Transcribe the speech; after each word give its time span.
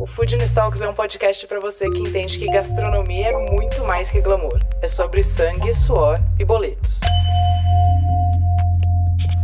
O 0.00 0.06
Food 0.06 0.34
Talks 0.54 0.80
é 0.80 0.88
um 0.88 0.94
podcast 0.94 1.46
para 1.46 1.60
você 1.60 1.86
que 1.90 1.98
entende 1.98 2.38
que 2.38 2.46
gastronomia 2.46 3.26
é 3.26 3.52
muito 3.52 3.84
mais 3.84 4.10
que 4.10 4.18
glamour. 4.18 4.58
É 4.80 4.88
sobre 4.88 5.22
sangue, 5.22 5.74
suor 5.74 6.18
e 6.38 6.44
boletos. 6.44 7.00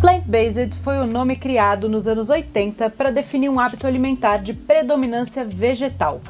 Plant-based 0.01 0.75
foi 0.77 0.97
o 0.97 1.07
nome 1.07 1.37
criado 1.37 1.91
nos 1.91 2.09
anos 2.09 2.31
80 2.31 2.89
para 2.89 3.11
definir 3.11 3.51
um 3.51 3.61
hábito 3.61 3.87
alimentar 3.87 4.39
de 4.39 4.55
predominância 4.55 5.45
vegetal. 5.45 6.23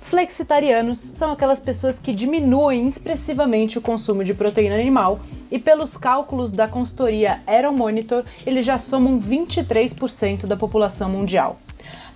Flexitarianos 0.00 1.00
são 1.00 1.32
aquelas 1.32 1.58
pessoas 1.58 1.98
que 1.98 2.12
diminuem 2.12 2.86
expressivamente 2.86 3.78
o 3.78 3.82
consumo 3.82 4.22
de 4.22 4.32
proteína 4.32 4.76
animal 4.76 5.18
e, 5.50 5.58
pelos 5.58 5.96
cálculos 5.96 6.52
da 6.52 6.68
consultoria 6.68 7.40
Aero 7.48 7.72
Monitor, 7.72 8.22
eles 8.46 8.64
já 8.64 8.78
somam 8.78 9.20
23% 9.20 10.46
da 10.46 10.56
população 10.56 11.08
mundial. 11.08 11.58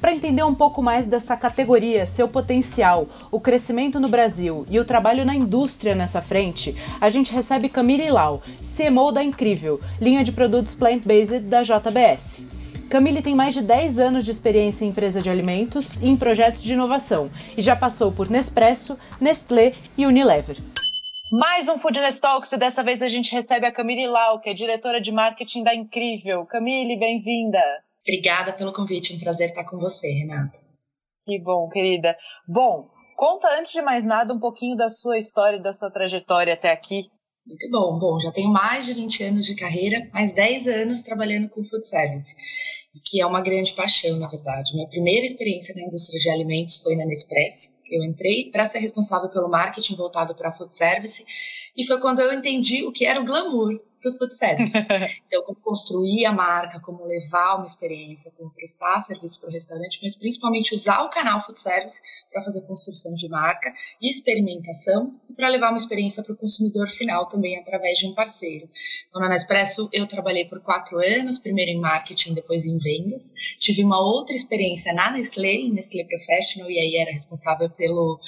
Para 0.05 0.13
entender 0.13 0.43
um 0.43 0.55
pouco 0.55 0.83
mais 0.83 1.07
dessa 1.07 1.35
categoria, 1.35 2.05
seu 2.05 2.29
potencial, 2.29 3.09
o 3.33 3.41
crescimento 3.41 3.99
no 3.99 4.07
Brasil 4.07 4.67
e 4.69 4.79
o 4.79 4.85
trabalho 4.85 5.25
na 5.25 5.35
indústria 5.35 5.95
nessa 5.95 6.21
frente, 6.21 6.77
a 7.01 7.09
gente 7.09 7.33
recebe 7.33 7.71
Camille 7.71 8.11
Lau, 8.11 8.43
CMO 8.61 9.11
da 9.11 9.25
Incrível, 9.25 9.81
linha 9.99 10.23
de 10.23 10.31
produtos 10.31 10.75
plant-based 10.75 11.41
da 11.47 11.63
JBS. 11.63 12.43
Camille 12.91 13.23
tem 13.23 13.35
mais 13.35 13.55
de 13.55 13.63
10 13.63 13.99
anos 13.99 14.27
de 14.27 14.31
experiência 14.31 14.85
em 14.85 14.89
empresa 14.89 15.23
de 15.23 15.31
alimentos 15.31 15.99
e 16.03 16.07
em 16.07 16.19
projetos 16.19 16.63
de 16.63 16.75
inovação 16.75 17.31
e 17.57 17.63
já 17.63 17.75
passou 17.75 18.13
por 18.13 18.29
Nespresso, 18.29 18.99
Nestlé 19.19 19.73
e 19.97 20.05
Unilever. 20.05 20.59
Mais 21.33 21.67
um 21.67 21.79
Foodness 21.79 22.21
Talks 22.21 22.53
e 22.53 22.59
dessa 22.59 22.83
vez 22.83 23.01
a 23.01 23.09
gente 23.09 23.35
recebe 23.35 23.65
a 23.65 23.73
Camille 23.73 24.07
Lau, 24.07 24.39
que 24.39 24.51
é 24.51 24.53
diretora 24.53 25.01
de 25.01 25.11
marketing 25.11 25.63
da 25.63 25.75
Incrível. 25.75 26.45
Camille, 26.45 26.99
bem-vinda! 26.99 27.63
Obrigada 28.07 28.53
pelo 28.53 28.73
convite, 28.73 29.15
um 29.15 29.19
prazer 29.19 29.49
estar 29.49 29.65
com 29.65 29.79
você, 29.79 30.09
Renata. 30.11 30.59
Que 31.27 31.41
bom, 31.41 31.69
querida. 31.71 32.15
Bom, 32.47 32.91
conta 33.17 33.49
antes 33.59 33.73
de 33.73 33.81
mais 33.81 34.05
nada 34.05 34.35
um 34.35 34.39
pouquinho 34.39 34.77
da 34.77 34.91
sua 34.91 35.17
história, 35.17 35.59
da 35.59 35.73
sua 35.73 35.91
trajetória 35.91 36.53
até 36.53 36.71
aqui. 36.71 37.09
Muito 37.47 37.71
bom. 37.71 37.99
Bom, 37.99 38.21
já 38.21 38.31
tenho 38.31 38.51
mais 38.51 38.85
de 38.85 38.93
20 38.93 39.25
anos 39.25 39.47
de 39.47 39.57
carreira, 39.57 40.09
mais 40.13 40.35
10 40.35 40.69
anos 40.69 41.03
trabalhando 41.03 41.49
com 41.49 41.65
food 41.65 41.89
service, 41.89 42.35
que 43.07 43.23
é 43.23 43.27
uma 43.27 43.41
grande 43.41 43.73
paixão, 43.73 44.19
na 44.19 44.29
verdade. 44.29 44.75
Minha 44.75 44.89
primeira 44.89 45.25
experiência 45.25 45.75
na 45.75 45.83
indústria 45.83 46.21
de 46.21 46.29
alimentos 46.29 46.83
foi 46.83 46.97
na 46.97 47.07
Nespresso. 47.07 47.81
Eu 47.91 48.05
entrei 48.05 48.51
para 48.51 48.67
ser 48.67 48.81
responsável 48.81 49.31
pelo 49.31 49.49
marketing 49.49 49.97
voltado 49.97 50.35
para 50.35 50.53
food 50.53 50.75
service 50.75 51.25
e 51.75 51.87
foi 51.87 51.99
quando 52.01 52.21
eu 52.21 52.33
entendi 52.35 52.85
o 52.85 52.93
que 52.93 53.07
era 53.07 53.21
o 53.21 53.25
glamour 53.25 53.79
do 54.05 54.17
food 54.19 54.37
service. 54.37 54.71
então, 55.27 55.43
como 55.43 55.59
construir 55.61 56.27
a 56.27 56.33
marca, 56.33 56.79
como 56.81 57.05
levar 57.05 57.57
uma 57.57 57.67
experiência, 57.67 58.33
como 58.37 58.51
prestar 58.51 59.01
serviço 59.01 59.41
para 59.41 59.49
o 59.49 59.53
restaurante, 59.53 59.99
mas 60.03 60.15
principalmente 60.15 60.75
usar 60.75 61.03
o 61.03 61.11
canal 61.11 61.41
food 61.45 61.59
service 61.59 62.01
para 62.31 62.43
fazer 62.43 62.63
construção 62.67 63.15
de 63.15 63.29
marca 63.29 63.73
e 64.01 64.11
experimentação 64.11 65.19
e 65.29 65.35
para 65.35 65.49
levar 65.49 65.71
uma 65.71 65.79
experiência 65.79 66.23
para 66.23 66.33
o 66.33 66.37
consumidor 66.37 66.89
final 66.89 67.29
também 67.29 67.59
através 67.59 67.99
de 67.99 68.07
um 68.07 68.15
parceiro. 68.15 68.69
Então, 69.09 69.21
na 69.21 69.29
Nespresso, 69.29 69.89
eu 69.93 70.07
trabalhei 70.07 70.45
por 70.45 70.61
quatro 70.61 70.99
anos, 70.99 71.39
primeiro 71.39 71.71
em 71.71 71.81
marketing, 71.81 72.35
depois 72.35 72.65
em 72.65 72.79
vendas. 72.79 73.33
Tive 73.59 73.83
uma 73.83 73.99
outra 73.99 74.35
experiência 74.35 74.93
na 74.93 75.11
Nestlé, 75.11 75.55
em 75.55 75.73
Nestlé 75.73 76.05
Professional, 76.05 76.71
e 76.71 76.79
aí 76.79 76.97
era 76.97 77.11
responsável 77.11 77.71
pelo 77.71 78.21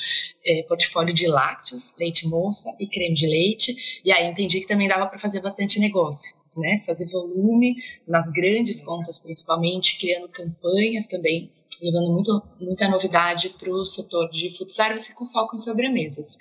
é, 0.47 0.63
portfólio 0.63 1.13
de 1.13 1.27
lácteos, 1.27 1.93
leite 1.99 2.27
moça 2.29 2.75
e 2.79 2.87
creme 2.87 3.15
de 3.15 3.27
leite. 3.27 4.01
E 4.05 4.13
aí 4.13 4.27
entendi 4.31 4.61
que 4.61 4.67
também 4.67 4.89
dava 4.89 5.07
para 5.07 5.19
fazer 5.19 5.41
bastante 5.41 5.66
negócio. 5.79 6.35
Né, 6.57 6.81
fazer 6.87 7.07
volume 7.11 7.77
nas 8.09 8.31
grandes 8.31 8.81
contas, 8.81 9.19
principalmente, 9.19 9.99
criando 9.99 10.27
campanhas 10.27 11.07
também 11.07 11.53
levando 11.83 12.13
muito, 12.13 12.43
muita 12.61 12.89
novidade 12.89 13.51
para 13.51 13.71
o 13.71 13.85
setor 13.85 14.29
de 14.31 14.51
food 14.57 14.73
service 14.73 15.15
com 15.15 15.27
foco 15.27 15.57
em 15.57 15.59
sobremesas. 15.59 16.39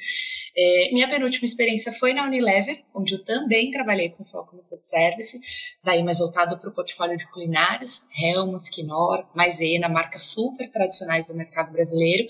É, 0.57 0.89
minha 0.93 1.09
penúltima 1.09 1.45
experiência 1.45 1.91
foi 1.93 2.13
na 2.13 2.25
Unilever, 2.25 2.81
onde 2.93 3.15
eu 3.15 3.23
também 3.23 3.71
trabalhei 3.71 4.09
com 4.09 4.23
foco 4.25 4.55
no 4.55 4.63
food 4.75 4.85
service, 4.85 5.39
daí 5.83 6.03
mais 6.03 6.19
voltado 6.19 6.57
para 6.57 6.69
o 6.69 6.73
portfólio 6.73 7.17
de 7.17 7.25
culinários, 7.31 8.01
Helmas, 8.19 8.69
Knorr, 8.69 9.25
Maisena, 9.33 9.87
marcas 9.87 10.23
super 10.23 10.69
tradicionais 10.69 11.27
do 11.27 11.35
mercado 11.35 11.71
brasileiro, 11.71 12.27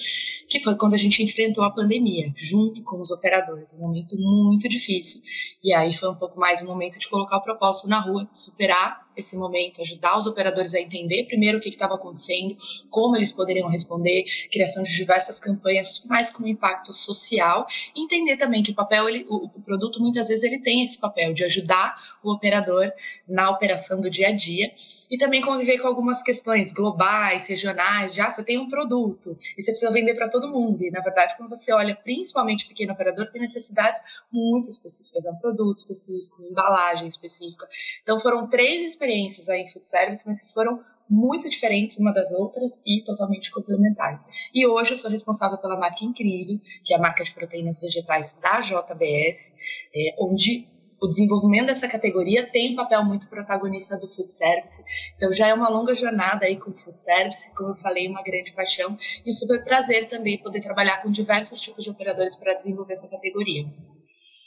que 0.48 0.60
foi 0.60 0.76
quando 0.76 0.94
a 0.94 0.98
gente 0.98 1.22
enfrentou 1.24 1.64
a 1.64 1.72
pandemia, 1.72 2.32
junto 2.36 2.84
com 2.84 3.00
os 3.00 3.12
operadores, 3.12 3.74
um 3.74 3.80
momento 3.80 4.16
muito 4.18 4.70
difícil. 4.70 5.22
E 5.64 5.74
aí 5.74 5.94
foi 5.94 6.10
um 6.10 6.16
pouco 6.16 6.40
mais 6.40 6.62
um 6.62 6.68
momento 6.68 7.00
de 7.00 7.08
colocar 7.10 7.38
o 7.38 7.44
propósito 7.44 7.88
na 7.88 8.00
rua, 8.00 8.30
superar 8.34 9.05
esse 9.16 9.36
momento, 9.36 9.82
ajudar 9.82 10.18
os 10.18 10.26
operadores 10.26 10.74
a 10.74 10.80
entender 10.80 11.26
primeiro 11.26 11.58
o 11.58 11.62
que 11.62 11.70
estava 11.70 11.96
acontecendo, 11.96 12.58
como 12.90 13.16
eles 13.16 13.32
poderiam 13.32 13.70
responder, 13.70 14.26
criação 14.52 14.84
de 14.84 14.96
diversas 14.96 15.40
campanhas, 15.40 16.06
mais 16.08 16.30
com 16.30 16.46
impacto 16.48 16.94
social, 16.94 17.68
entender 17.96 18.38
também 18.38 18.64
que 18.64 18.72
o 18.72 18.76
papel, 18.76 19.10
ele, 19.10 19.26
o, 19.30 19.46
o 19.46 19.62
produto 19.62 20.00
muitas 20.00 20.28
vezes 20.28 20.44
ele 20.44 20.60
tem 20.60 20.84
esse 20.84 20.98
papel 20.98 21.34
de 21.34 21.44
ajudar 21.44 21.96
o 22.24 22.32
operador 22.32 22.92
na 23.28 23.50
operação 23.50 24.02
do 24.02 24.10
dia 24.10 24.30
a 24.30 24.32
dia 24.32 24.72
e 25.10 25.18
também 25.18 25.42
conviver 25.42 25.80
com 25.80 25.88
algumas 25.88 26.22
questões 26.22 26.72
globais, 26.72 27.48
regionais, 27.48 28.14
já 28.14 28.30
você 28.30 28.44
tem 28.44 28.58
um 28.58 28.68
produto 28.68 29.38
e 29.58 29.62
você 29.62 29.72
precisa 29.72 29.92
vender 29.92 30.16
para 30.16 30.30
todo 30.30 30.48
mundo. 30.48 30.84
E 30.84 30.92
na 30.92 31.02
verdade, 31.02 31.36
quando 31.38 31.50
você 31.50 31.72
olha 31.72 31.96
principalmente 31.96 32.68
pequeno 32.68 32.94
operador, 32.94 33.32
tem 33.32 33.42
necessidades 33.42 34.02
muito 34.32 34.70
específicas, 34.70 35.26
é 35.26 35.32
um 35.32 35.38
produto 35.38 35.78
específico, 35.78 36.42
embalagem 36.44 37.08
específica. 37.08 37.68
Então 38.02 38.20
foram 38.20 38.48
três 38.48 38.82
experiências 38.82 39.50
aí 39.50 39.62
em 39.62 39.68
food 39.68 39.88
service, 39.88 40.24
mas 40.26 40.42
que 40.42 40.54
foram 40.54 40.84
muito 41.10 41.50
diferentes 41.50 41.98
uma 41.98 42.12
das 42.12 42.32
outras 42.32 42.82
e 42.86 43.04
totalmente 43.04 43.52
complementares. 43.52 44.26
E 44.54 44.66
hoje 44.66 44.94
eu 44.94 44.98
sou 44.98 45.10
responsável 45.10 45.58
pela 45.58 45.78
marca 45.78 46.04
Incrível, 46.04 46.60
que 46.84 46.94
é 46.94 46.98
a 46.98 47.00
marca 47.00 47.24
de 47.24 47.34
proteínas 47.34 47.80
vegetais 47.80 48.38
da 48.42 48.60
JBS, 48.60 49.56
é, 49.96 50.16
onde 50.20 50.68
o 51.02 51.08
desenvolvimento 51.08 51.68
dessa 51.68 51.88
categoria 51.88 52.50
tem 52.50 52.74
um 52.74 52.76
papel 52.76 53.04
muito 53.04 53.28
protagonista 53.30 53.98
do 53.98 54.08
food 54.08 54.32
service. 54.32 54.84
Então 55.16 55.32
já 55.32 55.48
é 55.48 55.54
uma 55.54 55.70
longa 55.70 55.94
jornada 55.96 56.46
aí 56.46 56.58
com 56.58 56.72
o 56.72 56.76
food 56.76 57.00
service, 57.00 57.54
como 57.54 57.70
eu 57.72 57.76
falei, 57.76 58.08
uma 58.08 58.24
grande 58.24 58.54
paixão 58.54 58.98
e 59.26 59.30
um 59.30 59.34
super 59.34 59.64
prazer 59.64 60.08
também 60.08 60.38
poder 60.38 60.62
trabalhar 60.62 61.02
com 61.02 61.10
diversos 61.10 61.60
tipos 61.60 61.84
de 61.84 61.90
operadores 61.90 62.36
para 62.36 62.54
desenvolver 62.54 62.94
essa 62.94 63.08
categoria. 63.08 63.66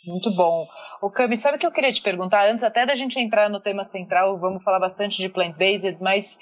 Muito 0.07 0.35
bom. 0.35 0.67
O 1.03 1.11
Cami, 1.11 1.37
sabe 1.37 1.57
o 1.57 1.61
que 1.61 1.67
eu 1.67 1.73
queria 1.73 1.93
te 1.93 2.03
perguntar 2.03 2.49
antes 2.49 2.65
até 2.65 2.87
da 2.87 2.97
gente 2.97 3.19
entrar 3.21 3.51
no 3.51 3.61
tema 3.61 3.85
central, 3.85 4.39
vamos 4.39 4.65
falar 4.65 4.81
bastante 4.81 5.19
de 5.19 5.29
plant-based, 5.29 5.99
mas 6.01 6.39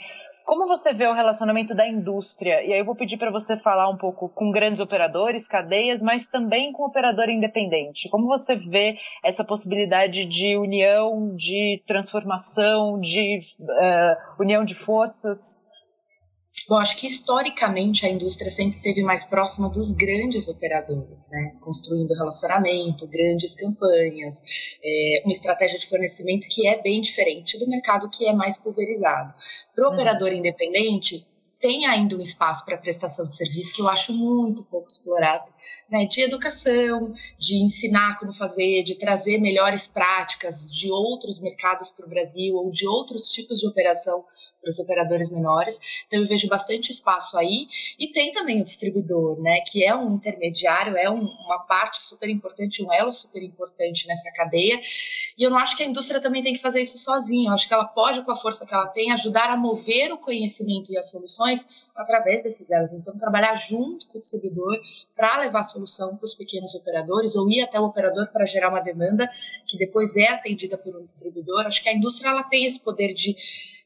como 0.47 0.69
você 0.69 0.93
vê 0.93 1.09
o 1.09 1.13
relacionamento 1.13 1.75
da 1.75 1.87
indústria? 1.87 2.65
E 2.65 2.73
aí 2.73 2.79
eu 2.79 2.85
vou 2.85 2.95
pedir 2.95 3.19
para 3.19 3.33
você 3.33 3.57
falar 3.57 3.91
um 3.91 3.97
pouco 3.97 4.29
com 4.29 4.53
grandes 4.53 4.81
operadores, 4.81 5.49
cadeias, 5.49 6.01
mas 6.01 6.29
também 6.29 6.73
com 6.73 6.85
operador 6.85 7.29
independente. 7.29 8.09
Como 8.09 8.29
você 8.29 8.55
vê 8.55 8.97
essa 9.25 9.45
possibilidade 9.45 10.25
de 10.25 10.57
união, 10.57 11.35
de 11.35 11.83
transformação, 11.85 13.01
de 13.01 13.41
uh, 13.61 14.41
união 14.41 14.65
de 14.65 14.75
forças? 14.77 15.66
Bom, 16.69 16.79
acho 16.79 16.97
que 16.97 17.07
historicamente 17.07 18.05
a 18.05 18.09
indústria 18.09 18.51
sempre 18.51 18.79
esteve 18.79 19.01
mais 19.03 19.25
próxima 19.25 19.69
dos 19.69 19.93
grandes 19.93 20.49
operadores, 20.49 21.31
né? 21.31 21.57
construindo 21.61 22.13
relacionamento, 22.13 23.07
grandes 23.07 23.55
campanhas, 23.55 24.43
é, 24.83 25.23
uma 25.25 25.33
estratégia 25.33 25.79
de 25.79 25.87
fornecimento 25.87 26.49
que 26.49 26.67
é 26.67 26.81
bem 26.83 27.01
diferente 27.01 27.57
do 27.57 27.69
mercado 27.69 28.11
que 28.11 28.27
é 28.27 28.33
mais 28.33 28.57
pulverizado. 28.57 29.33
Para 29.77 29.85
o 29.85 29.89
uhum. 29.89 29.95
operador 29.95 30.33
independente, 30.33 31.25
tem 31.61 31.87
ainda 31.87 32.17
um 32.17 32.21
espaço 32.21 32.65
para 32.65 32.77
prestação 32.77 33.25
de 33.25 33.35
serviço 33.35 33.75
que 33.75 33.81
eu 33.81 33.89
acho 33.89 34.13
muito 34.13 34.63
pouco 34.65 34.89
explorado, 34.89 35.47
né, 35.91 36.05
de 36.05 36.21
educação, 36.21 37.15
de 37.39 37.57
ensinar 37.57 38.19
como 38.19 38.35
fazer, 38.35 38.83
de 38.83 38.97
trazer 38.97 39.39
melhores 39.39 39.87
práticas 39.87 40.71
de 40.71 40.91
outros 40.91 41.41
mercados 41.41 41.91
para 41.91 42.07
o 42.07 42.09
Brasil 42.09 42.57
ou 42.57 42.71
de 42.71 42.87
outros 42.87 43.31
tipos 43.31 43.59
de 43.59 43.67
operação 43.67 44.25
os 44.69 44.79
operadores 44.79 45.31
menores. 45.31 45.79
Então 46.07 46.21
eu 46.21 46.27
vejo 46.27 46.49
bastante 46.49 46.91
espaço 46.91 47.37
aí 47.39 47.67
e 47.99 48.09
tem 48.09 48.33
também 48.33 48.61
o 48.61 48.65
distribuidor, 48.65 49.41
né, 49.41 49.61
que 49.61 49.85
é 49.85 49.95
um 49.95 50.17
intermediário, 50.17 50.97
é 50.97 51.11
um, 51.11 51.21
uma 51.21 51.61
parte 51.61 52.03
super 52.03 52.29
importante, 52.29 52.83
um 52.83 52.93
elo 52.93 53.13
super 53.13 53.43
importante 53.43 54.07
nessa 54.07 54.31
cadeia. 54.33 54.81
E 55.39 55.43
eu 55.43 55.51
não 55.51 55.59
acho 55.59 55.77
que 55.77 55.83
a 55.83 55.87
indústria 55.87 56.21
também 56.21 56.43
tem 56.43 56.53
que 56.53 56.61
fazer 56.61 56.81
isso 56.81 56.99
sozinha. 56.99 57.51
Eu 57.51 57.55
acho 57.55 57.69
que 57.69 57.75
ela 57.75 57.85
pode, 57.85 58.23
com 58.25 58.33
a 58.33 58.37
força 58.37 58.67
que 58.67 58.75
ela 58.75 58.89
tem, 58.89 59.13
ajudar 59.13 59.51
a 59.51 59.57
mover 59.57 60.13
o 60.13 60.19
conhecimento 60.19 60.93
e 60.93 60.99
as 60.99 61.11
soluções 61.11 61.86
através 61.97 62.43
desses 62.43 62.71
elos. 62.71 62.93
Então, 62.93 63.15
trabalhar 63.15 63.55
junto 63.55 64.07
com 64.09 64.19
o 64.19 64.21
distribuidor 64.21 64.79
para 65.15 65.41
levar 65.41 65.61
a 65.61 65.65
solução 65.65 66.17
para 66.17 66.25
os 66.25 66.35
pequenos 66.35 66.75
operadores 66.75 67.35
ou 67.37 67.49
ir 67.51 67.63
até 67.63 67.81
o 67.81 67.85
operador 67.85 68.29
para 68.33 68.45
gerar 68.45 68.69
uma 68.69 68.81
demanda 68.81 69.29
que 69.67 69.79
depois 69.79 70.17
é 70.17 70.29
atendida 70.29 70.77
por 70.77 70.97
um 70.97 71.03
distribuidor. 71.03 71.67
Acho 71.67 71.83
que 71.83 71.89
a 71.89 71.95
indústria 71.95 72.29
ela 72.29 72.45
tem 72.45 72.65
esse 72.65 72.81
poder 72.81 73.15
de 73.15 73.37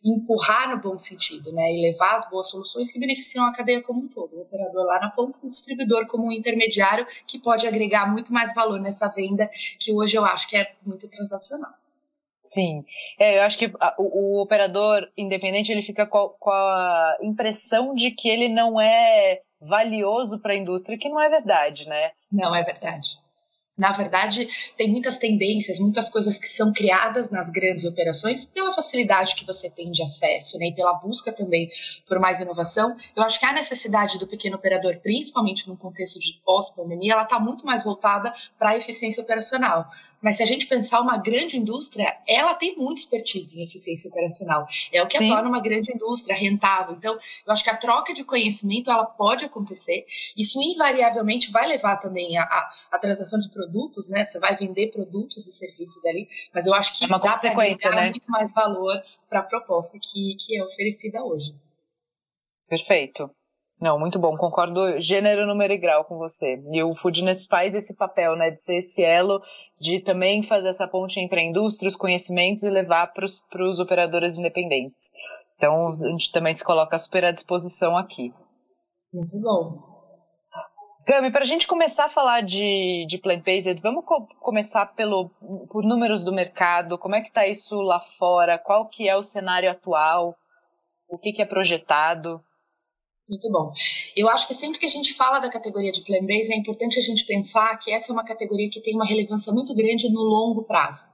empurrar 0.03 0.71
no 0.71 0.81
bom 0.81 0.97
sentido, 0.97 1.53
né, 1.53 1.75
e 1.75 1.83
levar 1.83 2.17
as 2.17 2.29
boas 2.31 2.49
soluções 2.49 2.91
que 2.91 2.99
beneficiam 2.99 3.45
a 3.45 3.53
cadeia 3.53 3.83
como 3.83 4.01
um 4.01 4.09
todo, 4.09 4.35
o 4.35 4.41
operador 4.43 4.85
lá 4.87 4.99
na 4.99 5.11
ponta, 5.11 5.39
o 5.43 5.49
distribuidor 5.49 6.07
como 6.07 6.27
um 6.27 6.33
intermediário 6.33 7.07
que 7.27 7.39
pode 7.39 7.67
agregar 7.67 8.11
muito 8.11 8.33
mais 8.33 8.55
valor 8.55 8.81
nessa 8.81 9.09
venda 9.09 9.49
que 9.79 9.93
hoje 9.93 10.17
eu 10.17 10.25
acho 10.25 10.49
que 10.49 10.57
é 10.57 10.75
muito 10.85 11.07
transacional. 11.09 11.73
Sim, 12.42 12.84
é, 13.19 13.38
eu 13.38 13.42
acho 13.42 13.58
que 13.58 13.66
o, 13.98 14.38
o, 14.38 14.42
operador 14.42 15.06
independente 15.16 15.70
ele 15.70 15.82
fica 15.82 16.06
com, 16.06 16.31
com 16.40 16.50
a 16.50 17.19
impressão 17.22 17.94
de 17.94 18.10
que 18.12 18.28
ele 18.28 18.48
não 18.48 18.81
é 18.81 19.42
valioso 19.60 20.40
para 20.40 20.54
a 20.54 20.56
indústria, 20.56 20.98
que 20.98 21.08
não 21.08 21.20
é 21.20 21.28
verdade, 21.28 21.87
né? 21.87 22.12
Não 22.32 22.54
é 22.54 22.62
verdade. 22.62 23.20
Na 23.81 23.92
verdade, 23.92 24.46
tem 24.76 24.90
muitas 24.90 25.16
tendências, 25.16 25.78
muitas 25.78 26.10
coisas 26.10 26.37
que 26.37 26.46
são 26.46 26.70
criadas 26.70 27.31
nas 27.31 27.48
grandes 27.48 27.87
operações 27.87 28.44
pela 28.44 28.72
facilidade 28.72 29.34
que 29.34 29.46
você 29.46 29.70
tem 29.70 29.90
de 29.90 30.02
acesso, 30.02 30.58
né, 30.58 30.66
e 30.66 30.75
pela 30.75 30.92
busca 30.92 31.32
também 31.32 31.70
por 32.06 32.20
mais 32.20 32.40
inovação. 32.40 32.94
Eu 33.16 33.22
acho 33.22 33.40
que 33.40 33.46
a 33.46 33.54
necessidade 33.54 34.19
do 34.19 34.26
pequeno 34.26 34.56
operador, 34.56 34.98
principalmente 35.00 35.66
no 35.66 35.78
contexto 35.78 36.19
de 36.19 36.38
pós-pandemia, 36.44 37.14
ela 37.14 37.22
está 37.22 37.40
muito 37.40 37.64
mais 37.64 37.82
voltada 37.82 38.34
para 38.58 38.72
a 38.72 38.76
eficiência 38.76 39.22
operacional. 39.22 39.88
Mas 40.20 40.37
se 40.37 40.43
a 40.43 40.46
gente 40.46 40.67
pensar 40.67 41.00
uma 41.00 41.17
grande 41.17 41.56
indústria, 41.56 42.17
ela 42.26 42.55
tem 42.55 42.76
muita 42.76 43.00
expertise 43.00 43.58
em 43.58 43.64
eficiência 43.64 44.11
operacional. 44.11 44.67
É 44.93 45.02
o 45.02 45.06
que 45.06 45.17
Sim. 45.17 45.31
a 45.31 45.34
torna 45.34 45.49
uma 45.49 45.61
grande 45.61 45.93
indústria 45.93 46.37
rentável. 46.37 46.94
Então, 46.94 47.14
eu 47.14 47.52
acho 47.52 47.64
que 47.64 47.70
a 47.70 47.76
troca 47.76 48.12
de 48.12 48.22
conhecimento 48.22 48.90
ela 48.90 49.06
pode 49.06 49.44
acontecer. 49.44 50.05
Isso 50.37 50.61
invariavelmente 50.62 51.50
vai 51.50 51.67
levar 51.67 51.96
também 51.96 52.37
a, 52.37 52.43
a, 52.43 52.70
a 52.93 52.99
transação 52.99 53.38
de 53.38 53.49
produtos, 53.49 54.08
né? 54.08 54.25
Você 54.26 54.38
vai 54.38 54.55
vender 54.56 54.93
produtos 54.93 55.46
e 55.46 55.52
serviços 55.52 56.05
ali, 56.05 56.28
mas 56.52 56.66
eu 56.66 56.75
acho 56.75 56.99
que 56.99 57.05
é 57.05 57.06
uma 57.06 57.19
dá 57.19 57.32
consequência, 57.32 57.90
né? 57.90 58.11
muito 58.11 58.31
mais 58.31 58.52
valor 58.52 59.02
para 59.28 59.40
a 59.40 59.44
proposta 59.44 59.99
que, 59.99 60.37
que 60.37 60.56
é 60.56 60.64
oferecida 60.64 61.25
hoje. 61.25 61.55
Perfeito. 62.69 63.31
Não, 63.81 63.99
muito 63.99 64.19
bom, 64.19 64.37
concordo 64.37 65.00
gênero, 65.00 65.47
número 65.47 65.73
e 65.73 65.79
grau 65.79 66.05
com 66.05 66.19
você. 66.19 66.62
E 66.71 66.82
o 66.82 66.94
Foodness 66.94 67.47
faz 67.47 67.75
esse 67.75 67.97
papel, 67.97 68.37
né, 68.37 68.50
de 68.50 68.61
ser 68.61 68.77
esse 68.77 69.03
elo, 69.03 69.41
de 69.81 70.00
também 70.00 70.43
fazer 70.43 70.69
essa 70.69 70.87
ponte 70.87 71.19
entre 71.19 71.41
a 71.41 71.43
indústria, 71.43 71.88
os 71.88 71.97
conhecimentos 71.97 72.62
e 72.62 72.69
levar 72.69 73.06
para 73.12 73.25
os 73.25 73.81
operadores 73.81 74.37
independentes. 74.37 75.11
Então, 75.56 75.94
a 75.94 76.11
gente 76.11 76.31
também 76.31 76.53
se 76.53 76.62
coloca 76.62 76.99
super 76.99 77.25
à 77.25 77.32
disposição 77.32 77.97
aqui. 77.97 78.35
Muito 79.12 79.38
bom. 79.38 79.91
Cami, 81.06 81.33
para 81.33 81.43
a 81.43 81.47
gente 81.47 81.67
começar 81.67 82.05
a 82.05 82.11
falar 82.11 82.43
de, 82.43 83.06
de 83.09 83.19
plant-based, 83.19 83.81
vamos 83.81 84.05
co 84.05 84.26
começar 84.41 84.87
pelo, 84.94 85.31
por 85.71 85.83
números 85.83 86.23
do 86.23 86.33
mercado, 86.33 86.99
como 86.99 87.15
é 87.15 87.23
que 87.23 87.29
está 87.29 87.47
isso 87.47 87.81
lá 87.81 88.00
fora, 88.19 88.59
qual 88.59 88.88
que 88.88 89.09
é 89.09 89.17
o 89.17 89.23
cenário 89.23 89.71
atual, 89.71 90.37
o 91.09 91.19
que, 91.19 91.33
que 91.33 91.43
é 91.43 91.47
projetado? 91.47 92.43
Muito 93.31 93.49
bom. 93.49 93.73
Eu 94.17 94.29
acho 94.29 94.49
que 94.49 94.55
sempre 94.55 94.81
que 94.81 94.87
a 94.87 94.88
gente 94.88 95.15
fala 95.15 95.38
da 95.38 95.49
categoria 95.49 95.93
de 95.93 96.03
plant-based, 96.03 96.53
é 96.53 96.56
importante 96.56 96.99
a 96.99 97.03
gente 97.03 97.25
pensar 97.25 97.79
que 97.79 97.93
essa 97.93 98.11
é 98.11 98.12
uma 98.12 98.25
categoria 98.25 98.69
que 98.69 98.81
tem 98.81 98.97
uma 98.97 99.06
relevância 99.06 99.53
muito 99.53 99.73
grande 99.73 100.12
no 100.12 100.21
longo 100.21 100.65
prazo. 100.65 101.06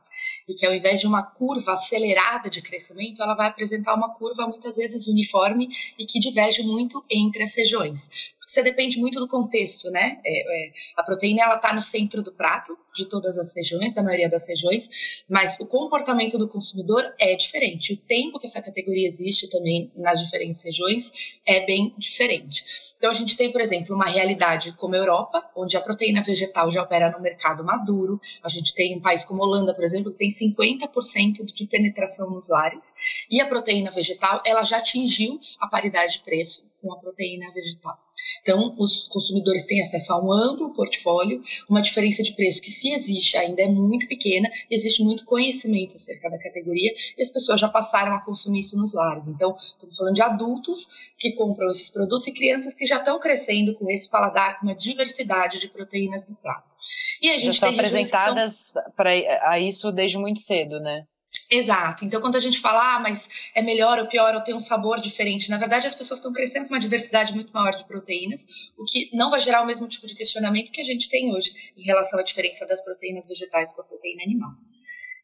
E 0.48 0.54
que 0.54 0.64
ao 0.64 0.74
invés 0.74 1.00
de 1.00 1.06
uma 1.06 1.22
curva 1.22 1.72
acelerada 1.72 2.48
de 2.48 2.62
crescimento, 2.62 3.22
ela 3.22 3.34
vai 3.34 3.48
apresentar 3.48 3.94
uma 3.94 4.14
curva 4.14 4.46
muitas 4.46 4.76
vezes 4.76 5.06
uniforme 5.06 5.68
e 5.98 6.06
que 6.06 6.18
diverge 6.18 6.62
muito 6.62 7.04
entre 7.10 7.42
as 7.42 7.54
regiões 7.54 8.08
você 8.46 8.62
depende 8.62 8.98
muito 9.00 9.18
do 9.18 9.26
contexto, 9.26 9.90
né? 9.90 10.20
É, 10.24 10.66
é, 10.66 10.72
a 10.96 11.02
proteína 11.02 11.42
ela 11.42 11.56
está 11.56 11.74
no 11.74 11.80
centro 11.80 12.22
do 12.22 12.32
prato 12.32 12.78
de 12.94 13.06
todas 13.06 13.36
as 13.36 13.54
regiões, 13.54 13.94
da 13.94 14.02
maioria 14.02 14.30
das 14.30 14.46
regiões, 14.48 15.24
mas 15.28 15.58
o 15.58 15.66
comportamento 15.66 16.38
do 16.38 16.48
consumidor 16.48 17.12
é 17.18 17.34
diferente. 17.34 17.94
O 17.94 17.96
tempo 17.96 18.38
que 18.38 18.46
essa 18.46 18.62
categoria 18.62 19.04
existe 19.04 19.50
também 19.50 19.90
nas 19.96 20.20
diferentes 20.20 20.62
regiões 20.62 21.10
é 21.44 21.66
bem 21.66 21.92
diferente. 21.98 22.64
Então, 22.96 23.10
a 23.10 23.14
gente 23.14 23.36
tem, 23.36 23.52
por 23.52 23.60
exemplo, 23.60 23.94
uma 23.94 24.06
realidade 24.06 24.72
como 24.72 24.94
a 24.94 24.98
Europa, 24.98 25.42
onde 25.54 25.76
a 25.76 25.80
proteína 25.80 26.22
vegetal 26.22 26.70
já 26.70 26.82
opera 26.82 27.10
no 27.10 27.20
mercado 27.20 27.62
maduro. 27.62 28.20
A 28.42 28.48
gente 28.48 28.74
tem 28.74 28.96
um 28.96 29.00
país 29.00 29.24
como 29.24 29.42
a 29.42 29.46
Holanda, 29.46 29.74
por 29.74 29.84
exemplo, 29.84 30.10
que 30.10 30.18
tem 30.18 30.28
50% 30.28 31.44
de 31.44 31.66
penetração 31.66 32.30
nos 32.30 32.48
lares. 32.48 32.94
E 33.30 33.40
a 33.40 33.46
proteína 33.46 33.90
vegetal, 33.90 34.42
ela 34.44 34.62
já 34.62 34.78
atingiu 34.78 35.38
a 35.60 35.66
paridade 35.66 36.14
de 36.14 36.20
preço 36.20 36.66
com 36.86 36.94
a 36.94 36.98
proteína 36.98 37.52
vegetal. 37.52 37.98
Então, 38.42 38.76
os 38.78 39.08
consumidores 39.08 39.66
têm 39.66 39.80
acesso 39.80 40.12
a 40.12 40.24
um 40.24 40.32
amplo 40.32 40.72
portfólio, 40.72 41.42
uma 41.68 41.82
diferença 41.82 42.22
de 42.22 42.32
preço 42.32 42.62
que, 42.62 42.70
se 42.70 42.92
existe, 42.92 43.36
ainda 43.36 43.62
é 43.62 43.66
muito 43.66 44.06
pequena, 44.06 44.48
existe 44.70 45.02
muito 45.02 45.24
conhecimento 45.24 45.96
acerca 45.96 46.30
da 46.30 46.38
categoria 46.38 46.92
e 47.18 47.22
as 47.22 47.30
pessoas 47.30 47.58
já 47.58 47.68
passaram 47.68 48.14
a 48.14 48.20
consumir 48.20 48.60
isso 48.60 48.76
nos 48.78 48.94
lares. 48.94 49.26
Então, 49.26 49.56
estamos 49.74 49.96
falando 49.96 50.14
de 50.14 50.22
adultos 50.22 50.86
que 51.18 51.32
compram 51.32 51.70
esses 51.70 51.88
produtos 51.88 52.28
e 52.28 52.32
crianças 52.32 52.74
que 52.74 52.86
já 52.86 52.98
estão 52.98 53.18
crescendo 53.18 53.74
com 53.74 53.90
esse 53.90 54.08
paladar, 54.08 54.60
com 54.60 54.66
uma 54.66 54.76
diversidade 54.76 55.58
de 55.58 55.68
proteínas 55.68 56.28
no 56.28 56.36
prato. 56.36 56.76
E 57.20 57.30
a 57.30 57.38
gente 57.38 57.58
já 57.58 57.66
tem 57.66 57.78
apresentadas 57.78 58.56
são... 58.72 58.82
para 58.94 59.10
a 59.50 59.58
isso 59.58 59.90
desde 59.90 60.18
muito 60.18 60.40
cedo, 60.40 60.78
né? 60.78 61.04
Exato. 61.50 62.04
Então, 62.04 62.20
quando 62.20 62.36
a 62.36 62.40
gente 62.40 62.60
fala, 62.60 62.96
ah, 62.96 62.98
mas 62.98 63.28
é 63.54 63.62
melhor 63.62 63.98
ou 63.98 64.08
pior, 64.08 64.34
ou 64.34 64.40
tem 64.40 64.54
um 64.54 64.60
sabor 64.60 65.00
diferente, 65.00 65.48
na 65.48 65.58
verdade, 65.58 65.86
as 65.86 65.94
pessoas 65.94 66.18
estão 66.18 66.32
crescendo 66.32 66.66
com 66.66 66.74
uma 66.74 66.80
diversidade 66.80 67.32
muito 67.32 67.52
maior 67.52 67.76
de 67.76 67.84
proteínas, 67.86 68.44
o 68.76 68.84
que 68.84 69.10
não 69.12 69.30
vai 69.30 69.40
gerar 69.40 69.62
o 69.62 69.66
mesmo 69.66 69.86
tipo 69.86 70.06
de 70.06 70.14
questionamento 70.14 70.72
que 70.72 70.80
a 70.80 70.84
gente 70.84 71.08
tem 71.08 71.32
hoje 71.32 71.52
em 71.76 71.84
relação 71.84 72.18
à 72.18 72.22
diferença 72.22 72.66
das 72.66 72.82
proteínas 72.82 73.28
vegetais 73.28 73.72
com 73.72 73.82
a 73.82 73.84
proteína 73.84 74.24
animal. 74.24 74.50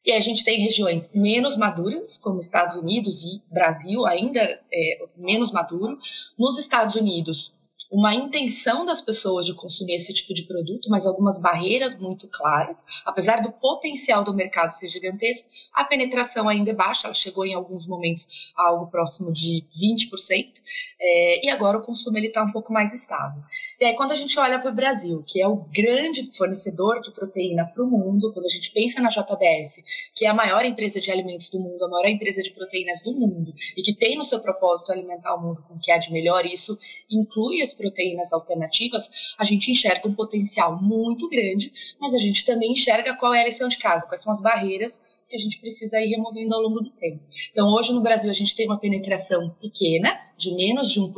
E 0.04 0.12
a 0.12 0.20
gente 0.20 0.44
tem 0.44 0.60
regiões 0.60 1.12
menos 1.14 1.56
maduras, 1.56 2.18
como 2.18 2.40
Estados 2.40 2.76
Unidos 2.76 3.22
e 3.22 3.40
Brasil, 3.52 4.04
ainda 4.04 4.40
é, 4.40 4.98
menos 5.16 5.52
maduro. 5.52 5.96
Nos 6.36 6.58
Estados 6.58 6.96
Unidos, 6.96 7.56
uma 7.92 8.14
intenção 8.14 8.86
das 8.86 9.02
pessoas 9.02 9.44
de 9.44 9.54
consumir 9.54 9.96
esse 9.96 10.14
tipo 10.14 10.32
de 10.32 10.44
produto, 10.44 10.88
mas 10.88 11.04
algumas 11.04 11.38
barreiras 11.38 11.94
muito 11.94 12.26
claras. 12.26 12.86
Apesar 13.04 13.42
do 13.42 13.52
potencial 13.52 14.24
do 14.24 14.32
mercado 14.32 14.70
ser 14.70 14.88
gigantesco, 14.88 15.46
a 15.74 15.84
penetração 15.84 16.48
ainda 16.48 16.70
é 16.70 16.74
baixa, 16.74 17.06
ela 17.06 17.14
chegou 17.14 17.44
em 17.44 17.52
alguns 17.52 17.86
momentos 17.86 18.50
a 18.56 18.68
algo 18.68 18.86
próximo 18.86 19.30
de 19.30 19.62
20%, 19.78 20.52
é, 20.98 21.46
e 21.46 21.50
agora 21.50 21.76
o 21.76 21.82
consumo 21.82 22.16
está 22.16 22.42
um 22.42 22.50
pouco 22.50 22.72
mais 22.72 22.94
estável. 22.94 23.42
E 23.82 23.84
aí, 23.84 23.96
quando 23.96 24.12
a 24.12 24.14
gente 24.14 24.38
olha 24.38 24.60
para 24.60 24.70
o 24.70 24.74
Brasil, 24.74 25.24
que 25.26 25.42
é 25.42 25.48
o 25.48 25.56
grande 25.56 26.30
fornecedor 26.36 27.00
de 27.00 27.10
proteína 27.10 27.66
para 27.66 27.82
o 27.82 27.90
mundo, 27.90 28.32
quando 28.32 28.46
a 28.46 28.48
gente 28.48 28.70
pensa 28.70 29.02
na 29.02 29.08
JBS, 29.08 29.82
que 30.14 30.24
é 30.24 30.28
a 30.28 30.34
maior 30.34 30.64
empresa 30.64 31.00
de 31.00 31.10
alimentos 31.10 31.50
do 31.50 31.58
mundo, 31.58 31.84
a 31.84 31.88
maior 31.88 32.06
empresa 32.06 32.44
de 32.44 32.52
proteínas 32.52 33.02
do 33.02 33.12
mundo, 33.12 33.52
e 33.76 33.82
que 33.82 33.92
tem 33.92 34.16
no 34.16 34.22
seu 34.22 34.38
propósito 34.38 34.92
alimentar 34.92 35.34
o 35.34 35.42
mundo 35.42 35.64
com 35.66 35.74
o 35.74 35.80
que 35.80 35.90
há 35.90 35.98
de 35.98 36.12
melhor, 36.12 36.46
isso 36.46 36.78
inclui 37.10 37.60
as 37.60 37.72
proteínas 37.72 38.32
alternativas, 38.32 39.34
a 39.36 39.44
gente 39.44 39.72
enxerga 39.72 40.08
um 40.08 40.14
potencial 40.14 40.80
muito 40.80 41.28
grande, 41.28 41.72
mas 42.00 42.14
a 42.14 42.18
gente 42.18 42.44
também 42.44 42.70
enxerga 42.70 43.16
qual 43.16 43.34
é 43.34 43.42
a 43.42 43.46
lição 43.46 43.66
de 43.66 43.78
casa, 43.78 44.06
quais 44.06 44.22
são 44.22 44.32
as 44.32 44.40
barreiras 44.40 45.02
que 45.32 45.36
a 45.36 45.40
gente 45.40 45.58
precisa 45.58 45.98
ir 45.98 46.10
removendo 46.10 46.54
ao 46.54 46.60
longo 46.60 46.80
do 46.80 46.90
tempo. 46.90 47.22
Então, 47.50 47.66
hoje 47.72 47.90
no 47.90 48.02
Brasil, 48.02 48.30
a 48.30 48.34
gente 48.34 48.54
tem 48.54 48.66
uma 48.66 48.78
penetração 48.78 49.48
pequena, 49.58 50.20
de 50.36 50.54
menos 50.54 50.90
de 50.90 51.00
1%, 51.00 51.10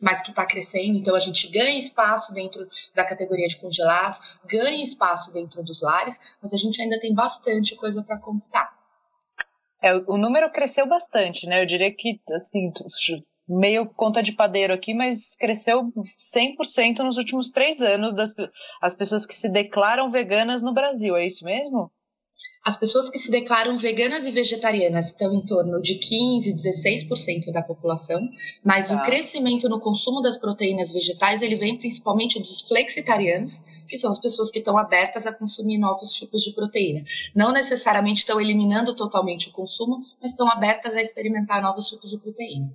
mas 0.00 0.20
que 0.20 0.30
está 0.30 0.44
crescendo. 0.44 0.98
Então, 0.98 1.14
a 1.14 1.20
gente 1.20 1.48
ganha 1.52 1.78
espaço 1.78 2.34
dentro 2.34 2.66
da 2.96 3.04
categoria 3.04 3.46
de 3.46 3.56
congelados, 3.56 4.18
ganha 4.44 4.82
espaço 4.82 5.32
dentro 5.32 5.62
dos 5.62 5.80
lares, 5.80 6.18
mas 6.42 6.52
a 6.52 6.56
gente 6.56 6.82
ainda 6.82 6.98
tem 6.98 7.14
bastante 7.14 7.76
coisa 7.76 8.02
para 8.02 8.18
conquistar. 8.18 8.76
É, 9.80 9.94
o 9.94 10.16
número 10.16 10.50
cresceu 10.50 10.88
bastante, 10.88 11.46
né? 11.46 11.62
Eu 11.62 11.66
diria 11.66 11.94
que, 11.94 12.20
assim, 12.32 12.72
meio 13.48 13.86
conta 13.86 14.20
de 14.20 14.32
padeiro 14.32 14.74
aqui, 14.74 14.92
mas 14.92 15.36
cresceu 15.36 15.92
100% 16.18 16.98
nos 17.04 17.16
últimos 17.16 17.52
três 17.52 17.80
anos 17.80 18.16
das 18.16 18.34
as 18.82 18.96
pessoas 18.96 19.24
que 19.24 19.34
se 19.34 19.48
declaram 19.48 20.10
veganas 20.10 20.60
no 20.60 20.74
Brasil, 20.74 21.16
é 21.16 21.24
isso 21.24 21.44
mesmo? 21.44 21.92
As 22.64 22.76
pessoas 22.76 23.08
que 23.08 23.18
se 23.18 23.30
declaram 23.30 23.78
veganas 23.78 24.26
e 24.26 24.30
vegetarianas 24.30 25.08
estão 25.08 25.32
em 25.32 25.40
torno 25.40 25.80
de 25.80 25.94
15, 25.94 26.54
16% 26.54 27.50
da 27.50 27.62
população, 27.62 28.20
mas 28.62 28.88
tá. 28.88 28.96
o 28.96 29.02
crescimento 29.04 29.68
no 29.68 29.80
consumo 29.80 30.20
das 30.20 30.36
proteínas 30.36 30.92
vegetais 30.92 31.40
ele 31.40 31.56
vem 31.56 31.78
principalmente 31.78 32.38
dos 32.38 32.68
flexitarianos, 32.68 33.60
que 33.88 33.96
são 33.96 34.10
as 34.10 34.18
pessoas 34.18 34.50
que 34.50 34.58
estão 34.58 34.76
abertas 34.76 35.26
a 35.26 35.32
consumir 35.32 35.78
novos 35.78 36.12
tipos 36.12 36.42
de 36.42 36.52
proteína. 36.52 37.02
Não 37.34 37.52
necessariamente 37.52 38.20
estão 38.20 38.40
eliminando 38.40 38.94
totalmente 38.94 39.48
o 39.48 39.52
consumo, 39.52 40.02
mas 40.20 40.32
estão 40.32 40.48
abertas 40.48 40.94
a 40.94 41.00
experimentar 41.00 41.62
novos 41.62 41.88
tipos 41.88 42.10
de 42.10 42.18
proteína. 42.18 42.68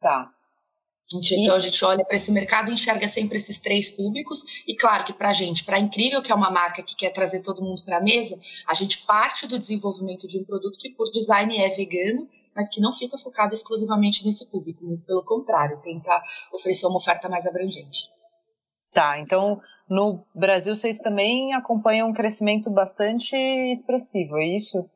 Tá. 0.00 0.26
Então 1.12 1.54
a 1.54 1.60
gente 1.60 1.84
olha 1.84 2.04
para 2.04 2.16
esse 2.16 2.32
mercado 2.32 2.70
e 2.70 2.74
enxerga 2.74 3.06
sempre 3.08 3.36
esses 3.36 3.60
três 3.60 3.90
públicos. 3.90 4.64
E 4.66 4.74
claro 4.74 5.04
que 5.04 5.12
para 5.12 5.28
a 5.28 5.32
gente, 5.32 5.62
para 5.62 5.78
incrível 5.78 6.22
que 6.22 6.32
é 6.32 6.34
uma 6.34 6.50
marca 6.50 6.82
que 6.82 6.96
quer 6.96 7.10
trazer 7.10 7.40
todo 7.40 7.62
mundo 7.62 7.84
para 7.84 7.98
a 7.98 8.00
mesa, 8.00 8.38
a 8.66 8.74
gente 8.74 9.04
parte 9.04 9.46
do 9.46 9.58
desenvolvimento 9.58 10.26
de 10.26 10.38
um 10.38 10.44
produto 10.44 10.78
que 10.78 10.90
por 10.90 11.10
design 11.10 11.56
é 11.58 11.68
vegano, 11.76 12.28
mas 12.56 12.68
que 12.68 12.80
não 12.80 12.92
fica 12.92 13.18
focado 13.18 13.52
exclusivamente 13.52 14.24
nesse 14.24 14.50
público. 14.50 14.84
Muito 14.84 15.04
pelo 15.04 15.24
contrário, 15.24 15.80
tenta 15.82 16.22
oferecer 16.52 16.86
uma 16.86 16.96
oferta 16.96 17.28
mais 17.28 17.46
abrangente. 17.46 18.08
Tá, 18.92 19.18
então 19.18 19.60
no 19.88 20.24
Brasil 20.34 20.74
vocês 20.74 20.98
também 20.98 21.52
acompanham 21.52 22.08
um 22.08 22.14
crescimento 22.14 22.70
bastante 22.70 23.36
expressivo, 23.36 24.38
é 24.38 24.46
isso? 24.46 24.86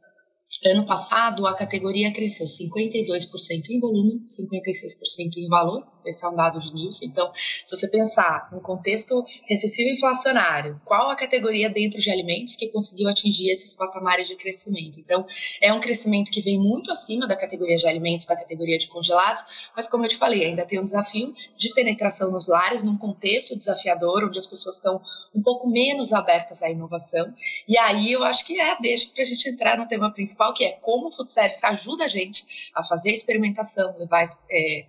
Ano 0.65 0.87
passado, 0.87 1.47
a 1.47 1.55
categoria 1.55 2.11
cresceu 2.11 2.47
52% 2.47 3.69
em 3.69 3.79
volume, 3.79 4.23
56% 4.25 5.37
em 5.37 5.47
valor. 5.47 5.87
Esse 6.09 6.25
é 6.25 6.29
um 6.29 6.35
dado 6.35 6.59
de 6.59 6.73
Nielsen. 6.73 7.09
Então, 7.09 7.31
se 7.33 7.77
você 7.77 7.89
pensar 7.89 8.49
no 8.53 8.61
contexto 8.61 9.25
recessivo 9.49 9.91
inflacionário, 9.91 10.81
qual 10.85 11.11
a 11.11 11.17
categoria 11.17 11.69
dentro 11.69 11.99
de 12.01 12.11
alimentos 12.11 12.57
que 12.57 12.69
conseguiu 12.69 13.09
atingir 13.09 13.51
esses 13.51 13.75
patamares 13.75 14.29
de 14.29 14.37
crescimento? 14.37 14.99
Então, 15.01 15.25
é 15.61 15.73
um 15.73 15.81
crescimento 15.81 16.31
que 16.31 16.41
vem 16.41 16.59
muito 16.59 16.91
acima 16.91 17.27
da 17.27 17.37
categoria 17.37 17.77
de 17.77 17.87
alimentos, 17.87 18.27
da 18.27 18.37
categoria 18.37 18.79
de 18.79 18.87
congelados, 18.89 19.71
mas 19.77 19.89
como 19.89 20.05
eu 20.05 20.09
te 20.09 20.17
falei, 20.17 20.45
ainda 20.45 20.65
tem 20.65 20.81
um 20.81 20.85
desafio 20.85 21.35
de 21.57 21.73
penetração 21.75 22.31
nos 22.31 22.49
lares, 22.49 22.83
num 22.83 22.97
contexto 22.97 23.57
desafiador, 23.57 24.25
onde 24.25 24.39
as 24.39 24.47
pessoas 24.47 24.77
estão 24.77 25.01
um 25.35 25.43
pouco 25.43 25.69
menos 25.69 26.13
abertas 26.13 26.63
à 26.63 26.71
inovação. 26.71 27.35
E 27.67 27.77
aí 27.79 28.13
eu 28.13 28.23
acho 28.23 28.45
que 28.45 28.61
é, 28.61 28.77
deixa 28.81 29.09
para 29.13 29.23
a 29.23 29.27
gente 29.27 29.49
entrar 29.49 29.79
no 29.79 29.87
tema 29.87 30.13
principal 30.13 30.53
que 30.53 30.65
é 30.65 30.73
como 30.73 31.09
o 31.09 31.11
food 31.11 31.31
service 31.31 31.65
ajuda 31.65 32.05
a 32.05 32.09
gente 32.09 32.71
a 32.75 32.83
fazer 32.85 33.11
a 33.11 33.15
experimentação, 33.15 33.97
levar 33.99 34.25
é, 34.51 34.87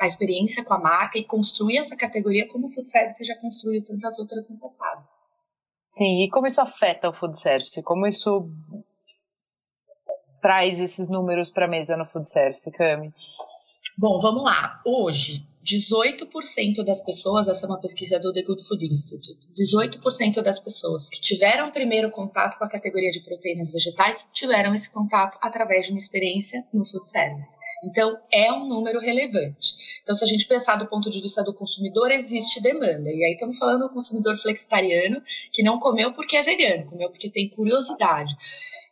a 0.00 0.06
experiência 0.06 0.64
com 0.64 0.72
a 0.72 0.78
marca 0.78 1.18
e 1.18 1.24
construir 1.24 1.76
essa 1.76 1.96
categoria 1.96 2.48
como 2.48 2.68
o 2.68 2.70
food 2.70 2.88
service 2.88 3.22
já 3.22 3.36
construiu 3.38 3.84
tantas 3.84 4.18
outras 4.18 4.48
no 4.48 4.58
passado. 4.58 5.06
Sim, 5.88 6.22
e 6.22 6.30
como 6.30 6.46
isso 6.46 6.60
afeta 6.60 7.08
o 7.08 7.12
food 7.12 7.38
service? 7.38 7.82
Como 7.82 8.06
isso 8.06 8.48
traz 10.40 10.80
esses 10.80 11.10
números 11.10 11.50
para 11.50 11.66
a 11.66 11.68
mesa 11.68 11.96
no 11.96 12.06
food 12.06 12.28
service, 12.28 12.70
Cami? 12.72 13.12
Bom, 13.98 14.20
vamos 14.20 14.42
lá. 14.42 14.80
Hoje, 14.86 15.46
18% 15.64 16.82
das 16.84 17.02
pessoas, 17.02 17.46
essa 17.46 17.66
é 17.66 17.68
uma 17.68 17.80
pesquisa 17.80 18.18
do 18.18 18.32
The 18.32 18.42
Good 18.42 18.66
Food 18.66 18.86
Institute, 18.86 19.38
18% 19.52 20.42
das 20.42 20.58
pessoas 20.58 21.10
que 21.10 21.20
tiveram 21.20 21.70
primeiro 21.70 22.10
contato 22.10 22.58
com 22.58 22.64
a 22.64 22.68
categoria 22.68 23.10
de 23.10 23.20
proteínas 23.20 23.70
vegetais 23.70 24.30
tiveram 24.32 24.74
esse 24.74 24.90
contato 24.90 25.38
através 25.42 25.86
de 25.86 25.92
uma 25.92 25.98
experiência 25.98 26.66
no 26.72 26.86
food 26.86 27.06
service. 27.06 27.58
Então, 27.84 28.18
é 28.32 28.50
um 28.52 28.66
número 28.66 29.00
relevante. 29.00 29.74
Então, 30.02 30.14
se 30.14 30.24
a 30.24 30.26
gente 30.26 30.46
pensar 30.46 30.76
do 30.76 30.86
ponto 30.86 31.10
de 31.10 31.20
vista 31.20 31.42
do 31.44 31.54
consumidor, 31.54 32.10
existe 32.10 32.60
demanda. 32.62 33.10
E 33.10 33.24
aí 33.24 33.32
estamos 33.32 33.58
falando 33.58 33.80
do 33.80 33.92
consumidor 33.92 34.36
flexitariano 34.38 35.22
que 35.52 35.62
não 35.62 35.78
comeu 35.78 36.12
porque 36.12 36.36
é 36.36 36.42
vegano, 36.42 36.86
comeu 36.86 37.10
porque 37.10 37.30
tem 37.30 37.50
curiosidade. 37.50 38.34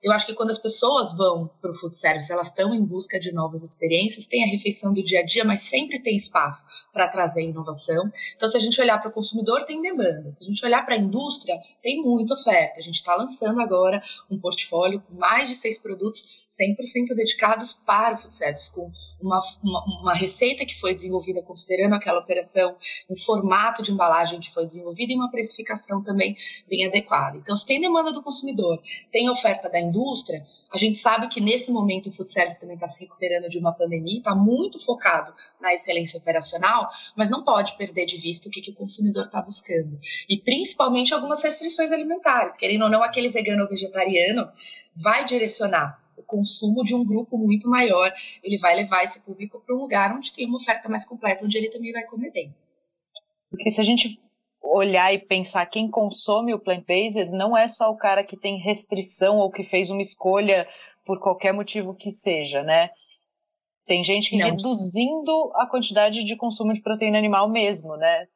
Eu 0.00 0.12
acho 0.12 0.26
que 0.26 0.34
quando 0.34 0.50
as 0.50 0.58
pessoas 0.58 1.16
vão 1.16 1.50
para 1.60 1.72
o 1.72 1.74
food 1.74 1.96
service, 1.96 2.30
elas 2.30 2.48
estão 2.48 2.72
em 2.72 2.84
busca 2.84 3.18
de 3.18 3.32
novas 3.32 3.62
experiências, 3.62 4.26
tem 4.26 4.44
a 4.44 4.46
refeição 4.46 4.92
do 4.92 5.02
dia 5.02 5.20
a 5.20 5.24
dia, 5.24 5.44
mas 5.44 5.62
sempre 5.62 6.00
tem 6.00 6.16
espaço 6.16 6.64
para 6.92 7.08
trazer 7.08 7.42
inovação. 7.42 8.08
Então, 8.36 8.48
se 8.48 8.56
a 8.56 8.60
gente 8.60 8.80
olhar 8.80 8.98
para 8.98 9.10
o 9.10 9.12
consumidor, 9.12 9.64
tem 9.64 9.82
demanda. 9.82 10.30
Se 10.30 10.44
a 10.44 10.46
gente 10.46 10.64
olhar 10.64 10.84
para 10.84 10.94
a 10.94 10.98
indústria, 10.98 11.58
tem 11.82 12.00
muita 12.00 12.34
oferta. 12.34 12.78
A 12.78 12.82
gente 12.82 12.94
está 12.94 13.16
lançando 13.16 13.60
agora 13.60 14.00
um 14.30 14.38
portfólio 14.38 15.00
com 15.00 15.14
mais 15.14 15.48
de 15.48 15.56
seis 15.56 15.78
produtos 15.78 16.46
100% 16.48 17.14
dedicados 17.16 17.74
para 17.74 18.14
o 18.14 18.18
food 18.18 18.34
service, 18.34 18.72
com 18.72 18.92
uma, 19.20 19.40
uma, 19.62 19.84
uma, 20.00 20.14
receita 20.14 20.64
que 20.64 20.78
foi 20.78 20.94
desenvolvida 20.94 21.42
considerando 21.42 21.94
aquela 21.94 22.18
operação, 22.18 22.76
um 23.10 23.16
formato 23.16 23.82
de 23.82 23.90
embalagem 23.90 24.38
que 24.38 24.52
foi 24.52 24.66
desenvolvido 24.66 25.12
e 25.12 25.14
uma 25.16 25.30
precificação 25.30 26.02
também 26.02 26.36
bem 26.68 26.86
adequada. 26.86 27.36
Então, 27.36 27.56
se 27.56 27.66
tem 27.66 27.80
demanda 27.80 28.12
do 28.12 28.22
consumidor, 28.22 28.80
tem 29.10 29.28
oferta 29.28 29.68
da 29.68 29.80
indústria, 29.80 30.44
a 30.72 30.78
gente 30.78 30.98
sabe 30.98 31.28
que 31.28 31.40
nesse 31.40 31.70
momento 31.70 32.08
o 32.08 32.12
food 32.12 32.30
service 32.30 32.60
também 32.60 32.74
está 32.74 32.86
se 32.86 33.00
recuperando 33.00 33.48
de 33.48 33.58
uma 33.58 33.72
pandemia, 33.72 34.18
está 34.18 34.34
muito 34.34 34.82
focado 34.84 35.32
na 35.60 35.72
excelência 35.72 36.18
operacional, 36.18 36.88
mas 37.16 37.30
não 37.30 37.42
pode 37.42 37.76
perder 37.76 38.06
de 38.06 38.16
vista 38.18 38.48
o 38.48 38.52
que, 38.52 38.60
que 38.60 38.70
o 38.70 38.74
consumidor 38.74 39.26
está 39.26 39.42
buscando. 39.42 39.98
E 40.28 40.38
principalmente 40.38 41.12
algumas 41.12 41.42
restrições 41.42 41.90
alimentares, 41.90 42.56
querendo 42.56 42.82
ou 42.82 42.90
não, 42.90 43.02
aquele 43.02 43.30
vegano 43.30 43.62
ou 43.62 43.68
vegetariano 43.68 44.48
vai 44.94 45.24
direcionar 45.24 46.07
o 46.18 46.22
consumo 46.24 46.82
de 46.82 46.94
um 46.94 47.04
grupo 47.04 47.38
muito 47.38 47.68
maior, 47.68 48.12
ele 48.42 48.58
vai 48.58 48.74
levar 48.74 49.04
esse 49.04 49.24
público 49.24 49.60
para 49.64 49.74
um 49.74 49.78
lugar 49.78 50.14
onde 50.14 50.32
tem 50.32 50.46
uma 50.46 50.56
oferta 50.56 50.88
mais 50.88 51.04
completa, 51.04 51.44
onde 51.44 51.56
ele 51.56 51.70
também 51.70 51.92
vai 51.92 52.04
comer 52.04 52.30
bem. 52.30 52.54
Porque 53.50 53.70
se 53.70 53.80
a 53.80 53.84
gente 53.84 54.20
olhar 54.60 55.12
e 55.12 55.18
pensar 55.18 55.64
quem 55.66 55.88
consome 55.88 56.52
o 56.52 56.58
plant-based, 56.58 57.30
não 57.30 57.56
é 57.56 57.68
só 57.68 57.90
o 57.90 57.96
cara 57.96 58.24
que 58.24 58.36
tem 58.36 58.58
restrição 58.58 59.38
ou 59.38 59.50
que 59.50 59.62
fez 59.62 59.90
uma 59.90 60.02
escolha 60.02 60.68
por 61.04 61.20
qualquer 61.20 61.52
motivo 61.52 61.94
que 61.94 62.10
seja, 62.10 62.62
né? 62.62 62.90
Tem 63.86 64.04
gente 64.04 64.28
que 64.28 64.36
não. 64.36 64.50
reduzindo 64.50 65.50
a 65.54 65.66
quantidade 65.66 66.22
de 66.22 66.36
consumo 66.36 66.74
de 66.74 66.82
proteína 66.82 67.16
animal 67.16 67.48
mesmo, 67.48 67.96
né? 67.96 68.28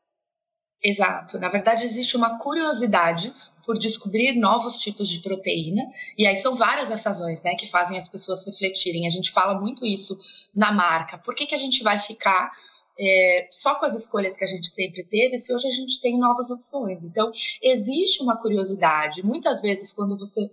Exato. 0.83 1.39
Na 1.39 1.49
verdade, 1.49 1.85
existe 1.85 2.17
uma 2.17 2.39
curiosidade 2.39 3.33
por 3.65 3.79
descobrir 3.79 4.33
novos 4.33 4.81
tipos 4.81 5.09
de 5.09 5.21
proteína. 5.21 5.83
E 6.19 6.27
aí 6.27 6.35
são 6.37 6.55
várias 6.55 6.91
as 6.91 7.05
razões 7.05 7.43
né, 7.43 7.55
que 7.55 7.71
fazem 7.71 7.97
as 7.97 8.09
pessoas 8.09 8.45
refletirem. 8.45 9.07
A 9.07 9.11
gente 9.11 9.31
fala 9.31 9.59
muito 9.59 9.87
isso 9.87 10.19
na 10.55 10.73
marca. 10.73 11.19
Por 11.19 11.35
que, 11.35 11.47
que 11.47 11.55
a 11.55 11.59
gente 11.59 11.83
vai 11.83 11.99
ficar 11.99 12.51
é, 12.99 13.47
só 13.51 13.77
com 13.77 13.87
as 13.87 13.95
escolhas 13.95 14.37
que 14.37 14.45
a 14.45 14.49
gente 14.49 14.69
sempre 14.69 15.05
teve 15.05 15.39
se 15.39 15.55
hoje 15.55 15.69
a 15.69 15.71
gente 15.71 16.01
tem 16.01 16.19
novas 16.19 16.51
opções? 16.51 17.05
Então, 17.05 17.31
existe 17.62 18.23
uma 18.23 18.37
curiosidade. 18.37 19.25
Muitas 19.25 19.61
vezes, 19.61 19.93
quando 19.93 20.19
você 20.19 20.51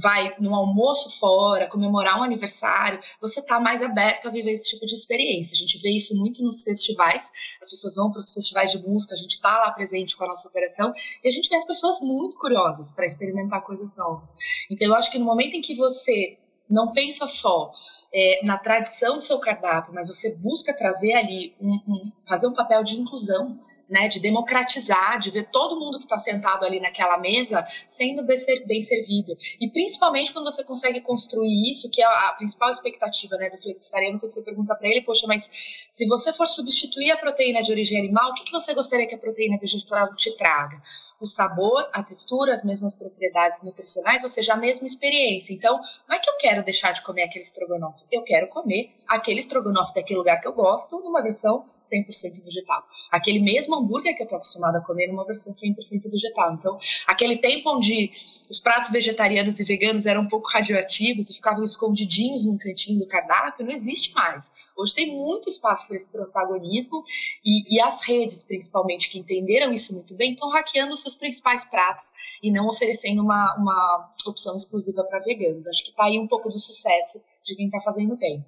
vai 0.00 0.34
num 0.38 0.54
almoço 0.54 1.18
fora, 1.18 1.68
comemorar 1.68 2.18
um 2.18 2.22
aniversário, 2.22 3.00
você 3.20 3.40
está 3.40 3.60
mais 3.60 3.82
aberto 3.82 4.28
a 4.28 4.30
viver 4.30 4.52
esse 4.52 4.70
tipo 4.70 4.86
de 4.86 4.94
experiência. 4.94 5.54
A 5.54 5.58
gente 5.58 5.78
vê 5.78 5.90
isso 5.90 6.16
muito 6.16 6.42
nos 6.42 6.62
festivais, 6.62 7.30
as 7.60 7.68
pessoas 7.68 7.96
vão 7.96 8.10
para 8.10 8.20
os 8.20 8.32
festivais 8.32 8.70
de 8.70 8.78
música, 8.78 9.14
a 9.14 9.18
gente 9.18 9.32
está 9.32 9.58
lá 9.58 9.70
presente 9.70 10.16
com 10.16 10.24
a 10.24 10.28
nossa 10.28 10.48
operação 10.48 10.92
e 11.22 11.28
a 11.28 11.30
gente 11.30 11.48
vê 11.48 11.56
as 11.56 11.64
pessoas 11.64 12.00
muito 12.00 12.38
curiosas 12.38 12.90
para 12.92 13.04
experimentar 13.04 13.62
coisas 13.62 13.94
novas. 13.96 14.34
Então, 14.70 14.88
eu 14.88 14.94
acho 14.94 15.10
que 15.10 15.18
no 15.18 15.24
momento 15.24 15.54
em 15.54 15.60
que 15.60 15.74
você 15.74 16.38
não 16.70 16.92
pensa 16.92 17.26
só 17.26 17.72
é, 18.14 18.44
na 18.44 18.58
tradição 18.58 19.16
do 19.16 19.22
seu 19.22 19.38
cardápio, 19.38 19.94
mas 19.94 20.08
você 20.08 20.34
busca 20.36 20.74
trazer 20.74 21.14
ali, 21.14 21.54
um, 21.60 21.74
um, 21.86 22.12
fazer 22.26 22.46
um 22.46 22.54
papel 22.54 22.82
de 22.82 22.98
inclusão, 22.98 23.58
né, 23.92 24.08
de 24.08 24.18
democratizar, 24.18 25.18
de 25.18 25.30
ver 25.30 25.50
todo 25.52 25.78
mundo 25.78 25.98
que 25.98 26.04
está 26.04 26.18
sentado 26.18 26.64
ali 26.64 26.80
naquela 26.80 27.18
mesa 27.18 27.64
sendo 27.90 28.24
bem 28.24 28.82
servido. 28.82 29.36
E 29.60 29.68
principalmente 29.68 30.32
quando 30.32 30.50
você 30.50 30.64
consegue 30.64 31.02
construir 31.02 31.70
isso, 31.70 31.90
que 31.90 32.02
é 32.02 32.06
a 32.06 32.32
principal 32.38 32.70
expectativa 32.70 33.36
né, 33.36 33.50
do 33.50 33.60
flexitariano, 33.60 34.18
que 34.18 34.26
você 34.26 34.42
pergunta 34.42 34.74
para 34.74 34.88
ele, 34.88 35.02
poxa, 35.02 35.26
mas 35.26 35.48
se 35.90 36.06
você 36.06 36.32
for 36.32 36.46
substituir 36.46 37.10
a 37.10 37.18
proteína 37.18 37.62
de 37.62 37.70
origem 37.70 37.98
animal, 37.98 38.30
o 38.30 38.34
que, 38.34 38.44
que 38.44 38.52
você 38.52 38.72
gostaria 38.72 39.06
que 39.06 39.14
a 39.14 39.18
proteína 39.18 39.58
vegetal 39.58 40.16
te 40.16 40.34
traga? 40.38 40.80
O 41.22 41.26
sabor, 41.26 41.88
a 41.92 42.02
textura, 42.02 42.52
as 42.52 42.64
mesmas 42.64 42.94
propriedades 42.94 43.62
nutricionais, 43.62 44.24
ou 44.24 44.28
seja, 44.28 44.54
a 44.54 44.56
mesma 44.56 44.86
experiência. 44.86 45.52
Então, 45.52 45.80
não 46.08 46.16
é 46.16 46.18
que 46.18 46.28
eu 46.28 46.36
quero 46.36 46.64
deixar 46.64 46.92
de 46.92 47.00
comer 47.02 47.22
aquele 47.22 47.44
estrogonofe, 47.44 48.04
eu 48.10 48.22
quero 48.22 48.48
comer 48.48 48.90
aquele 49.06 49.38
estrogonofe 49.38 49.94
daquele 49.94 50.18
lugar 50.18 50.40
que 50.40 50.48
eu 50.48 50.52
gosto 50.52 50.98
numa 51.00 51.22
versão 51.22 51.62
100% 51.84 52.42
vegetal. 52.42 52.82
Aquele 53.10 53.38
mesmo 53.38 53.76
hambúrguer 53.76 54.16
que 54.16 54.22
eu 54.22 54.24
estou 54.24 54.36
acostumada 54.36 54.78
a 54.78 54.80
comer 54.80 55.06
numa 55.06 55.24
versão 55.24 55.52
100% 55.52 56.10
vegetal. 56.10 56.54
Então, 56.54 56.76
aquele 57.06 57.36
tempo 57.36 57.70
onde 57.70 58.10
os 58.50 58.58
pratos 58.58 58.90
vegetarianos 58.90 59.60
e 59.60 59.64
veganos 59.64 60.06
eram 60.06 60.22
um 60.22 60.28
pouco 60.28 60.48
radioativos 60.48 61.30
e 61.30 61.34
ficavam 61.34 61.62
escondidinhos 61.62 62.44
num 62.44 62.58
cantinho 62.58 62.98
do 62.98 63.06
cardápio, 63.06 63.64
não 63.64 63.72
existe 63.72 64.12
mais. 64.14 64.50
Hoje 64.76 64.94
tem 64.94 65.14
muito 65.14 65.48
espaço 65.48 65.86
para 65.86 65.96
esse 65.96 66.10
protagonismo 66.10 67.04
e, 67.44 67.76
e, 67.76 67.80
as 67.80 68.02
redes, 68.02 68.42
principalmente, 68.42 69.10
que 69.10 69.18
entenderam 69.18 69.72
isso 69.72 69.94
muito 69.94 70.14
bem, 70.14 70.32
estão 70.32 70.50
hackeando 70.50 70.96
os 71.12 71.16
principais 71.16 71.64
pratos 71.64 72.06
e 72.42 72.50
não 72.50 72.66
oferecendo 72.66 73.22
uma, 73.22 73.56
uma 73.56 74.12
opção 74.26 74.56
exclusiva 74.56 75.04
para 75.04 75.20
veganos. 75.20 75.66
Acho 75.66 75.84
que 75.84 75.90
está 75.90 76.04
aí 76.04 76.18
um 76.18 76.26
pouco 76.26 76.48
do 76.48 76.58
sucesso 76.58 77.22
de 77.44 77.54
quem 77.54 77.66
está 77.66 77.80
fazendo 77.80 78.16
bem. 78.16 78.44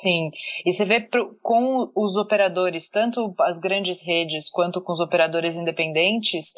Sim, 0.00 0.30
e 0.66 0.72
você 0.72 0.84
vê 0.84 1.00
pro, 1.00 1.38
com 1.40 1.90
os 1.94 2.16
operadores, 2.16 2.90
tanto 2.90 3.32
as 3.40 3.58
grandes 3.58 4.02
redes 4.02 4.50
quanto 4.50 4.80
com 4.80 4.92
os 4.92 4.98
operadores 4.98 5.54
independentes, 5.54 6.52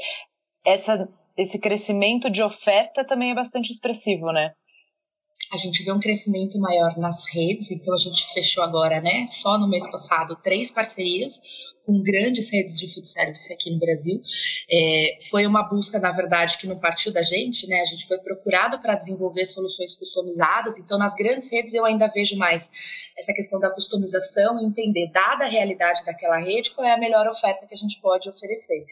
essa, 0.64 1.06
esse 1.37 1.59
crescimento 1.59 2.30
de 2.30 2.42
oferta 2.42 3.04
também 3.04 3.33
é 3.33 3.35
bastante 3.35 3.71
expressivo, 3.71 4.33
né? 4.33 4.52
a 5.52 5.56
gente 5.56 5.83
vê 5.85 5.92
um 5.92 6.00
crescimento 6.00 6.59
maior 6.59 6.97
nas 6.99 7.25
redes, 7.33 7.71
então 7.71 7.95
a 7.95 7.99
gente 7.99 8.26
fechou 8.33 8.64
agora, 8.64 9.00
né, 9.00 9.26
só 9.28 9.59
no 9.59 9.68
mês 9.68 9.88
passado, 9.90 10.37
três 10.42 10.71
parcerias 10.71 11.38
com 11.87 12.02
grandes 12.02 12.50
redes 12.50 12.78
de 12.78 12.93
food 12.93 13.09
service 13.09 13.52
aqui 13.52 13.71
no 13.71 13.78
Brasil. 13.78 14.21
É, 14.69 15.19
foi 15.31 15.47
uma 15.47 15.62
busca, 15.62 15.99
na 16.00 16.11
verdade, 16.11 16.59
que 16.59 16.66
não 16.66 16.78
partiu 16.78 17.12
da 17.12 17.23
gente, 17.23 17.66
né? 17.69 17.81
A 17.81 17.85
gente 17.85 18.07
foi 18.07 18.19
procurado 18.19 18.81
para 18.81 18.97
desenvolver 18.97 19.47
soluções 19.47 19.95
customizadas. 19.95 20.76
Então, 20.78 20.99
nas 20.99 21.14
grandes 21.14 21.50
redes, 21.50 21.73
eu 21.73 21.85
ainda 21.85 22.09
vejo 22.09 22.37
mais 22.37 22.69
essa 23.16 23.33
questão 23.33 23.61
da 23.61 23.71
customização 23.71 24.61
entender, 24.61 25.11
dada 25.12 25.45
a 25.45 25.49
realidade 25.49 26.05
daquela 26.05 26.38
rede, 26.38 26.73
qual 26.73 26.87
é 26.87 26.93
a 26.93 26.99
melhor 26.99 27.28
oferta 27.28 27.66
que 27.66 27.75
a 27.75 27.78
gente 27.78 28.00
pode 28.00 28.28
oferecer. 28.28 28.85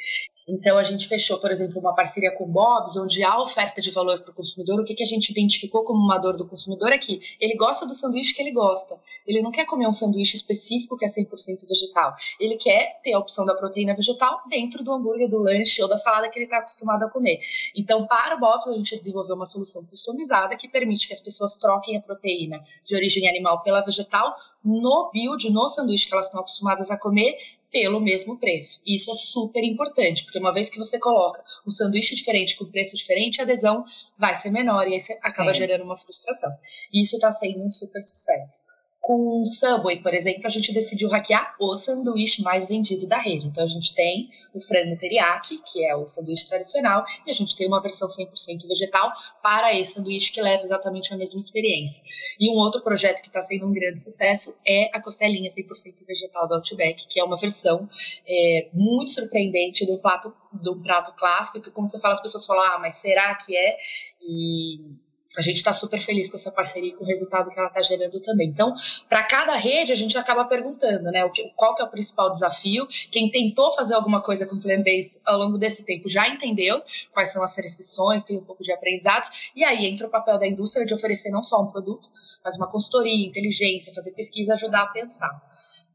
Então, 0.47 0.77
a 0.77 0.83
gente 0.83 1.09
fechou, 1.09 1.39
por 1.39 1.51
exemplo, 1.51 1.81
uma 1.81 1.95
parceria 1.95 2.31
com 2.31 2.45
o 2.45 2.47
Bob's, 2.47 2.97
onde 2.99 3.23
há 3.25 3.41
oferta 3.41 3.81
de 3.81 3.91
valor 3.91 4.21
para 4.21 4.31
o 4.31 4.35
consumidor. 4.35 4.79
O 4.79 4.85
que, 4.85 4.95
que 4.95 5.03
a 5.03 5.07
gente 5.07 5.31
identificou 5.31 5.85
como 5.85 5.99
uma 5.99 6.19
dor 6.19 6.37
do 6.37 6.47
consumidor 6.47 6.93
é 6.93 6.99
que 6.99 7.21
ele 7.41 7.57
gosta 7.57 7.87
do 7.87 7.95
sanduíche 7.95 8.35
que 8.35 8.43
ele 8.43 8.53
gosta. 8.53 9.01
Ele 9.27 9.41
não 9.41 9.51
quer 9.51 9.65
comer 9.65 9.89
um 9.89 9.93
sanduíche 9.93 10.37
específico 10.37 10.99
que 10.99 11.05
é 11.07 11.09
100% 11.09 11.67
vegetal. 11.67 12.15
Ele 12.39 12.57
quer 12.57 13.01
ter 13.03 13.15
a 13.15 13.19
opção 13.19 13.47
da 13.47 13.55
proteína 13.55 13.95
vegetal 13.95 14.43
dentro 14.49 14.85
do 14.85 14.93
hambúrguer, 14.93 15.31
do 15.31 15.39
lanche 15.39 15.83
ou 15.83 15.89
da 15.89 15.97
salada 15.97 16.29
que 16.29 16.39
ele 16.39 16.45
está 16.45 16.59
acostumado 16.59 17.05
a 17.05 17.11
comer. 17.11 17.41
Então, 17.75 18.07
para 18.07 18.37
o 18.37 18.41
Bob's, 18.41 18.69
a 18.69 18.77
gente 18.77 18.97
desenvolveu 18.97 19.37
uma 19.37 19.47
solução 19.47 19.83
customizada 19.87 20.57
que 20.57 20.69
permite 20.69 21.07
que 21.07 21.15
as 21.15 21.21
pessoas 21.21 21.57
troquem 21.57 21.97
a 21.97 22.03
proteína 22.03 22.63
de 22.85 22.95
origem 22.95 23.27
animal 23.27 23.63
pela 23.63 23.81
vegetal 23.81 24.37
no 24.63 25.11
build, 25.13 25.51
no 25.51 25.69
sanduíche 25.69 26.07
que 26.07 26.15
elas 26.15 26.27
estão 26.27 26.41
acostumadas 26.41 26.91
a 26.91 26.97
comer, 26.97 27.37
pelo 27.75 28.00
mesmo 28.00 28.38
preço. 28.38 28.81
Isso 28.87 29.11
é 29.11 29.14
super 29.16 29.64
importante, 29.64 30.23
porque 30.23 30.38
uma 30.38 30.54
vez 30.54 30.71
que 30.71 30.78
você 30.78 30.97
coloca 30.97 31.43
um 31.66 31.73
sanduíche 31.73 32.14
diferente 32.14 32.54
com 32.54 32.71
preço 32.71 32.97
diferente, 32.97 33.40
a 33.40 33.43
adesão 33.43 33.85
vai 34.16 34.33
ser 34.37 34.52
menor 34.52 34.87
e 34.87 34.95
aí 34.95 35.00
você 35.00 35.19
acaba 35.21 35.52
Sim. 35.52 35.59
gerando 35.59 35.83
uma 35.83 35.99
frustração. 35.99 36.52
E 36.93 37.02
isso 37.02 37.16
está 37.16 37.33
sendo 37.33 37.61
um 37.64 37.71
super 37.73 38.00
sucesso. 38.00 38.62
Com 39.05 39.43
o 39.43 39.45
Subway, 39.45 40.01
por 40.01 40.15
exemplo, 40.15 40.47
a 40.47 40.49
gente 40.49 40.73
decidiu 40.73 41.11
hackear 41.11 41.55
o 41.61 41.77
sanduíche 41.77 42.41
mais 42.41 42.67
vendido 42.67 43.07
da 43.07 43.19
rede. 43.19 43.47
Então, 43.47 43.63
a 43.63 43.67
gente 43.67 43.95
tem 43.95 44.31
o 44.55 44.59
frango 44.59 44.97
teriyaki, 44.97 45.59
que 45.59 45.85
é 45.85 45.95
o 45.95 46.07
sanduíche 46.07 46.49
tradicional, 46.49 47.05
e 47.27 47.31
a 47.31 47.35
gente 47.35 47.55
tem 47.55 47.67
uma 47.67 47.83
versão 47.83 48.09
100% 48.09 48.67
vegetal 48.67 49.13
para 49.43 49.79
esse 49.79 49.93
sanduíche 49.93 50.33
que 50.33 50.41
leva 50.41 50.65
exatamente 50.65 51.13
a 51.13 51.19
mesma 51.19 51.39
experiência. 51.39 52.03
E 52.41 52.49
um 52.49 52.55
outro 52.55 52.81
projeto 52.81 53.21
que 53.21 53.27
está 53.27 53.43
sendo 53.43 53.67
um 53.67 53.75
grande 53.75 54.01
sucesso 54.01 54.57
é 54.67 54.89
a 54.91 54.99
costelinha 55.03 55.51
100% 55.51 56.07
vegetal 56.07 56.49
do 56.49 56.55
Outback, 56.55 57.07
que 57.07 57.21
é 57.21 57.25
uma 57.25 57.37
versão 57.37 57.87
é, 58.27 58.71
muito 58.73 59.11
surpreendente 59.11 59.85
do 59.85 59.99
prato, 59.99 60.35
do 60.51 60.81
prato 60.81 61.15
clássico, 61.15 61.61
que 61.61 61.71
como 61.71 61.87
você 61.87 62.01
fala, 62.01 62.15
as 62.15 62.23
pessoas 62.23 62.47
falam, 62.47 62.63
ah, 62.63 62.79
mas 62.79 62.95
será 62.95 63.35
que 63.35 63.55
é? 63.55 63.77
E 64.23 65.04
a 65.37 65.43
gente 65.43 65.57
está 65.57 65.73
super 65.73 66.00
feliz 66.00 66.29
com 66.29 66.37
essa 66.37 66.50
parceria 66.50 66.91
e 66.91 66.93
com 66.93 67.05
o 67.05 67.07
resultado 67.07 67.50
que 67.50 67.59
ela 67.59 67.69
está 67.69 67.83
gerando 67.83 68.21
também. 68.21 68.49
Então, 68.49 68.75
para 69.09 69.23
cada 69.25 69.55
rede, 69.57 69.93
a 69.93 69.95
gente 69.95 70.17
acaba 70.17 70.45
perguntando, 70.45 71.11
né, 71.11 71.25
o 71.25 71.31
qual 71.57 71.75
que 71.75 71.83
é 71.83 71.85
o 71.85 71.91
principal 71.91 72.31
desafio. 72.31 72.87
Quem 73.11 73.31
tentou 73.31 73.75
fazer 73.75 73.95
alguma 73.95 74.23
coisa 74.23 74.47
com 74.47 74.61
plant-based 74.61 75.21
ao 75.25 75.38
longo 75.38 75.59
desse 75.59 75.83
tempo 75.85 76.09
já 76.09 76.29
entendeu 76.29 76.83
quais 77.12 77.33
são 77.33 77.43
as 77.43 77.57
restrições, 77.57 78.25
tem 78.25 78.38
um 78.38 78.45
pouco 78.45 78.62
de 78.62 78.73
aprendizados, 78.73 79.53
e 79.55 79.64
aí 79.64 79.87
entra 79.87 80.07
o 80.07 80.11
papel 80.11 80.38
da 80.38 80.47
indústria 80.47 80.87
de 80.87 80.95
oferecer 80.95 81.31
não 81.31 81.43
só 81.43 81.61
um 81.61 81.67
produto, 81.67 82.09
mas 82.45 82.57
uma 82.57 82.71
consultoria, 82.71 83.26
inteligência, 83.26 83.93
fazer 83.95 84.12
pesquisa, 84.12 84.55
ajudar 84.55 84.83
a 84.83 84.87
pensar. 84.88 85.31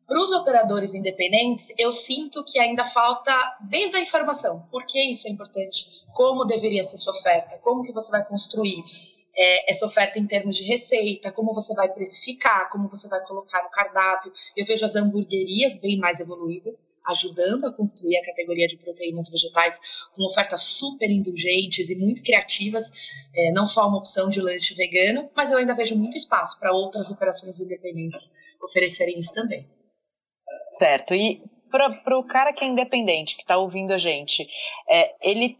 Para 0.07 0.23
os 0.23 0.31
operadores 0.31 0.95
independentes, 0.95 1.71
eu 1.77 1.93
sinto 1.93 2.43
que 2.43 2.57
ainda 2.57 2.83
falta 2.83 3.31
desde 3.61 3.95
a 3.95 4.01
informação. 4.01 4.67
Por 4.71 4.83
que 4.87 4.99
isso 4.99 5.27
é 5.27 5.29
importante? 5.29 5.85
Como 6.13 6.45
deveria 6.45 6.81
ser 6.81 6.97
sua 6.97 7.13
oferta? 7.13 7.59
Como 7.59 7.83
que 7.83 7.93
você 7.93 8.09
vai 8.09 8.25
construir? 8.25 8.83
É, 9.35 9.71
essa 9.71 9.85
oferta 9.85 10.19
em 10.19 10.27
termos 10.27 10.55
de 10.55 10.63
receita, 10.63 11.31
como 11.31 11.53
você 11.53 11.73
vai 11.73 11.89
precificar, 11.89 12.69
como 12.69 12.89
você 12.89 13.07
vai 13.07 13.23
colocar 13.25 13.63
no 13.63 13.69
cardápio. 13.69 14.31
Eu 14.55 14.65
vejo 14.65 14.85
as 14.85 14.95
hamburguerias 14.95 15.79
bem 15.79 15.97
mais 15.97 16.19
evoluídas, 16.19 16.85
ajudando 17.07 17.65
a 17.65 17.73
construir 17.73 18.17
a 18.17 18.25
categoria 18.25 18.67
de 18.67 18.77
proteínas 18.77 19.29
vegetais 19.29 19.79
com 20.15 20.25
ofertas 20.25 20.61
super 20.63 21.09
indulgentes 21.09 21.89
e 21.89 21.95
muito 21.95 22.21
criativas, 22.21 22.89
é, 23.35 23.51
não 23.51 23.65
só 23.65 23.87
uma 23.87 23.97
opção 23.97 24.29
de 24.29 24.41
lanche 24.41 24.73
vegano, 24.73 25.29
mas 25.35 25.51
eu 25.51 25.57
ainda 25.57 25.73
vejo 25.73 25.95
muito 25.95 26.17
espaço 26.17 26.59
para 26.59 26.73
outras 26.73 27.09
operações 27.09 27.59
independentes 27.59 28.31
oferecerem 28.61 29.17
isso 29.17 29.33
também. 29.33 29.67
Certo. 30.71 31.15
E 31.15 31.41
para 31.71 32.17
o 32.17 32.23
cara 32.23 32.51
que 32.51 32.63
é 32.63 32.67
independente, 32.67 33.35
que 33.35 33.43
está 33.43 33.57
ouvindo 33.57 33.93
a 33.93 33.97
gente, 33.97 34.47
é, 34.89 35.15
ele 35.21 35.57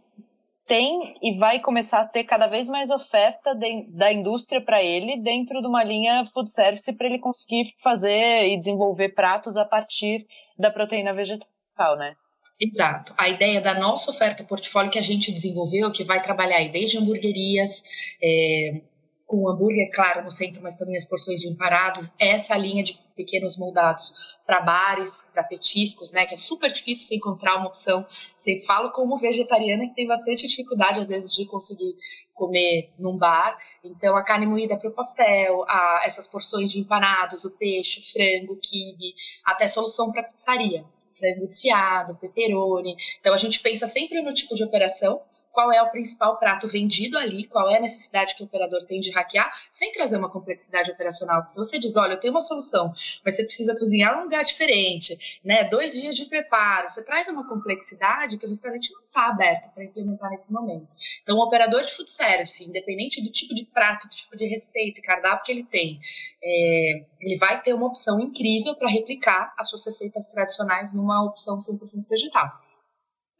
tem 0.69 1.17
e 1.21 1.35
vai 1.37 1.59
começar 1.59 2.01
a 2.01 2.05
ter 2.05 2.23
cada 2.23 2.45
vez 2.45 2.69
mais 2.69 2.91
oferta 2.91 3.55
de, 3.55 3.87
da 3.89 4.13
indústria 4.13 4.61
para 4.61 4.81
ele 4.81 5.19
dentro 5.19 5.59
de 5.59 5.67
uma 5.67 5.83
linha 5.83 6.29
food 6.31 6.51
service 6.51 6.93
para 6.93 7.07
ele 7.07 7.17
conseguir 7.17 7.73
fazer 7.83 8.47
e 8.47 8.57
desenvolver 8.57 9.09
pratos 9.09 9.57
a 9.57 9.65
partir 9.65 10.27
da 10.57 10.69
proteína 10.69 11.11
vegetal, 11.11 11.97
né? 11.97 12.15
Exato. 12.59 13.13
A 13.17 13.27
ideia 13.27 13.59
da 13.59 13.73
nossa 13.73 14.11
oferta 14.11 14.43
portfólio 14.43 14.91
que 14.91 14.99
a 14.99 15.01
gente 15.01 15.31
desenvolveu, 15.31 15.91
que 15.91 16.03
vai 16.03 16.21
trabalhar 16.21 16.57
aí 16.57 16.69
desde 16.69 16.97
hamburguerias, 16.97 17.81
é, 18.21 18.81
com 19.29 19.47
hambúrguer, 19.47 19.91
claro, 19.93 20.23
no 20.23 20.31
centro, 20.31 20.59
mas 20.59 20.75
também 20.75 20.97
as 20.97 21.05
porções 21.05 21.39
de 21.39 21.47
emparados, 21.47 22.09
essa 22.17 22.57
linha 22.57 22.83
de 22.83 22.99
pequenos 23.15 23.55
moldados 23.57 24.11
para 24.43 24.59
bares, 24.59 25.29
para 25.31 25.43
petiscos, 25.43 26.11
né, 26.11 26.25
que 26.25 26.33
é 26.33 26.37
super 26.37 26.71
difícil 26.71 27.07
você 27.07 27.15
encontrar 27.15 27.57
uma 27.57 27.67
opção. 27.67 28.03
Sempre 28.35 28.65
falo 28.65 28.89
como 28.89 29.19
vegetariana 29.19 29.87
que 29.87 29.93
tem 29.93 30.07
bastante 30.07 30.47
dificuldade, 30.47 30.99
às 30.99 31.09
vezes, 31.09 31.31
de 31.31 31.45
conseguir 31.45 31.93
comer 32.33 32.89
num 32.97 33.15
bar. 33.15 33.55
Então, 33.83 34.15
a 34.15 34.23
carne 34.23 34.47
moída 34.47 34.75
para 34.75 34.89
o 34.89 34.93
pastel, 34.93 35.63
a, 35.67 36.01
essas 36.03 36.27
porções 36.27 36.71
de 36.71 36.79
empanados, 36.79 37.45
o 37.45 37.51
peixe, 37.51 37.99
o 37.99 38.11
frango, 38.11 38.53
o 38.53 38.57
quibe, 38.57 39.13
até 39.45 39.67
solução 39.67 40.11
para 40.11 40.23
pizzaria. 40.23 40.83
Frango 41.13 41.45
desfiado, 41.45 42.15
pepperoni. 42.15 42.95
Então, 43.19 43.31
a 43.31 43.37
gente 43.37 43.59
pensa 43.59 43.85
sempre 43.85 44.23
no 44.23 44.33
tipo 44.33 44.55
de 44.55 44.63
operação, 44.63 45.21
qual 45.59 45.73
é 45.73 45.83
o 45.83 45.91
principal 45.91 46.39
prato 46.39 46.69
vendido 46.69 47.17
ali, 47.17 47.43
qual 47.43 47.69
é 47.69 47.75
a 47.75 47.81
necessidade 47.81 48.33
que 48.33 48.41
o 48.41 48.45
operador 48.45 48.85
tem 48.85 49.01
de 49.01 49.11
hackear, 49.11 49.51
sem 49.73 49.91
trazer 49.91 50.15
uma 50.15 50.31
complexidade 50.31 50.89
operacional. 50.89 51.45
Se 51.49 51.57
você 51.57 51.77
diz, 51.77 51.97
olha, 51.97 52.13
eu 52.13 52.17
tenho 52.17 52.33
uma 52.33 52.39
solução, 52.39 52.93
mas 53.25 53.35
você 53.35 53.43
precisa 53.43 53.77
cozinhar 53.77 54.15
em 54.15 54.19
um 54.19 54.23
lugar 54.23 54.45
diferente, 54.45 55.41
né? 55.43 55.65
Dois 55.65 55.91
dias 55.91 56.15
de 56.15 56.27
preparo, 56.27 56.87
você 56.87 57.03
traz 57.03 57.27
uma 57.27 57.45
complexidade 57.45 58.37
que 58.37 58.45
o 58.45 58.49
restaurante 58.49 58.89
não 58.93 59.01
está 59.01 59.27
aberto 59.27 59.73
para 59.73 59.83
implementar 59.83 60.29
nesse 60.29 60.49
momento. 60.53 60.87
Então, 61.23 61.35
o 61.37 61.43
operador 61.43 61.83
de 61.83 61.93
food 61.93 62.09
service, 62.09 62.63
independente 62.63 63.21
do 63.21 63.29
tipo 63.29 63.53
de 63.53 63.65
prato, 63.65 64.07
do 64.07 64.11
tipo 64.11 64.37
de 64.37 64.47
receita 64.47 65.01
e 65.01 65.03
cardápio 65.03 65.43
que 65.43 65.51
ele 65.51 65.65
tem, 65.65 65.99
é, 66.41 67.05
ele 67.19 67.37
vai 67.37 67.61
ter 67.61 67.73
uma 67.73 67.87
opção 67.87 68.17
incrível 68.21 68.75
para 68.75 68.89
replicar 68.89 69.53
as 69.57 69.69
suas 69.69 69.85
receitas 69.85 70.31
tradicionais 70.31 70.93
numa 70.93 71.21
opção 71.25 71.57
100% 71.57 72.07
vegetal. 72.07 72.68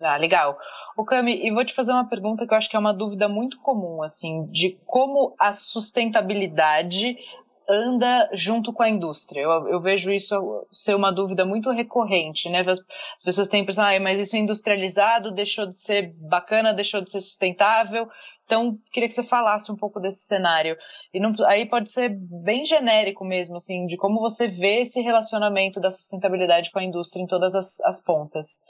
Ah, 0.01 0.15
legal. 0.15 0.57
O 0.95 1.03
Cami, 1.03 1.45
e 1.45 1.51
vou 1.51 1.65
te 1.65 1.73
fazer 1.73 1.91
uma 1.91 2.07
pergunta 2.07 2.47
que 2.47 2.53
eu 2.53 2.57
acho 2.57 2.69
que 2.69 2.75
é 2.75 2.79
uma 2.79 2.93
dúvida 2.93 3.27
muito 3.27 3.59
comum, 3.59 4.01
assim, 4.01 4.45
de 4.49 4.79
como 4.85 5.35
a 5.37 5.51
sustentabilidade 5.51 7.17
anda 7.69 8.29
junto 8.33 8.73
com 8.73 8.81
a 8.81 8.89
indústria. 8.89 9.41
Eu, 9.41 9.67
eu 9.67 9.81
vejo 9.81 10.11
isso 10.11 10.35
ser 10.71 10.95
uma 10.95 11.11
dúvida 11.11 11.45
muito 11.45 11.69
recorrente, 11.69 12.49
né? 12.49 12.61
As, 12.61 12.79
as 12.79 13.23
pessoas 13.23 13.47
têm 13.49 13.59
a 13.59 13.63
impressão, 13.63 13.85
ah, 13.85 13.99
mas 13.99 14.19
isso 14.19 14.35
é 14.35 14.39
industrializado, 14.39 15.31
deixou 15.31 15.67
de 15.67 15.75
ser 15.75 16.13
bacana, 16.15 16.73
deixou 16.73 17.01
de 17.01 17.11
ser 17.11 17.21
sustentável. 17.21 18.07
Então, 18.45 18.79
queria 18.91 19.07
que 19.07 19.13
você 19.13 19.23
falasse 19.23 19.71
um 19.71 19.75
pouco 19.75 19.99
desse 19.99 20.25
cenário. 20.25 20.75
E 21.13 21.19
não, 21.19 21.35
aí 21.45 21.67
pode 21.67 21.91
ser 21.91 22.09
bem 22.09 22.65
genérico 22.65 23.23
mesmo, 23.23 23.57
assim, 23.57 23.85
de 23.85 23.95
como 23.95 24.19
você 24.19 24.47
vê 24.47 24.81
esse 24.81 25.01
relacionamento 25.01 25.79
da 25.79 25.91
sustentabilidade 25.91 26.71
com 26.71 26.79
a 26.79 26.83
indústria 26.83 27.21
em 27.21 27.27
todas 27.27 27.53
as, 27.53 27.79
as 27.81 28.03
pontas. 28.03 28.61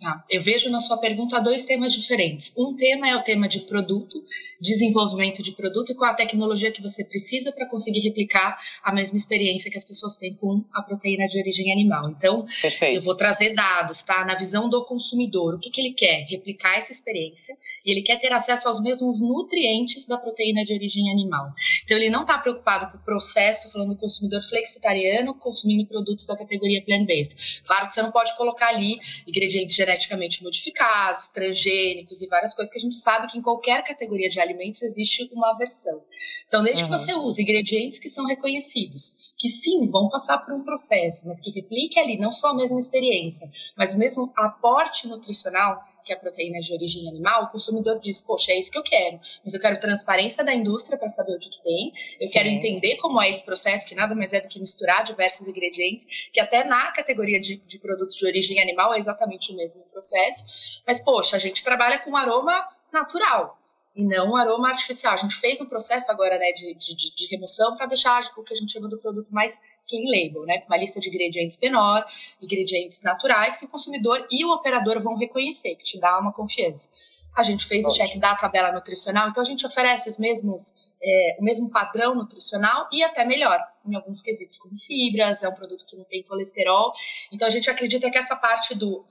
Tá. 0.00 0.24
Eu 0.30 0.40
vejo 0.40 0.70
na 0.70 0.80
sua 0.80 0.96
pergunta 0.96 1.40
dois 1.40 1.64
temas 1.64 1.92
diferentes. 1.92 2.52
Um 2.56 2.76
tema 2.76 3.08
é 3.08 3.16
o 3.16 3.22
tema 3.22 3.48
de 3.48 3.58
produto, 3.62 4.22
desenvolvimento 4.60 5.42
de 5.42 5.50
produto 5.50 5.90
e 5.90 5.94
qual 5.96 6.12
a 6.12 6.14
tecnologia 6.14 6.70
que 6.70 6.80
você 6.80 7.04
precisa 7.04 7.50
para 7.50 7.68
conseguir 7.68 7.98
replicar 7.98 8.56
a 8.84 8.92
mesma 8.92 9.16
experiência 9.16 9.68
que 9.68 9.76
as 9.76 9.84
pessoas 9.84 10.14
têm 10.14 10.36
com 10.36 10.64
a 10.72 10.82
proteína 10.82 11.26
de 11.26 11.40
origem 11.40 11.72
animal. 11.72 12.10
Então, 12.10 12.46
Perfeito. 12.62 12.94
eu 12.94 13.02
vou 13.02 13.16
trazer 13.16 13.54
dados, 13.54 14.00
tá? 14.04 14.24
Na 14.24 14.36
visão 14.36 14.68
do 14.68 14.84
consumidor, 14.84 15.54
o 15.54 15.58
que, 15.58 15.68
que 15.68 15.80
ele 15.80 15.92
quer? 15.92 16.26
Replicar 16.30 16.76
essa 16.76 16.92
experiência 16.92 17.56
e 17.84 17.90
ele 17.90 18.02
quer 18.02 18.20
ter 18.20 18.32
acesso 18.32 18.68
aos 18.68 18.80
mesmos 18.80 19.20
nutrientes 19.20 20.06
da 20.06 20.16
proteína 20.16 20.62
de 20.62 20.74
origem 20.74 21.10
animal. 21.10 21.52
Então, 21.84 21.96
ele 21.96 22.08
não 22.08 22.20
está 22.20 22.38
preocupado 22.38 22.92
com 22.92 22.98
o 22.98 23.04
processo, 23.04 23.68
falando 23.72 23.94
do 23.94 23.96
consumidor 23.96 24.42
flexitariano 24.42 25.34
consumindo 25.34 25.84
produtos 25.88 26.24
da 26.24 26.36
categoria 26.36 26.84
plant-based. 26.84 27.64
Claro 27.66 27.88
que 27.88 27.94
você 27.94 28.02
não 28.02 28.12
pode 28.12 28.36
colocar 28.36 28.68
ali 28.68 28.96
ingredientes 29.26 29.87
geneticamente 29.88 30.42
modificados, 30.42 31.28
transgênicos 31.28 32.20
e 32.20 32.26
várias 32.26 32.52
coisas 32.52 32.72
que 32.72 32.78
a 32.78 32.82
gente 32.82 32.96
sabe 32.96 33.26
que 33.28 33.38
em 33.38 33.42
qualquer 33.42 33.82
categoria 33.82 34.28
de 34.28 34.38
alimentos 34.38 34.82
existe 34.82 35.28
uma 35.32 35.52
aversão. 35.52 36.02
Então, 36.46 36.62
desde 36.62 36.84
uhum. 36.84 36.90
que 36.90 36.98
você 36.98 37.14
use 37.14 37.42
ingredientes 37.42 37.98
que 37.98 38.10
são 38.10 38.26
reconhecidos, 38.26 39.32
que 39.38 39.48
sim, 39.48 39.90
vão 39.90 40.08
passar 40.08 40.38
por 40.38 40.54
um 40.54 40.62
processo, 40.62 41.26
mas 41.26 41.40
que 41.40 41.50
replique 41.50 41.98
ali 41.98 42.18
não 42.18 42.30
só 42.30 42.48
a 42.48 42.54
mesma 42.54 42.78
experiência, 42.78 43.50
mas 43.76 43.94
o 43.94 43.98
mesmo 43.98 44.32
aporte 44.36 45.08
nutricional, 45.08 45.82
que 46.08 46.12
a 46.14 46.16
proteína 46.16 46.56
é 46.56 46.60
de 46.60 46.72
origem 46.72 47.06
animal, 47.06 47.44
o 47.44 47.48
consumidor 47.48 48.00
diz, 48.00 48.20
poxa, 48.22 48.52
é 48.52 48.58
isso 48.58 48.70
que 48.70 48.78
eu 48.78 48.82
quero, 48.82 49.20
mas 49.44 49.52
eu 49.52 49.60
quero 49.60 49.78
transparência 49.78 50.42
da 50.42 50.54
indústria 50.54 50.96
para 50.96 51.10
saber 51.10 51.36
o 51.36 51.38
que, 51.38 51.50
que, 51.50 51.62
tem, 51.62 51.92
eu 52.18 52.26
Sim. 52.26 52.32
quero 52.32 52.48
entender 52.48 52.96
como 52.96 53.20
é 53.20 53.28
esse 53.28 53.44
processo, 53.44 53.86
que 53.86 53.94
nada 53.94 54.14
mais 54.14 54.32
é 54.32 54.40
do 54.40 54.48
que 54.48 54.58
misturar 54.58 55.04
diversos 55.04 55.46
ingredientes, 55.46 56.06
que 56.32 56.40
até 56.40 56.64
na 56.64 56.90
categoria 56.92 57.38
de, 57.38 57.56
de 57.56 57.78
produtos 57.78 58.16
de 58.16 58.24
origem 58.24 58.58
animal 58.58 58.94
é 58.94 58.98
exatamente 58.98 59.52
o 59.52 59.56
mesmo 59.56 59.82
processo, 59.92 60.82
mas, 60.86 60.98
poxa, 60.98 61.36
a 61.36 61.38
gente 61.38 61.62
trabalha 61.62 61.98
com 61.98 62.16
aroma 62.16 62.66
natural, 62.90 63.58
e 63.98 64.04
não 64.04 64.30
um 64.30 64.36
aroma 64.36 64.68
artificial. 64.68 65.12
A 65.12 65.16
gente 65.16 65.34
fez 65.34 65.60
um 65.60 65.66
processo 65.66 66.08
agora 66.12 66.38
né, 66.38 66.52
de, 66.52 66.72
de, 66.72 67.14
de 67.16 67.26
remoção 67.26 67.76
para 67.76 67.86
deixar 67.86 68.22
o 68.36 68.44
que 68.44 68.54
a 68.54 68.56
gente 68.56 68.72
chama 68.72 68.88
do 68.88 68.96
produto 68.96 69.28
mais 69.34 69.58
clean 69.88 70.04
label, 70.04 70.46
né, 70.46 70.62
uma 70.68 70.76
lista 70.76 71.00
de 71.00 71.08
ingredientes 71.08 71.58
menor, 71.60 72.06
ingredientes 72.40 73.02
naturais 73.02 73.56
que 73.56 73.64
o 73.64 73.68
consumidor 73.68 74.24
e 74.30 74.44
o 74.44 74.52
operador 74.52 75.02
vão 75.02 75.16
reconhecer, 75.16 75.74
que 75.74 75.82
te 75.82 75.98
dá 75.98 76.16
uma 76.20 76.32
confiança. 76.32 76.88
A 77.36 77.42
gente 77.42 77.66
fez 77.66 77.84
o 77.84 77.90
check 77.90 78.16
da 78.18 78.36
tabela 78.36 78.70
nutricional, 78.70 79.30
então 79.30 79.42
a 79.42 79.46
gente 79.46 79.66
oferece 79.66 80.08
os 80.08 80.16
mesmos, 80.16 80.92
é, 81.02 81.36
o 81.40 81.42
mesmo 81.42 81.68
padrão 81.68 82.14
nutricional 82.14 82.88
e 82.92 83.02
até 83.02 83.24
melhor, 83.24 83.60
em 83.84 83.96
alguns 83.96 84.20
quesitos, 84.20 84.58
como 84.58 84.76
fibras, 84.78 85.42
é 85.42 85.48
um 85.48 85.54
produto 85.54 85.84
que 85.86 85.96
não 85.96 86.04
tem 86.04 86.22
colesterol. 86.22 86.92
Então 87.32 87.48
a 87.48 87.50
gente 87.50 87.68
acredita 87.68 88.08
que 88.10 88.18
essa 88.18 88.36
parte 88.36 88.76
do 88.76 89.04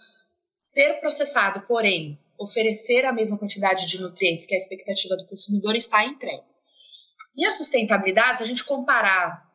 ser 0.55 1.01
processado, 1.01 1.61
porém 1.67 2.17
oferecer 2.37 3.05
a 3.05 3.13
mesma 3.13 3.37
quantidade 3.37 3.87
de 3.87 3.99
nutrientes 3.99 4.45
que 4.45 4.55
a 4.55 4.57
expectativa 4.57 5.15
do 5.15 5.25
consumidor 5.27 5.75
está 5.75 6.05
entregue. 6.05 6.43
E 7.35 7.45
a 7.45 7.51
sustentabilidade, 7.51 8.39
se 8.39 8.43
a 8.43 8.47
gente 8.47 8.63
comparar 8.63 9.47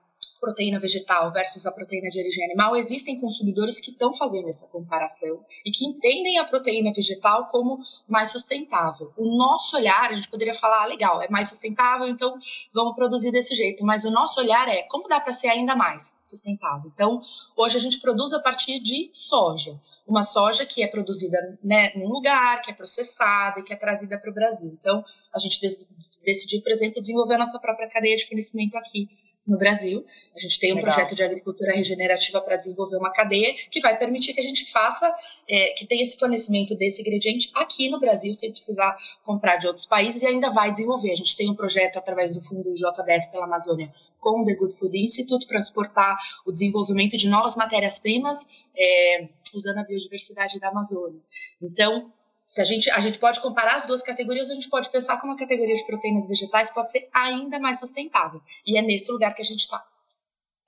proteína 0.43 0.81
vegetal 0.81 1.33
versus 1.33 1.65
a 1.67 1.71
proteína 1.71 2.09
de 2.09 2.19
origem 2.19 2.45
animal, 2.45 2.75
existem 2.75 3.21
consumidores 3.21 3.79
que 3.79 3.93
estão 3.93 4.13
fazendo 4.13 4.49
essa 4.49 4.67
comparação 4.67 5.45
e 5.65 5.71
que 5.71 5.85
entendem 5.85 6.37
a 6.37 6.45
proteína 6.45 6.93
vegetal 6.93 7.47
como 7.47 7.79
mais 8.09 8.33
sustentável. 8.33 9.13
O 9.17 9.37
nosso 9.37 9.77
olhar, 9.77 10.11
a 10.11 10.13
gente 10.13 10.29
poderia 10.29 10.53
falar, 10.53 10.83
ah, 10.83 10.87
legal, 10.87 11.23
é 11.23 11.29
mais 11.29 11.49
sustentável, 11.49 12.09
então 12.09 12.37
vamos 12.75 12.97
produzir 12.97 13.31
desse 13.31 13.55
jeito, 13.55 13.85
mas 13.85 14.03
o 14.05 14.11
nosso 14.11 14.41
olhar 14.41 14.69
é 14.69 14.83
como 14.83 15.07
dá 15.07 15.21
para 15.21 15.33
ser 15.33 15.47
ainda 15.47 15.77
mais 15.77 16.19
sustentável. 16.25 16.91
Então, 16.93 17.23
hoje 17.57 17.77
a 17.77 17.81
gente 17.81 18.01
produz 18.01 18.33
a 18.33 18.41
partir 18.41 18.81
de 18.81 19.11
soja 19.13 19.81
uma 20.07 20.23
soja 20.23 20.67
que 20.67 20.83
é 20.83 20.87
produzida 20.87 21.39
né, 21.63 21.93
num 21.95 22.09
lugar, 22.09 22.61
que 22.63 22.71
é 22.71 22.75
processada 22.75 23.61
e 23.61 23.63
que 23.63 23.73
é 23.73 23.77
trazida 23.77 24.19
para 24.19 24.31
o 24.31 24.35
Brasil. 24.35 24.77
Então, 24.81 25.05
a 25.35 25.39
gente 25.39 25.61
decidiu, 26.25 26.63
por 26.63 26.73
exemplo, 26.73 27.01
desenvolver 27.01 27.35
a 27.35 27.39
nossa 27.39 27.59
própria 27.59 27.89
cadeia 27.89 28.17
de 28.17 28.27
fornecimento 28.27 28.77
aqui 28.77 29.09
no 29.47 29.59
Brasil. 29.59 30.05
A 30.35 30.39
gente 30.39 30.59
tem 30.59 30.73
um 30.73 30.77
Legal. 30.77 30.93
projeto 30.93 31.15
de 31.15 31.23
agricultura 31.23 31.73
regenerativa 31.73 32.41
para 32.41 32.57
desenvolver 32.57 32.97
uma 32.97 33.13
cadeia 33.13 33.55
que 33.71 33.81
vai 33.81 33.99
permitir 33.99 34.33
que 34.33 34.41
a 34.41 34.45
gente 34.45 34.71
faça, 34.71 35.13
é, 35.49 35.75
que 35.75 35.87
tenha 35.87 36.03
esse 36.03 36.19
fornecimento 36.19 36.77
desse 36.77 37.01
ingrediente 37.01 37.51
aqui 37.55 37.91
no 37.91 37.99
Brasil, 37.99 38.33
sem 38.35 38.51
precisar 38.51 38.97
comprar 39.25 39.57
de 39.57 39.67
outros 39.67 39.87
países, 39.87 40.23
e 40.23 40.27
ainda 40.27 40.51
vai 40.51 40.71
desenvolver. 40.71 41.13
A 41.13 41.17
gente 41.17 41.37
tem 41.37 41.51
um 41.51 41.55
projeto 41.55 41.97
através 41.97 42.35
do 42.35 42.43
fundo 42.43 42.73
JBS 42.75 43.31
pela 43.31 43.45
Amazônia 43.45 43.91
com 44.21 44.43
o 44.43 44.47
The 44.47 44.55
Good 44.55 44.75
Food 44.79 44.99
Institute 44.99 45.47
para 45.47 45.61
suportar 45.61 46.17
o 46.47 46.53
desenvolvimento 46.53 47.17
de 47.17 47.29
novas 47.29 47.57
matérias-primas 47.57 48.39
é, 48.77 49.29
usando 49.55 49.79
a 49.79 49.85
biodiversidade 49.85 50.59
da 50.61 50.69
Amazônia. 50.69 51.21
Então, 51.61 52.13
se 52.53 52.61
a 52.61 52.65
gente, 52.65 52.91
a 52.91 53.01
gente 53.01 53.19
pode 53.19 53.41
comparar 53.41 53.77
as 53.77 53.87
duas 53.87 54.03
categorias, 54.03 54.51
a 54.51 54.55
gente 54.55 54.69
pode 54.69 54.91
pensar 54.91 55.19
como 55.19 55.33
a 55.33 55.39
categoria 55.39 55.75
de 55.75 55.87
proteínas 55.87 56.29
vegetais 56.29 56.71
pode 56.71 56.91
ser 56.91 57.09
ainda 57.11 57.59
mais 57.59 57.79
sustentável. 57.79 58.43
E 58.67 58.77
é 58.77 58.83
nesse 58.83 59.11
lugar 59.11 59.35
que 59.35 59.41
a 59.41 59.45
gente 59.45 59.61
está. 59.61 59.83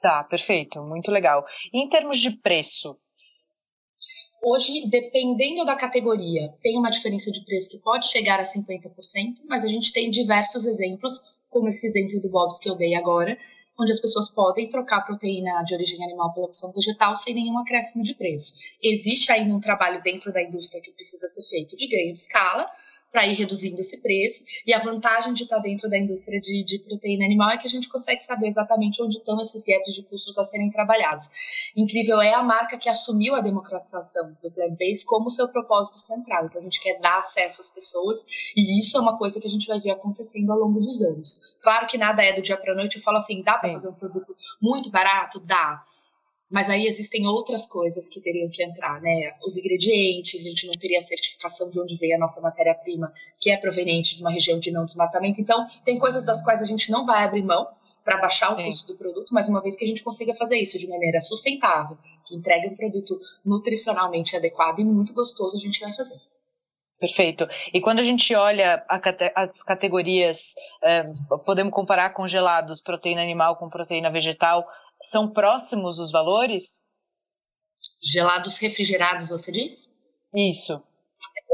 Tá, 0.00 0.24
perfeito, 0.24 0.80
muito 0.80 1.10
legal. 1.10 1.44
E 1.70 1.84
em 1.84 1.88
termos 1.90 2.20
de 2.20 2.30
preço? 2.30 2.96
Hoje, 4.42 4.88
dependendo 4.88 5.62
da 5.66 5.76
categoria, 5.76 6.54
tem 6.62 6.78
uma 6.78 6.88
diferença 6.88 7.30
de 7.30 7.44
preço 7.44 7.68
que 7.68 7.78
pode 7.78 8.10
chegar 8.10 8.40
a 8.40 8.44
50%, 8.44 9.42
mas 9.46 9.62
a 9.62 9.68
gente 9.68 9.92
tem 9.92 10.08
diversos 10.08 10.64
exemplos, 10.64 11.38
como 11.50 11.68
esse 11.68 11.86
exemplo 11.86 12.18
do 12.18 12.30
Bob's 12.30 12.58
que 12.58 12.70
eu 12.70 12.76
dei 12.76 12.94
agora, 12.94 13.36
onde 13.78 13.92
as 13.92 14.00
pessoas 14.00 14.28
podem 14.28 14.70
trocar 14.70 15.04
proteína 15.04 15.62
de 15.64 15.74
origem 15.74 16.02
animal 16.04 16.32
pela 16.32 16.46
opção 16.46 16.72
vegetal 16.72 17.16
sem 17.16 17.34
nenhum 17.34 17.58
acréscimo 17.58 18.04
de 18.04 18.14
preço. 18.14 18.54
Existe 18.82 19.32
ainda 19.32 19.54
um 19.54 19.60
trabalho 19.60 20.02
dentro 20.02 20.32
da 20.32 20.42
indústria 20.42 20.82
que 20.82 20.92
precisa 20.92 21.26
ser 21.28 21.42
feito 21.42 21.76
de 21.76 21.86
ganho 21.86 22.12
de 22.12 22.18
escala, 22.18 22.68
para 23.14 23.28
ir 23.28 23.34
reduzindo 23.34 23.80
esse 23.80 24.02
preço. 24.02 24.44
E 24.66 24.74
a 24.74 24.80
vantagem 24.80 25.32
de 25.32 25.44
estar 25.44 25.60
dentro 25.60 25.88
da 25.88 25.96
indústria 25.96 26.40
de, 26.40 26.64
de, 26.64 26.80
proteína 26.80 27.24
animal 27.24 27.50
é 27.50 27.58
que 27.58 27.68
a 27.68 27.70
gente 27.70 27.88
consegue 27.88 28.20
saber 28.20 28.48
exatamente 28.48 29.00
onde 29.00 29.16
estão 29.18 29.40
esses 29.40 29.62
gaps 29.62 29.94
de 29.94 30.02
custos 30.02 30.36
a 30.36 30.44
serem 30.44 30.68
trabalhados. 30.68 31.30
Incrível 31.76 32.20
é 32.20 32.34
a 32.34 32.42
marca 32.42 32.76
que 32.76 32.88
assumiu 32.88 33.36
a 33.36 33.40
democratização 33.40 34.36
do 34.42 34.50
plant-based 34.50 35.04
como 35.06 35.30
seu 35.30 35.48
propósito 35.48 35.98
central. 35.98 36.46
Então 36.46 36.60
a 36.60 36.64
gente 36.64 36.82
quer 36.82 36.98
dar 36.98 37.18
acesso 37.18 37.60
às 37.60 37.70
pessoas 37.70 38.24
e 38.56 38.80
isso 38.80 38.96
é 38.96 39.00
uma 39.00 39.16
coisa 39.16 39.40
que 39.40 39.46
a 39.46 39.50
gente 39.50 39.68
vai 39.68 39.78
ver 39.78 39.92
acontecendo 39.92 40.50
ao 40.50 40.58
longo 40.58 40.80
dos 40.80 41.00
anos. 41.00 41.56
Claro 41.62 41.86
que 41.86 41.96
nada 41.96 42.20
é 42.20 42.32
do 42.32 42.42
dia 42.42 42.56
para 42.56 42.72
a 42.72 42.76
noite. 42.76 42.96
Eu 42.96 43.02
falo 43.02 43.18
assim, 43.18 43.44
dá 43.44 43.56
para 43.56 43.70
fazer 43.70 43.90
um 43.90 43.94
produto 43.94 44.34
muito 44.60 44.90
barato? 44.90 45.38
Dá 45.38 45.84
mas 46.50 46.68
aí 46.70 46.86
existem 46.86 47.26
outras 47.26 47.66
coisas 47.66 48.08
que 48.08 48.20
teriam 48.20 48.48
que 48.50 48.62
entrar, 48.62 49.00
né? 49.00 49.34
Os 49.44 49.56
ingredientes, 49.56 50.40
a 50.40 50.48
gente 50.48 50.66
não 50.66 50.74
teria 50.74 50.98
a 50.98 51.02
certificação 51.02 51.68
de 51.68 51.80
onde 51.80 51.96
veio 51.96 52.16
a 52.16 52.18
nossa 52.18 52.40
matéria-prima, 52.40 53.10
que 53.40 53.50
é 53.50 53.56
proveniente 53.56 54.16
de 54.16 54.22
uma 54.22 54.30
região 54.30 54.58
de 54.58 54.70
não 54.70 54.84
desmatamento. 54.84 55.40
Então, 55.40 55.66
tem 55.84 55.98
coisas 55.98 56.24
das 56.24 56.42
quais 56.42 56.60
a 56.60 56.64
gente 56.64 56.90
não 56.90 57.06
vai 57.06 57.24
abrir 57.24 57.42
mão 57.42 57.66
para 58.04 58.20
baixar 58.20 58.52
o 58.52 58.56
Sim. 58.56 58.66
custo 58.66 58.92
do 58.92 58.98
produto, 58.98 59.32
mas 59.32 59.48
uma 59.48 59.62
vez 59.62 59.76
que 59.76 59.84
a 59.84 59.88
gente 59.88 60.02
consiga 60.02 60.34
fazer 60.34 60.58
isso 60.58 60.78
de 60.78 60.86
maneira 60.86 61.20
sustentável, 61.22 61.96
que 62.26 62.36
entregue 62.36 62.68
um 62.68 62.76
produto 62.76 63.18
nutricionalmente 63.44 64.36
adequado 64.36 64.78
e 64.80 64.84
muito 64.84 65.14
gostoso, 65.14 65.56
a 65.56 65.60
gente 65.60 65.80
vai 65.80 65.92
fazer. 65.94 66.20
Perfeito. 66.98 67.48
E 67.72 67.80
quando 67.80 67.98
a 67.98 68.04
gente 68.04 68.34
olha 68.34 68.84
a, 68.88 69.00
as 69.42 69.62
categorias, 69.62 70.54
é, 70.82 71.04
podemos 71.44 71.72
comparar 71.72 72.10
congelados, 72.10 72.80
proteína 72.80 73.22
animal 73.22 73.56
com 73.56 73.68
proteína 73.68 74.10
vegetal, 74.10 74.66
são 75.02 75.32
próximos 75.32 75.98
os 75.98 76.10
valores? 76.10 76.88
Gelados 78.02 78.58
refrigerados, 78.58 79.28
você 79.28 79.52
diz? 79.52 79.94
Isso. 80.34 80.82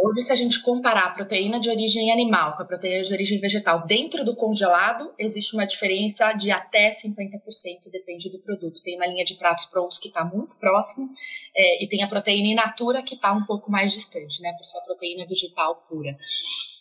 Hoje, 0.02 0.22
se 0.22 0.32
a 0.32 0.34
gente 0.34 0.62
comparar 0.62 1.04
a 1.04 1.10
proteína 1.10 1.60
de 1.60 1.68
origem 1.68 2.10
animal 2.10 2.56
com 2.56 2.62
a 2.62 2.66
proteína 2.66 3.02
de 3.02 3.12
origem 3.12 3.38
vegetal 3.38 3.86
dentro 3.86 4.24
do 4.24 4.34
congelado, 4.34 5.12
existe 5.18 5.54
uma 5.54 5.66
diferença 5.66 6.32
de 6.32 6.50
até 6.50 6.88
50%, 6.88 7.90
depende 7.92 8.30
do 8.30 8.38
produto. 8.38 8.82
Tem 8.82 8.96
uma 8.96 9.06
linha 9.06 9.24
de 9.26 9.34
pratos 9.34 9.66
prontos 9.66 9.98
que 9.98 10.08
está 10.08 10.24
muito 10.24 10.56
próximo 10.56 11.10
é, 11.54 11.84
e 11.84 11.86
tem 11.86 12.02
a 12.02 12.08
proteína 12.08 12.48
in 12.48 12.54
natura 12.54 13.02
que 13.02 13.14
está 13.14 13.30
um 13.30 13.44
pouco 13.44 13.70
mais 13.70 13.92
distante, 13.92 14.40
né, 14.40 14.54
por 14.56 14.64
ser 14.64 14.78
a 14.78 14.82
proteína 14.82 15.26
vegetal 15.26 15.84
pura. 15.86 16.16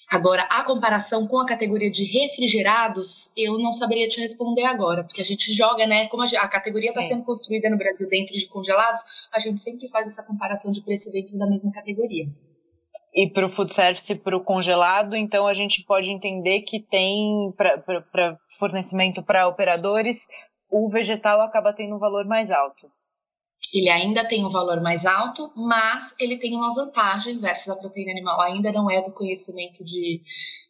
Agora, 0.09 0.41
a 0.49 0.63
comparação 0.63 1.27
com 1.27 1.37
a 1.39 1.45
categoria 1.45 1.91
de 1.91 2.03
refrigerados, 2.03 3.31
eu 3.37 3.59
não 3.59 3.71
saberia 3.71 4.07
te 4.07 4.19
responder 4.19 4.63
agora, 4.63 5.03
porque 5.03 5.21
a 5.21 5.23
gente 5.23 5.53
joga, 5.53 5.85
né? 5.85 6.07
Como 6.07 6.23
a, 6.23 6.47
categoria 6.47 6.89
está 6.89 7.03
sendo 7.03 7.23
construída 7.23 7.69
no 7.69 7.77
Brasil 7.77 8.09
dentro 8.09 8.33
de 8.33 8.47
congelados, 8.47 9.01
a 9.31 9.39
gente 9.39 9.61
sempre 9.61 9.87
faz 9.87 10.07
essa 10.07 10.25
comparação 10.25 10.71
de 10.71 10.81
preço 10.81 11.11
dentro 11.11 11.37
da 11.37 11.45
mesma 11.45 11.71
categoria. 11.71 12.25
E 13.13 13.29
para 13.29 13.45
o 13.45 13.51
food 13.51 13.71
service, 13.71 14.15
para 14.15 14.35
o 14.35 14.43
congelado, 14.43 15.15
então 15.15 15.45
a 15.45 15.53
gente 15.53 15.83
pode 15.83 16.11
entender 16.11 16.61
que 16.61 16.79
tem 16.79 17.53
para 17.55 18.39
fornecimento 18.57 19.21
para 19.21 19.47
operadores, 19.47 20.27
o 20.71 20.89
vegetal 20.89 21.39
acaba 21.41 21.71
tendo 21.71 21.95
um 21.95 21.99
valor 21.99 22.25
mais 22.25 22.49
alto. 22.49 22.87
Ele 23.73 23.89
ainda 23.89 24.25
tem 24.25 24.45
um 24.45 24.49
valor 24.49 24.81
mais 24.81 25.05
alto, 25.05 25.51
mas 25.55 26.13
ele 26.17 26.37
tem 26.37 26.55
uma 26.55 26.73
vantagem 26.73 27.39
versus 27.39 27.69
a 27.69 27.75
proteína 27.75 28.11
animal. 28.11 28.39
Ainda 28.41 28.71
não 28.71 28.89
é 28.89 29.01
do 29.01 29.11
conhecimento 29.11 29.83
de, 29.83 30.21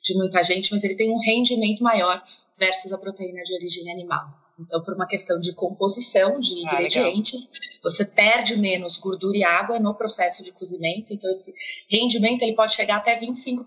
de 0.02 0.18
muita 0.18 0.44
gente, 0.44 0.72
mas 0.72 0.84
ele 0.84 0.96
tem 0.96 1.10
um 1.10 1.20
rendimento 1.20 1.84
maior 1.84 2.22
versus 2.58 2.92
a 2.92 2.98
proteína 2.98 3.42
de 3.44 3.54
origem 3.54 3.92
animal. 3.92 4.28
Então, 4.60 4.84
por 4.84 4.94
uma 4.94 5.08
questão 5.08 5.40
de 5.40 5.56
composição 5.56 6.38
de 6.40 6.68
ah, 6.68 6.74
ingredientes, 6.74 7.42
legal. 7.44 7.82
você 7.84 8.04
perde 8.04 8.58
menos 8.58 8.98
gordura 8.98 9.38
e 9.38 9.44
água 9.44 9.80
no 9.80 9.96
processo 9.96 10.44
de 10.44 10.52
cozimento. 10.52 11.14
Então, 11.14 11.30
esse 11.32 11.54
rendimento 11.90 12.42
ele 12.42 12.54
pode 12.54 12.74
chegar 12.74 12.98
até 12.98 13.18
25% 13.18 13.66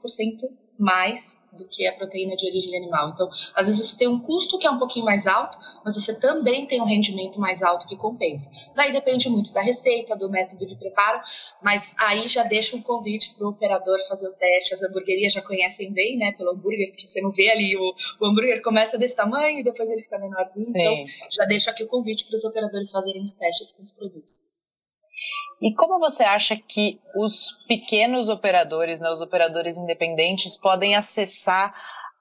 mais 0.79 1.41
do 1.53 1.67
que 1.69 1.87
a 1.87 1.93
proteína 1.93 2.35
de 2.35 2.47
origem 2.47 2.77
animal. 2.77 3.11
Então, 3.11 3.29
às 3.55 3.67
vezes 3.67 3.91
você 3.91 3.99
tem 3.99 4.09
um 4.09 4.19
custo 4.19 4.59
que 4.59 4.67
é 4.67 4.71
um 4.71 4.79
pouquinho 4.79 5.05
mais 5.05 5.27
alto, 5.27 5.59
mas 5.85 5.95
você 5.95 6.19
também 6.19 6.67
tem 6.67 6.81
um 6.81 6.87
rendimento 6.87 7.39
mais 7.39 7.63
alto 7.63 7.87
que 7.87 7.97
compensa. 7.97 8.51
Daí 8.75 8.93
depende 8.93 9.29
muito 9.29 9.53
da 9.53 9.61
receita, 9.61 10.17
do 10.17 10.31
método 10.31 10.65
de 10.65 10.77
preparo, 10.77 11.21
mas 11.63 11.95
aí 11.99 12.27
já 12.29 12.43
deixa 12.43 12.77
um 12.77 12.83
convite 12.83 13.35
para 13.35 13.47
o 13.47 13.51
operador 13.51 13.99
fazer 14.09 14.29
o 14.29 14.33
teste. 14.33 14.75
As 14.75 14.83
hamburguerias 14.83 15.33
já 15.33 15.43
conhecem 15.43 15.93
bem, 15.93 16.17
né, 16.17 16.33
pelo 16.33 16.53
hambúrguer, 16.53 16.91
porque 16.91 17.07
você 17.07 17.21
não 17.21 17.31
vê 17.31 17.51
ali, 17.51 17.77
o, 17.77 17.95
o 18.21 18.27
hambúrguer 18.27 18.63
começa 18.63 18.97
desse 18.97 19.17
tamanho 19.17 19.59
e 19.59 19.65
depois 19.65 19.91
ele 19.91 20.03
fica 20.03 20.19
menorzinho. 20.19 20.65
Sim. 20.65 20.81
Então, 20.81 21.03
já 21.31 21.45
deixa 21.45 21.71
aqui 21.71 21.85
o 21.85 21.89
convite 21.89 22.27
para 22.27 22.37
os 22.37 22.45
operadores 22.45 22.91
fazerem 22.91 23.23
os 23.23 23.35
testes 23.35 23.73
com 23.73 23.83
os 23.83 23.93
produtos. 23.93 24.52
E 25.63 25.73
como 25.73 26.01
você 26.01 26.25
acha 26.25 26.57
que 26.57 26.99
os 27.15 27.53
pequenos 27.69 28.29
operadores, 28.29 29.01
né, 29.01 29.09
os 29.09 29.21
operadores 29.21 29.77
independentes, 29.77 30.57
podem 30.57 30.97
acessar 30.97 31.73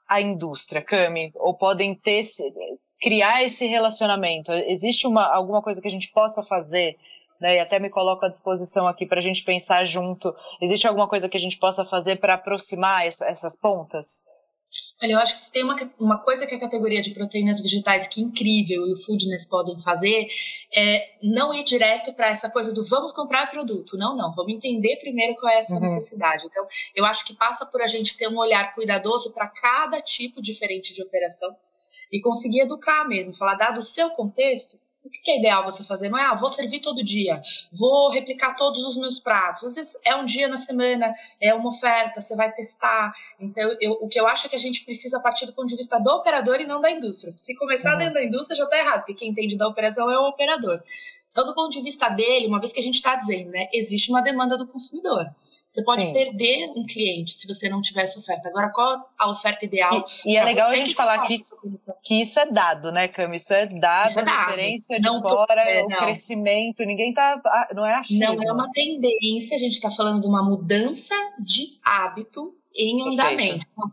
a 0.07 0.21
indústria, 0.21 0.79
Cami? 0.79 1.31
Ou 1.35 1.55
podem 1.55 1.95
ter 1.95 2.23
criar 3.01 3.43
esse 3.43 3.65
relacionamento? 3.65 4.51
Existe 4.51 5.07
uma, 5.07 5.25
alguma 5.25 5.59
coisa 5.59 5.81
que 5.81 5.87
a 5.87 5.91
gente 5.91 6.11
possa 6.11 6.43
fazer 6.43 6.95
né, 7.39 7.55
e 7.55 7.59
até 7.59 7.79
me 7.79 7.89
coloco 7.89 8.23
à 8.23 8.29
disposição 8.29 8.87
aqui 8.87 9.07
para 9.07 9.17
a 9.17 9.23
gente 9.23 9.43
pensar 9.43 9.85
junto. 9.85 10.35
Existe 10.61 10.87
alguma 10.87 11.07
coisa 11.07 11.27
que 11.27 11.35
a 11.35 11.39
gente 11.39 11.57
possa 11.57 11.83
fazer 11.83 12.17
para 12.17 12.35
aproximar 12.35 13.07
essa, 13.07 13.25
essas 13.25 13.55
pontas? 13.55 14.23
Olha, 15.01 15.13
eu 15.13 15.19
acho 15.19 15.33
que 15.33 15.39
se 15.39 15.51
tem 15.51 15.63
uma, 15.63 15.75
uma 15.99 16.17
coisa 16.19 16.45
que 16.45 16.55
a 16.55 16.59
categoria 16.59 17.01
de 17.01 17.11
proteínas 17.11 17.59
vegetais 17.59 18.07
que 18.07 18.21
é 18.21 18.23
incrível 18.23 18.87
e 18.87 18.93
o 18.93 19.01
Foodness 19.01 19.45
podem 19.45 19.79
fazer 19.79 20.27
é 20.73 21.15
não 21.21 21.53
ir 21.53 21.63
direto 21.63 22.13
para 22.13 22.27
essa 22.27 22.49
coisa 22.49 22.73
do 22.73 22.85
vamos 22.85 23.11
comprar 23.11 23.49
produto. 23.49 23.97
Não, 23.97 24.15
não. 24.15 24.33
Vamos 24.33 24.53
entender 24.53 24.97
primeiro 24.97 25.35
qual 25.35 25.51
é 25.51 25.57
a 25.57 25.63
sua 25.63 25.77
uhum. 25.77 25.81
necessidade. 25.81 26.45
Então, 26.45 26.65
eu 26.95 27.03
acho 27.03 27.25
que 27.25 27.33
passa 27.33 27.65
por 27.65 27.81
a 27.81 27.87
gente 27.87 28.15
ter 28.15 28.27
um 28.27 28.37
olhar 28.37 28.73
cuidadoso 28.73 29.33
para 29.33 29.47
cada 29.47 30.01
tipo 30.01 30.41
diferente 30.41 30.93
de 30.93 31.03
operação 31.03 31.55
e 32.11 32.21
conseguir 32.21 32.61
educar 32.61 33.07
mesmo, 33.07 33.35
falar, 33.35 33.55
dado 33.55 33.79
o 33.79 33.83
seu 33.83 34.09
contexto, 34.11 34.77
o 35.03 35.09
que 35.09 35.31
é 35.31 35.39
ideal 35.39 35.63
você 35.63 35.83
fazer? 35.83 36.09
Não 36.09 36.17
é, 36.17 36.23
ah, 36.23 36.35
vou 36.35 36.49
servir 36.49 36.79
todo 36.79 37.03
dia, 37.03 37.41
vou 37.71 38.11
replicar 38.11 38.55
todos 38.55 38.85
os 38.85 38.97
meus 38.97 39.19
pratos. 39.19 39.63
Às 39.63 39.75
vezes 39.75 39.99
é 40.05 40.15
um 40.15 40.25
dia 40.25 40.47
na 40.47 40.57
semana, 40.57 41.13
é 41.41 41.53
uma 41.53 41.69
oferta, 41.69 42.21
você 42.21 42.35
vai 42.35 42.51
testar. 42.51 43.13
Então, 43.39 43.75
eu, 43.79 43.93
o 44.01 44.07
que 44.07 44.19
eu 44.19 44.27
acho 44.27 44.45
é 44.45 44.49
que 44.49 44.55
a 44.55 44.59
gente 44.59 44.85
precisa 44.85 45.19
partir 45.19 45.45
do 45.45 45.53
ponto 45.53 45.67
de 45.67 45.75
vista 45.75 45.99
do 45.99 46.09
operador 46.11 46.59
e 46.59 46.67
não 46.67 46.79
da 46.79 46.91
indústria. 46.91 47.33
Se 47.35 47.55
começar 47.55 47.93
uhum. 47.93 47.97
dentro 47.97 48.13
da 48.15 48.23
indústria, 48.23 48.57
já 48.57 48.63
está 48.63 48.77
errado, 48.77 48.99
porque 48.99 49.15
quem 49.15 49.29
entende 49.29 49.57
da 49.57 49.67
operação 49.67 50.09
é 50.11 50.19
o 50.19 50.29
operador. 50.29 50.81
Então, 51.31 51.45
do 51.45 51.55
ponto 51.55 51.69
de 51.69 51.81
vista 51.81 52.09
dele, 52.09 52.47
uma 52.47 52.59
vez 52.59 52.73
que 52.73 52.79
a 52.79 52.83
gente 52.83 52.95
está 52.95 53.15
dizendo, 53.15 53.51
né, 53.51 53.67
existe 53.73 54.11
uma 54.11 54.21
demanda 54.21 54.57
do 54.57 54.67
consumidor. 54.67 55.25
Você 55.65 55.81
pode 55.83 56.01
Sim. 56.01 56.11
perder 56.11 56.69
um 56.75 56.85
cliente 56.85 57.31
se 57.37 57.47
você 57.47 57.69
não 57.69 57.79
tiver 57.79 58.01
essa 58.01 58.19
oferta. 58.19 58.49
Agora, 58.49 58.69
qual 58.69 59.09
a 59.17 59.31
oferta 59.31 59.63
ideal? 59.63 60.05
E, 60.25 60.33
e 60.33 60.37
é 60.37 60.43
legal 60.43 60.69
a 60.69 60.75
gente 60.75 60.93
falar 60.93 61.19
que, 61.25 61.39
que 62.03 62.21
isso 62.21 62.37
é 62.37 62.45
dado, 62.45 62.91
né, 62.91 63.07
Cami? 63.07 63.37
Isso 63.37 63.53
é 63.53 63.65
dado, 63.65 64.09
isso 64.09 64.19
é 64.19 64.23
dado. 64.23 64.37
a 64.37 64.45
diferença 64.47 64.99
de 64.99 65.07
não 65.07 65.21
fora, 65.21 65.61
é, 65.61 65.83
o 65.83 65.87
crescimento, 65.87 66.83
ninguém 66.83 67.13
tá. 67.13 67.41
Não 67.73 67.85
é 67.85 67.95
achismo. 67.95 68.35
Não 68.35 68.49
é 68.49 68.51
uma 68.51 68.69
tendência, 68.73 69.55
a 69.55 69.59
gente 69.59 69.73
está 69.73 69.89
falando 69.89 70.19
de 70.19 70.27
uma 70.27 70.43
mudança 70.43 71.15
de 71.39 71.79
hábito 71.81 72.53
em 72.75 73.07
andamento. 73.07 73.37
Perfeito. 73.37 73.67
Uma 73.77 73.89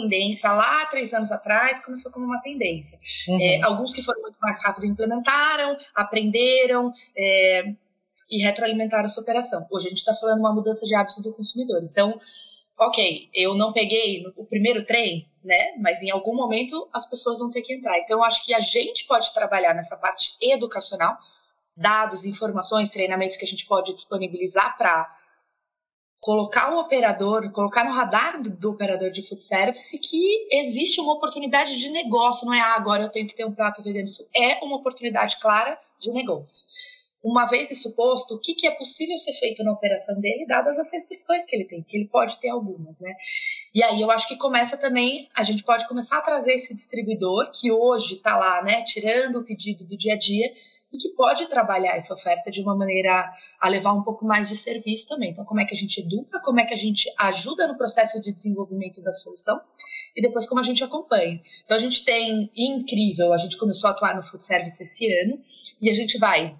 tendência 0.00 0.52
lá 0.52 0.86
três 0.86 1.12
anos 1.12 1.30
atrás, 1.30 1.84
começou 1.84 2.10
como 2.12 2.26
uma 2.26 2.40
tendência. 2.40 2.98
Uhum. 3.28 3.40
É, 3.40 3.60
alguns 3.62 3.92
que 3.92 4.02
foram 4.02 4.22
muito 4.22 4.38
mais 4.40 4.62
rápido 4.62 4.86
implementaram, 4.86 5.76
aprenderam 5.94 6.92
é, 7.16 7.74
e 8.30 8.42
retroalimentaram 8.42 9.06
essa 9.06 9.20
operação. 9.20 9.66
Hoje 9.70 9.86
a 9.86 9.90
gente 9.90 9.98
está 9.98 10.14
falando 10.14 10.40
uma 10.40 10.54
mudança 10.54 10.86
de 10.86 10.94
hábito 10.94 11.22
do 11.22 11.34
consumidor. 11.34 11.82
Então, 11.82 12.20
ok, 12.78 13.28
eu 13.34 13.54
não 13.54 13.72
peguei 13.72 14.24
o 14.36 14.44
primeiro 14.44 14.84
trem, 14.84 15.28
né? 15.44 15.74
Mas 15.78 16.00
em 16.02 16.10
algum 16.10 16.34
momento 16.34 16.88
as 16.92 17.08
pessoas 17.08 17.38
vão 17.38 17.50
ter 17.50 17.62
que 17.62 17.74
entrar. 17.74 17.98
Então, 17.98 18.18
eu 18.18 18.24
acho 18.24 18.44
que 18.44 18.54
a 18.54 18.60
gente 18.60 19.06
pode 19.06 19.32
trabalhar 19.34 19.74
nessa 19.74 19.96
parte 19.96 20.36
educacional, 20.40 21.18
dados, 21.76 22.24
informações, 22.24 22.90
treinamentos 22.90 23.36
que 23.36 23.44
a 23.44 23.48
gente 23.48 23.66
pode 23.66 23.92
disponibilizar 23.94 24.76
para 24.76 25.08
colocar 26.20 26.74
o 26.74 26.78
operador, 26.78 27.50
colocar 27.50 27.84
no 27.84 27.92
radar 27.92 28.42
do, 28.42 28.50
do, 28.50 28.70
operador 28.70 29.10
de 29.10 29.26
food 29.26 29.42
service 29.42 29.98
que 29.98 30.48
existe 30.52 31.00
uma 31.00 31.14
oportunidade 31.14 31.76
de 31.76 31.88
negócio, 31.88 32.46
não 32.46 32.52
é 32.52 32.60
ah, 32.60 32.74
agora 32.74 33.04
eu 33.04 33.08
tenho 33.08 33.26
que 33.26 33.34
ter 33.34 33.46
um 33.46 33.54
prato 33.54 33.82
vegano, 33.82 34.04
isso 34.04 34.28
é 34.36 34.62
uma 34.62 34.76
oportunidade 34.76 35.40
clara 35.40 35.78
de 35.98 36.12
negócio. 36.12 36.66
Uma 37.22 37.44
vez 37.46 37.70
isso 37.70 37.94
posto, 37.94 38.34
o 38.34 38.38
que, 38.38 38.54
que 38.54 38.66
é 38.66 38.70
possível 38.70 39.16
ser 39.18 39.34
feito 39.34 39.62
na 39.62 39.72
operação 39.72 40.18
dele, 40.20 40.46
dadas 40.46 40.78
as 40.78 40.90
restrições 40.90 41.44
que 41.44 41.54
ele 41.54 41.66
tem, 41.66 41.82
que 41.82 41.96
ele 41.96 42.08
pode 42.08 42.38
ter 42.38 42.48
algumas, 42.48 42.98
né? 42.98 43.14
E 43.74 43.82
aí 43.82 44.00
eu 44.00 44.10
acho 44.10 44.26
que 44.26 44.36
começa 44.36 44.76
também, 44.76 45.28
a 45.34 45.42
gente 45.42 45.62
pode 45.62 45.86
começar 45.86 46.16
a 46.18 46.22
trazer 46.22 46.54
esse 46.54 46.74
distribuidor 46.74 47.50
que 47.50 47.70
hoje 47.70 48.14
está 48.14 48.38
lá, 48.38 48.62
né, 48.62 48.82
tirando 48.84 49.36
o 49.36 49.44
pedido 49.44 49.84
do 49.84 49.98
dia 49.98 50.14
a 50.14 50.18
dia, 50.18 50.50
e 50.92 50.98
que 50.98 51.10
pode 51.10 51.46
trabalhar 51.48 51.96
essa 51.96 52.12
oferta 52.14 52.50
de 52.50 52.60
uma 52.60 52.76
maneira 52.76 53.32
a 53.60 53.68
levar 53.68 53.92
um 53.92 54.02
pouco 54.02 54.24
mais 54.24 54.48
de 54.48 54.56
serviço 54.56 55.08
também. 55.08 55.30
Então, 55.30 55.44
como 55.44 55.60
é 55.60 55.64
que 55.64 55.74
a 55.74 55.78
gente 55.78 56.00
educa, 56.00 56.40
como 56.40 56.60
é 56.60 56.66
que 56.66 56.74
a 56.74 56.76
gente 56.76 57.08
ajuda 57.18 57.68
no 57.68 57.76
processo 57.76 58.20
de 58.20 58.32
desenvolvimento 58.32 59.02
da 59.02 59.12
solução 59.12 59.60
e 60.16 60.20
depois 60.20 60.46
como 60.46 60.60
a 60.60 60.64
gente 60.64 60.82
acompanha. 60.82 61.40
Então, 61.64 61.76
a 61.76 61.80
gente 61.80 62.04
tem 62.04 62.50
incrível, 62.56 63.32
a 63.32 63.38
gente 63.38 63.56
começou 63.56 63.88
a 63.88 63.92
atuar 63.92 64.16
no 64.16 64.22
food 64.22 64.44
service 64.44 64.82
esse 64.82 65.06
ano 65.20 65.40
e 65.80 65.88
a 65.88 65.94
gente 65.94 66.18
vai 66.18 66.56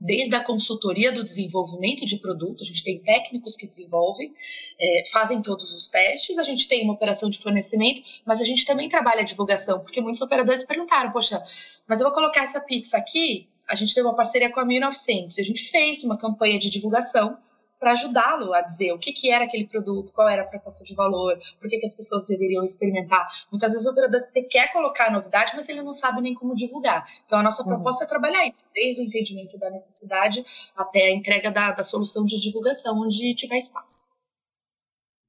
desde 0.00 0.34
a 0.34 0.42
consultoria 0.42 1.12
do 1.12 1.22
desenvolvimento 1.22 2.06
de 2.06 2.16
produto, 2.16 2.62
a 2.62 2.66
gente 2.66 2.82
tem 2.82 2.98
técnicos 3.00 3.54
que 3.54 3.66
desenvolvem, 3.66 4.32
é, 4.80 5.02
fazem 5.12 5.42
todos 5.42 5.74
os 5.74 5.90
testes, 5.90 6.38
a 6.38 6.42
gente 6.42 6.66
tem 6.66 6.84
uma 6.84 6.94
operação 6.94 7.28
de 7.28 7.38
fornecimento, 7.38 8.00
mas 8.24 8.40
a 8.40 8.44
gente 8.44 8.64
também 8.64 8.88
trabalha 8.88 9.20
a 9.20 9.24
divulgação, 9.24 9.80
porque 9.80 10.00
muitos 10.00 10.22
operadores 10.22 10.64
perguntaram, 10.64 11.12
poxa, 11.12 11.42
mas 11.86 12.00
eu 12.00 12.06
vou 12.06 12.14
colocar 12.14 12.44
essa 12.44 12.60
pizza 12.60 12.96
aqui, 12.96 13.46
a 13.70 13.74
gente 13.76 13.94
teve 13.94 14.06
uma 14.06 14.16
parceria 14.16 14.50
com 14.50 14.58
a 14.58 14.64
1900 14.64 15.38
e 15.38 15.40
a 15.40 15.44
gente 15.44 15.70
fez 15.70 16.02
uma 16.02 16.18
campanha 16.18 16.58
de 16.58 16.68
divulgação 16.68 17.38
para 17.78 17.92
ajudá-lo 17.92 18.52
a 18.52 18.60
dizer 18.60 18.92
o 18.92 18.98
que, 18.98 19.12
que 19.12 19.30
era 19.30 19.44
aquele 19.44 19.66
produto, 19.66 20.12
qual 20.12 20.28
era 20.28 20.42
a 20.42 20.46
proposta 20.46 20.84
de 20.84 20.94
valor, 20.94 21.38
por 21.58 21.70
que, 21.70 21.78
que 21.78 21.86
as 21.86 21.94
pessoas 21.94 22.26
deveriam 22.26 22.62
experimentar. 22.62 23.26
Muitas 23.50 23.72
vezes 23.72 23.86
o 23.86 23.90
operador 23.90 24.22
quer 24.50 24.70
colocar 24.72 25.06
a 25.06 25.10
novidade, 25.10 25.52
mas 25.56 25.66
ele 25.68 25.80
não 25.80 25.92
sabe 25.92 26.20
nem 26.20 26.34
como 26.34 26.54
divulgar. 26.54 27.06
Então, 27.24 27.38
a 27.38 27.42
nossa 27.42 27.62
uhum. 27.62 27.68
proposta 27.68 28.04
é 28.04 28.06
trabalhar 28.06 28.46
isso, 28.46 28.66
desde 28.74 29.00
o 29.00 29.04
entendimento 29.04 29.56
da 29.56 29.70
necessidade 29.70 30.44
até 30.76 31.06
a 31.06 31.14
entrega 31.14 31.50
da, 31.50 31.72
da 31.72 31.82
solução 31.82 32.26
de 32.26 32.38
divulgação, 32.38 33.00
onde 33.00 33.34
tiver 33.34 33.56
espaço. 33.56 34.09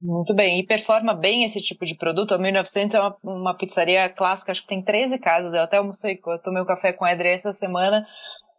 Muito 0.02 0.34
bem, 0.34 0.58
e 0.58 0.66
performa 0.66 1.14
bem 1.14 1.44
esse 1.44 1.60
tipo 1.60 1.86
de 1.86 1.94
produto. 1.94 2.34
A 2.34 2.38
1900 2.38 2.94
é 2.96 3.00
uma, 3.00 3.16
uma, 3.22 3.56
pizzaria 3.56 4.08
clássica, 4.08 4.50
acho 4.50 4.62
que 4.62 4.66
tem 4.66 4.82
13 4.82 5.16
casas. 5.20 5.54
Eu 5.54 5.62
até 5.62 5.76
almocei, 5.76 6.20
eu 6.26 6.38
tomei 6.40 6.60
um 6.60 6.66
café 6.66 6.92
com 6.92 7.04
a 7.04 7.10
Adri 7.10 7.28
essa 7.28 7.52
semana. 7.52 8.04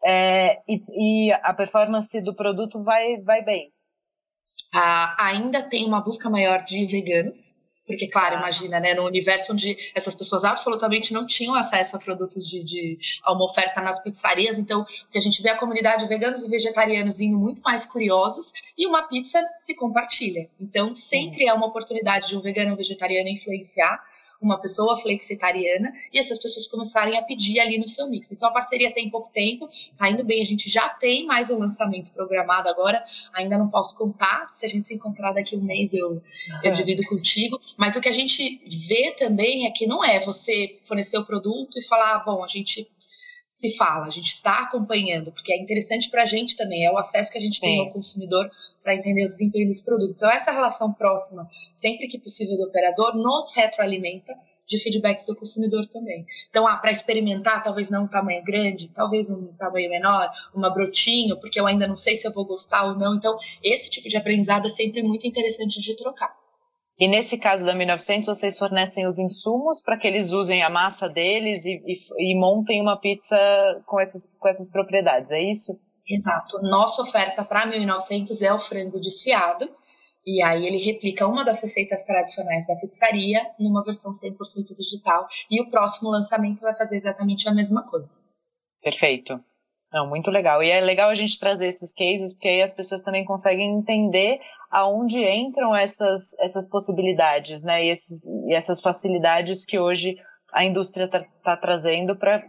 É, 0.06 0.62
e, 0.68 0.82
e, 1.28 1.34
a 1.34 1.54
performance 1.54 2.22
do 2.22 2.34
produto 2.34 2.82
vai, 2.82 3.18
vai 3.22 3.44
bem. 3.44 3.74
Ah, 4.74 5.16
ainda 5.20 5.68
tem 5.68 5.86
uma 5.86 6.02
busca 6.02 6.30
maior 6.30 6.64
de 6.64 6.86
veganos, 6.86 7.60
porque, 7.86 8.08
claro, 8.08 8.36
ah. 8.36 8.40
imagina, 8.40 8.80
né, 8.80 8.94
no 8.94 9.06
universo 9.06 9.54
onde 9.54 9.78
essas 9.94 10.16
pessoas 10.16 10.44
absolutamente 10.44 11.14
não 11.14 11.26
tinham 11.26 11.56
acesso 11.56 11.96
a 11.96 12.00
produtos 12.00 12.48
de, 12.48 12.64
de 12.64 12.98
a 13.24 13.34
uma 13.34 13.46
oferta 13.46 13.82
nas 13.82 14.02
pizzarias, 14.02 14.58
então 14.58 14.86
a 15.14 15.20
gente 15.20 15.42
vê 15.42 15.50
a 15.50 15.58
comunidade 15.58 16.08
veganos 16.08 16.44
e 16.44 16.50
vegetarianos 16.50 17.20
indo 17.20 17.38
muito 17.38 17.62
mais 17.62 17.86
curiosos 17.86 18.52
e 18.78 18.88
uma 18.88 19.04
pizza 19.04 19.42
se 19.58 19.76
compartilha. 19.76 20.50
Então, 20.60 20.96
sempre 20.96 21.48
é 21.48 21.54
uma 21.54 21.68
oportunidade 21.68 22.30
de 22.30 22.38
um 22.38 22.42
vegano 22.42 22.72
ou 22.72 22.78
vegetariano 22.78 23.30
influenciar 23.30 24.02
uma 24.44 24.60
pessoa 24.60 24.98
flexitariana 24.98 25.94
e 26.12 26.20
essas 26.20 26.40
pessoas 26.40 26.68
começarem 26.68 27.18
a 27.18 27.22
pedir 27.22 27.60
ali 27.60 27.78
no 27.78 27.88
seu 27.88 28.08
mix. 28.10 28.32
Então 28.32 28.50
a 28.50 28.52
parceria 28.52 28.94
tem 28.94 29.10
pouco 29.10 29.32
tempo, 29.32 29.70
tá 29.98 30.10
indo 30.10 30.24
bem, 30.24 30.42
a 30.42 30.46
gente 30.46 30.70
já 30.70 30.90
tem 30.90 31.26
mais 31.26 31.50
um 31.50 31.58
lançamento 31.58 32.12
programado 32.12 32.70
agora, 32.70 33.04
ainda 33.34 33.58
não 33.58 33.70
posso 33.70 33.98
contar, 33.98 34.50
se 34.54 34.66
a 34.66 34.70
gente 34.70 34.88
se 34.88 34.94
encontrar 34.94 35.34
daqui 35.34 35.56
um 35.56 35.62
mês 35.62 35.94
eu, 35.94 36.22
eu 36.64 36.72
divido 36.72 37.04
contigo, 37.08 37.60
mas 37.78 37.96
o 37.96 38.02
que 38.02 38.10
a 38.10 38.14
gente 38.14 38.62
vê 38.88 39.16
também 39.18 39.66
é 39.66 39.72
que 39.72 39.88
não 39.88 40.04
é 40.04 40.20
você 40.20 40.80
fornecer 40.84 41.18
o 41.18 41.26
produto 41.26 41.78
e 41.78 41.84
falar, 41.84 42.16
ah, 42.16 42.20
bom, 42.20 42.44
a 42.44 42.48
gente 42.48 42.88
se 43.54 43.78
fala, 43.78 44.08
a 44.08 44.10
gente 44.10 44.34
está 44.34 44.64
acompanhando, 44.64 45.32
porque 45.32 45.54
é 45.54 45.62
interessante 45.62 46.10
para 46.10 46.24
a 46.24 46.26
gente 46.26 46.58
também, 46.58 46.84
é 46.88 46.92
o 46.92 46.98
acesso 46.98 47.32
que 47.32 47.38
a 47.38 47.42
gente 47.42 47.60
Sim. 47.60 47.68
tem 47.68 47.80
ao 47.82 47.92
consumidor 47.92 48.50
para 48.82 48.96
entender 48.96 49.28
o 49.28 49.30
desempenho 49.30 49.68
desse 49.68 49.86
produto. 49.86 50.12
Então, 50.16 50.30
essa 50.30 50.52
relação 50.52 50.92
próxima, 50.92 51.48
sempre 51.76 52.08
que 52.08 52.18
possível, 52.18 52.58
do 52.58 52.64
operador, 52.64 53.16
nos 53.16 53.54
retroalimenta 53.56 54.34
de 54.66 54.80
feedbacks 54.80 55.28
do 55.28 55.36
consumidor 55.36 55.86
também. 55.86 56.26
Então, 56.50 56.68
ah, 56.68 56.78
para 56.78 56.90
experimentar, 56.90 57.62
talvez 57.62 57.92
não 57.92 58.06
um 58.06 58.08
tamanho 58.08 58.44
grande, 58.44 58.90
talvez 58.90 59.30
um 59.30 59.54
tamanho 59.54 59.88
menor, 59.88 60.32
uma 60.52 60.72
brotinho, 60.72 61.40
porque 61.40 61.60
eu 61.60 61.68
ainda 61.68 61.86
não 61.86 61.96
sei 61.96 62.16
se 62.16 62.28
eu 62.28 62.34
vou 62.34 62.46
gostar 62.46 62.86
ou 62.86 62.96
não. 62.96 63.16
Então, 63.16 63.38
esse 63.62 63.88
tipo 63.88 64.10
de 64.10 64.18
aprendizado 64.18 64.66
é 64.66 64.70
sempre 64.70 65.04
muito 65.04 65.28
interessante 65.28 65.80
de 65.80 65.96
trocar. 65.96 66.43
E 67.00 67.08
nesse 67.08 67.38
caso 67.38 67.66
da 67.66 67.74
1900, 67.74 68.28
vocês 68.28 68.58
fornecem 68.58 69.08
os 69.08 69.18
insumos 69.18 69.82
para 69.82 69.98
que 69.98 70.08
eles 70.08 70.32
usem 70.32 70.62
a 70.62 70.70
massa 70.70 71.10
deles 71.10 71.66
e, 71.66 71.82
e, 71.86 71.96
e, 72.20 72.40
montem 72.40 72.82
uma 72.82 73.00
pizza 73.00 73.36
com 73.86 74.00
essas, 74.00 74.32
com 74.40 74.48
essas 74.48 74.70
propriedades, 74.70 75.32
é 75.32 75.42
isso? 75.42 75.80
Exato. 76.08 76.62
Nossa 76.62 77.02
oferta 77.02 77.44
para 77.44 77.66
1900 77.66 78.42
é 78.44 78.54
o 78.54 78.60
frango 78.60 79.00
desfiado, 79.00 79.70
e 80.26 80.42
aí 80.44 80.66
ele 80.66 80.78
replica 80.78 81.28
uma 81.28 81.44
das 81.44 81.62
receitas 81.62 82.06
tradicionais 82.06 82.68
da 82.68 82.76
pizzaria 82.76 83.42
numa 83.60 83.84
versão 83.84 84.12
100% 84.12 84.78
digital, 84.78 85.28
e 85.50 85.62
o 85.62 85.70
próximo 85.70 86.12
lançamento 86.12 86.62
vai 86.62 86.76
fazer 86.76 86.98
exatamente 86.98 87.50
a 87.50 87.54
mesma 87.54 87.90
coisa. 87.90 88.22
Perfeito. 88.82 89.44
Não, 89.94 90.10
muito 90.10 90.32
legal. 90.32 90.64
E 90.64 90.72
é 90.72 90.82
legal 90.82 91.10
a 91.12 91.16
gente 91.16 91.40
trazer 91.40 91.68
esses 91.68 91.94
cases, 91.94 92.34
porque 92.34 92.48
aí 92.48 92.64
as 92.64 92.74
pessoas 92.74 93.04
também 93.04 93.24
conseguem 93.24 93.78
entender 93.78 94.40
aonde 94.72 95.20
entram 95.24 95.76
essas, 95.76 96.34
essas 96.40 96.68
possibilidades, 96.68 97.64
né? 97.64 97.86
E, 97.86 97.90
esses, 97.90 98.26
e 98.26 98.56
essas 98.56 98.82
facilidades 98.82 99.64
que 99.64 99.78
hoje 99.78 100.18
a 100.52 100.66
indústria 100.66 101.06
está 101.06 101.24
tá 101.44 101.56
trazendo 101.56 102.16
para 102.16 102.44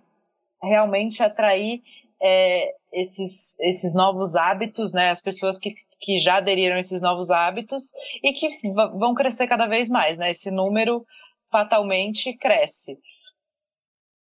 realmente 0.63 1.23
atrair 1.23 1.83
é, 2.23 2.73
esses, 2.91 3.61
esses 3.61 3.95
novos 3.95 4.35
hábitos, 4.37 4.95
né? 4.95 5.11
As 5.11 5.21
pessoas 5.21 5.59
que, 5.59 5.75
que 6.01 6.19
já 6.19 6.37
aderiram 6.37 6.77
a 6.77 6.81
esses 6.81 7.03
novos 7.03 7.31
hábitos 7.31 7.85
e 8.23 8.33
que 8.33 8.49
vão 8.73 9.13
crescer 9.15 9.47
cada 9.47 9.67
vez 9.67 9.91
mais, 9.91 10.17
né? 10.17 10.31
Esse 10.31 10.51
número 10.51 11.05
fatalmente 11.51 12.33
cresce. 12.39 12.99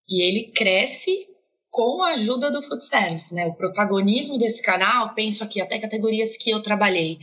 E 0.09 0.23
ele 0.23 0.51
cresce 0.51 1.32
com 1.73 2.03
a 2.03 2.11
ajuda 2.11 2.51
do 2.51 2.63
food 2.63 2.85
service, 2.85 3.35
né? 3.35 3.47
O 3.47 3.55
protagonismo 3.55 4.39
desse 4.39 4.63
canal, 4.63 5.15
penso 5.15 5.43
aqui 5.43 5.59
até 5.59 5.79
categorias 5.79 6.37
que 6.37 6.51
eu 6.51 6.63
trabalhei, 6.63 7.19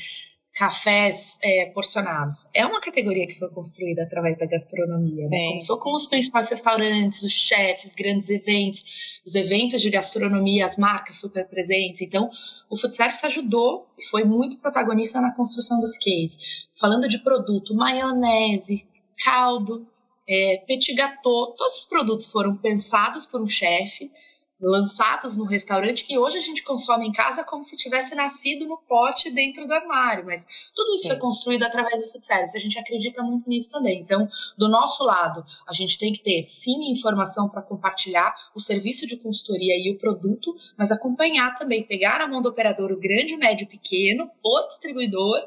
cafés 0.55 1.37
é, 1.43 1.67
porcionados. 1.67 2.49
É 2.51 2.65
uma 2.65 2.81
categoria 2.81 3.27
que 3.27 3.37
foi 3.37 3.47
construída 3.49 4.01
através 4.01 4.37
da 4.39 4.47
gastronomia. 4.47 5.23
Né? 5.29 5.47
Começou 5.49 5.77
com 5.77 5.93
os 5.93 6.07
principais 6.07 6.49
restaurantes, 6.49 7.21
os 7.21 7.31
chefes, 7.31 7.93
grandes 7.93 8.27
eventos, 8.27 9.21
os 9.23 9.35
eventos 9.35 9.81
de 9.81 9.89
gastronomia, 9.91 10.65
as 10.65 10.77
marcas 10.77 11.17
super 11.17 11.47
presentes. 11.47 12.01
Então, 12.01 12.27
o 12.71 12.75
food 12.75 12.95
service 12.95 13.23
ajudou 13.27 13.87
e 13.99 14.03
foi 14.07 14.23
muito 14.23 14.57
protagonista 14.57 15.21
na 15.21 15.31
construção 15.31 15.79
dos 15.79 15.95
cases. 15.95 16.67
Falando 16.73 17.07
de 17.07 17.19
produto, 17.19 17.75
maionese, 17.75 18.83
caldo, 19.23 19.87
é, 20.27 20.63
petit 20.67 20.95
gâteau, 20.95 21.53
todos 21.53 21.81
os 21.81 21.85
produtos 21.85 22.25
foram 22.25 22.55
pensados 22.55 23.25
por 23.27 23.41
um 23.41 23.47
chefe, 23.47 24.11
lançados 24.59 25.37
no 25.37 25.45
restaurante 25.45 26.05
e 26.09 26.17
hoje 26.17 26.37
a 26.37 26.41
gente 26.41 26.63
consome 26.63 27.07
em 27.07 27.11
casa 27.11 27.43
como 27.43 27.63
se 27.63 27.77
tivesse 27.77 28.13
nascido 28.13 28.65
no 28.65 28.77
pote 28.77 29.31
dentro 29.31 29.65
do 29.65 29.73
armário, 29.73 30.25
mas 30.25 30.45
tudo 30.75 30.93
isso 30.93 31.03
Sim. 31.03 31.09
foi 31.09 31.17
construído 31.17 31.63
através 31.63 32.01
do 32.01 32.11
food 32.11 32.25
service, 32.25 32.57
a 32.57 32.59
gente 32.59 32.77
acredita 32.77 33.23
muito 33.23 33.49
nisso 33.49 33.71
também. 33.71 34.01
Então, 34.01 34.27
do 34.57 34.67
nosso 34.67 35.03
lado, 35.03 35.45
a 35.67 35.73
gente 35.73 35.97
tem 35.97 36.11
que 36.11 36.21
ter 36.21 36.43
sim 36.43 36.91
informação 36.91 37.47
para 37.47 37.61
compartilhar 37.61 38.33
o 38.53 38.59
serviço 38.59 39.07
de 39.07 39.17
consultoria 39.17 39.75
e 39.77 39.91
o 39.91 39.97
produto, 39.97 40.53
mas 40.77 40.91
acompanhar 40.91 41.57
também, 41.57 41.83
pegar 41.83 42.19
a 42.21 42.27
mão 42.27 42.41
do 42.41 42.49
operador, 42.49 42.91
o 42.91 42.99
grande, 42.99 43.37
médio, 43.37 43.67
pequeno, 43.67 44.29
o 44.43 44.67
distribuidor 44.67 45.39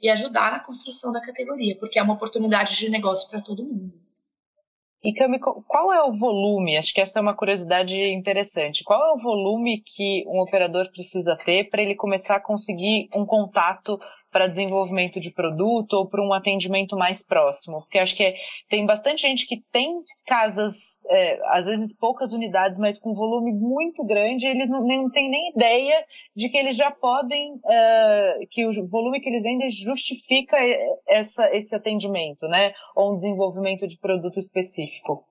e 0.00 0.08
ajudar 0.10 0.52
na 0.52 0.60
construção 0.60 1.12
da 1.12 1.20
categoria, 1.20 1.76
porque 1.76 1.98
é 1.98 2.02
uma 2.02 2.14
oportunidade 2.14 2.76
de 2.76 2.90
negócio 2.90 3.28
para 3.28 3.40
todo 3.40 3.64
mundo. 3.64 4.07
E 5.02 5.12
Cami, 5.12 5.38
qual 5.38 5.92
é 5.92 6.02
o 6.02 6.12
volume? 6.12 6.76
Acho 6.76 6.92
que 6.92 7.00
essa 7.00 7.20
é 7.20 7.22
uma 7.22 7.36
curiosidade 7.36 8.02
interessante. 8.12 8.82
Qual 8.82 9.00
é 9.00 9.12
o 9.14 9.22
volume 9.22 9.80
que 9.86 10.24
um 10.26 10.40
operador 10.40 10.90
precisa 10.90 11.36
ter 11.44 11.70
para 11.70 11.82
ele 11.82 11.94
começar 11.94 12.36
a 12.36 12.42
conseguir 12.42 13.08
um 13.14 13.24
contato 13.24 13.98
para 14.38 14.46
desenvolvimento 14.46 15.18
de 15.18 15.32
produto 15.32 15.94
ou 15.94 16.06
para 16.06 16.22
um 16.22 16.32
atendimento 16.32 16.96
mais 16.96 17.26
próximo? 17.26 17.80
Porque 17.80 17.98
acho 17.98 18.14
que 18.14 18.22
é, 18.22 18.36
tem 18.70 18.86
bastante 18.86 19.22
gente 19.22 19.48
que 19.48 19.60
tem 19.72 20.00
casas, 20.24 21.00
é, 21.10 21.40
às 21.46 21.66
vezes 21.66 21.92
poucas 21.92 22.30
unidades, 22.32 22.78
mas 22.78 23.00
com 23.00 23.12
volume 23.12 23.52
muito 23.52 24.04
grande, 24.04 24.46
eles 24.46 24.70
não, 24.70 24.86
não 24.86 25.10
têm 25.10 25.28
nem 25.28 25.50
ideia 25.50 26.04
de 26.36 26.48
que 26.48 26.56
eles 26.56 26.76
já 26.76 26.88
podem, 26.88 27.58
é, 27.68 28.38
que 28.48 28.64
o 28.64 28.86
volume 28.86 29.20
que 29.20 29.28
eles 29.28 29.42
vendem 29.42 29.68
justifica 29.70 30.56
essa, 31.08 31.52
esse 31.52 31.74
atendimento, 31.74 32.46
né? 32.46 32.72
Ou 32.94 33.14
um 33.14 33.16
desenvolvimento 33.16 33.88
de 33.88 33.98
produto 33.98 34.38
específico. 34.38 35.24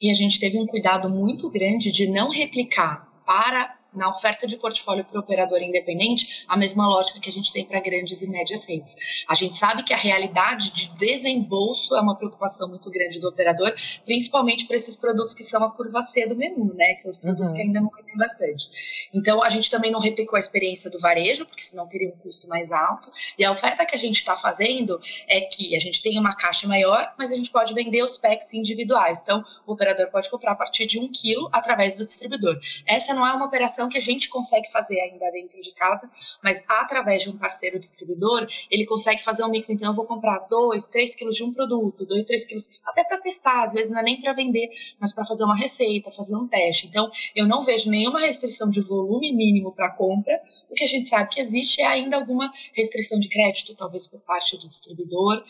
E 0.00 0.10
a 0.10 0.14
gente 0.14 0.40
teve 0.40 0.58
um 0.58 0.66
cuidado 0.66 1.08
muito 1.08 1.48
grande 1.48 1.92
de 1.92 2.10
não 2.10 2.28
replicar 2.28 3.06
para 3.24 3.78
na 3.94 4.08
oferta 4.08 4.46
de 4.46 4.56
portfólio 4.56 5.04
para 5.04 5.16
o 5.16 5.20
operador 5.20 5.60
independente 5.62 6.44
a 6.48 6.56
mesma 6.56 6.86
lógica 6.86 7.20
que 7.20 7.28
a 7.28 7.32
gente 7.32 7.52
tem 7.52 7.64
para 7.64 7.80
grandes 7.80 8.22
e 8.22 8.28
médias 8.28 8.64
redes. 8.66 8.96
A 9.28 9.34
gente 9.34 9.56
sabe 9.56 9.82
que 9.82 9.92
a 9.92 9.96
realidade 9.96 10.70
de 10.70 10.88
desembolso 10.96 11.94
é 11.96 12.00
uma 12.00 12.16
preocupação 12.16 12.68
muito 12.68 12.90
grande 12.90 13.20
do 13.20 13.28
operador, 13.28 13.74
principalmente 14.04 14.66
para 14.66 14.76
esses 14.76 14.96
produtos 14.96 15.34
que 15.34 15.42
são 15.42 15.62
a 15.64 15.70
curva 15.70 16.02
C 16.02 16.26
do 16.26 16.36
menu, 16.36 16.72
né? 16.74 16.94
São 16.96 17.10
os 17.10 17.18
produtos 17.18 17.50
uhum. 17.50 17.56
que 17.56 17.62
ainda 17.62 17.80
não 17.80 17.90
tem 17.90 18.16
bastante. 18.16 19.08
Então, 19.12 19.42
a 19.42 19.48
gente 19.48 19.70
também 19.70 19.90
não 19.90 20.00
replicou 20.00 20.36
a 20.36 20.40
experiência 20.40 20.90
do 20.90 20.98
varejo, 20.98 21.46
porque 21.46 21.62
senão 21.62 21.86
teria 21.86 22.08
um 22.08 22.16
custo 22.18 22.48
mais 22.48 22.70
alto. 22.70 23.10
E 23.38 23.44
a 23.44 23.50
oferta 23.50 23.84
que 23.84 23.94
a 23.94 23.98
gente 23.98 24.16
está 24.16 24.36
fazendo 24.36 25.00
é 25.28 25.40
que 25.42 25.74
a 25.74 25.78
gente 25.78 26.02
tem 26.02 26.18
uma 26.18 26.34
caixa 26.34 26.66
maior, 26.66 27.14
mas 27.18 27.32
a 27.32 27.36
gente 27.36 27.50
pode 27.50 27.74
vender 27.74 28.02
os 28.02 28.18
packs 28.18 28.52
individuais. 28.52 29.20
Então, 29.22 29.44
o 29.66 29.72
operador 29.72 30.10
pode 30.10 30.30
comprar 30.30 30.52
a 30.52 30.56
partir 30.56 30.86
de 30.86 30.98
um 30.98 31.10
quilo 31.10 31.48
através 31.52 31.96
do 31.96 32.04
distribuidor. 32.04 32.58
Essa 32.86 33.14
não 33.14 33.26
é 33.26 33.32
uma 33.32 33.46
operação 33.46 33.81
que 33.88 33.98
a 33.98 34.00
gente 34.00 34.28
consegue 34.28 34.70
fazer 34.70 35.00
ainda 35.00 35.30
dentro 35.30 35.60
de 35.60 35.72
casa, 35.74 36.10
mas 36.42 36.62
através 36.68 37.22
de 37.22 37.30
um 37.30 37.38
parceiro 37.38 37.78
distribuidor, 37.78 38.46
ele 38.70 38.86
consegue 38.86 39.22
fazer 39.22 39.44
um 39.44 39.48
mix. 39.48 39.68
Então, 39.70 39.90
eu 39.90 39.94
vou 39.94 40.06
comprar 40.06 40.46
dois, 40.50 40.86
três 40.86 41.14
quilos 41.14 41.36
de 41.36 41.44
um 41.44 41.52
produto, 41.52 42.04
dois, 42.06 42.24
três 42.24 42.44
quilos, 42.44 42.80
até 42.84 43.04
para 43.04 43.18
testar, 43.18 43.64
às 43.64 43.72
vezes 43.72 43.92
não 43.92 44.00
é 44.00 44.02
nem 44.02 44.20
para 44.20 44.32
vender, 44.32 44.70
mas 44.98 45.12
para 45.12 45.24
fazer 45.24 45.44
uma 45.44 45.56
receita, 45.56 46.10
fazer 46.10 46.36
um 46.36 46.46
teste. 46.48 46.86
Então, 46.86 47.10
eu 47.34 47.46
não 47.46 47.64
vejo 47.64 47.90
nenhuma 47.90 48.20
restrição 48.20 48.70
de 48.70 48.80
volume 48.80 49.32
mínimo 49.32 49.72
para 49.72 49.90
compra, 49.90 50.40
o 50.72 50.74
que 50.74 50.84
a 50.84 50.86
gente 50.88 51.06
sabe 51.06 51.28
que 51.28 51.40
existe 51.40 51.82
é 51.82 51.86
ainda 51.86 52.16
alguma 52.16 52.50
restrição 52.74 53.18
de 53.18 53.28
crédito, 53.28 53.74
talvez 53.74 54.06
por 54.06 54.20
parte 54.20 54.56
do 54.56 54.66
distribuidor, 54.66 55.44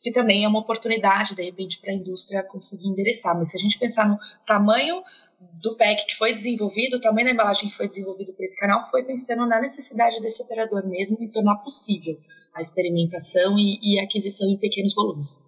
que 0.00 0.12
também 0.12 0.44
é 0.44 0.48
uma 0.48 0.60
oportunidade, 0.60 1.34
de 1.34 1.42
repente, 1.42 1.80
para 1.80 1.90
a 1.90 1.94
indústria 1.94 2.44
conseguir 2.44 2.86
endereçar. 2.86 3.34
Mas 3.36 3.50
se 3.50 3.56
a 3.56 3.60
gente 3.60 3.76
pensar 3.76 4.08
no 4.08 4.16
tamanho 4.46 5.02
do 5.40 5.76
PEC 5.76 6.06
que 6.06 6.16
foi 6.16 6.34
desenvolvido, 6.34 7.00
tamanho 7.00 7.26
da 7.26 7.32
embalagem 7.32 7.68
que 7.68 7.76
foi 7.76 7.88
desenvolvido 7.88 8.32
para 8.32 8.44
esse 8.44 8.56
canal 8.56 8.88
foi 8.90 9.04
pensando 9.04 9.46
na 9.46 9.60
necessidade 9.60 10.20
desse 10.20 10.42
operador 10.42 10.86
mesmo 10.86 11.16
e 11.20 11.30
tornar 11.30 11.56
possível 11.56 12.16
a 12.54 12.60
experimentação 12.60 13.58
e, 13.58 13.78
e 13.82 14.00
aquisição 14.00 14.48
em 14.48 14.58
pequenos 14.58 14.94
volumes. 14.94 15.46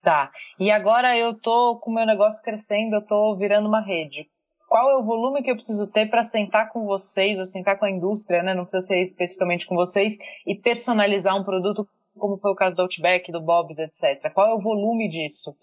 Tá. 0.00 0.30
E 0.60 0.70
agora 0.70 1.16
eu 1.16 1.34
tô 1.34 1.78
com 1.78 1.90
o 1.90 1.94
meu 1.94 2.06
negócio 2.06 2.42
crescendo, 2.42 2.96
eu 2.96 3.06
tô 3.06 3.36
virando 3.36 3.68
uma 3.68 3.80
rede. 3.80 4.28
Qual 4.68 4.90
é 4.90 4.96
o 4.96 5.04
volume 5.04 5.42
que 5.42 5.50
eu 5.50 5.54
preciso 5.54 5.86
ter 5.86 6.06
para 6.06 6.22
sentar 6.22 6.70
com 6.70 6.86
vocês 6.86 7.38
ou 7.38 7.44
sentar 7.44 7.78
com 7.78 7.84
a 7.84 7.90
indústria, 7.90 8.42
né? 8.42 8.54
Não 8.54 8.64
precisa 8.64 8.86
ser 8.86 9.02
especificamente 9.02 9.66
com 9.66 9.74
vocês 9.76 10.18
e 10.46 10.54
personalizar 10.54 11.36
um 11.36 11.44
produto 11.44 11.86
como 12.18 12.36
foi 12.36 12.50
o 12.50 12.54
caso 12.54 12.76
do 12.76 12.82
Outback, 12.82 13.30
do 13.32 13.40
Bob's, 13.40 13.78
etc. 13.78 14.32
Qual 14.32 14.48
é 14.48 14.54
o 14.54 14.60
volume 14.60 15.08
disso? 15.08 15.54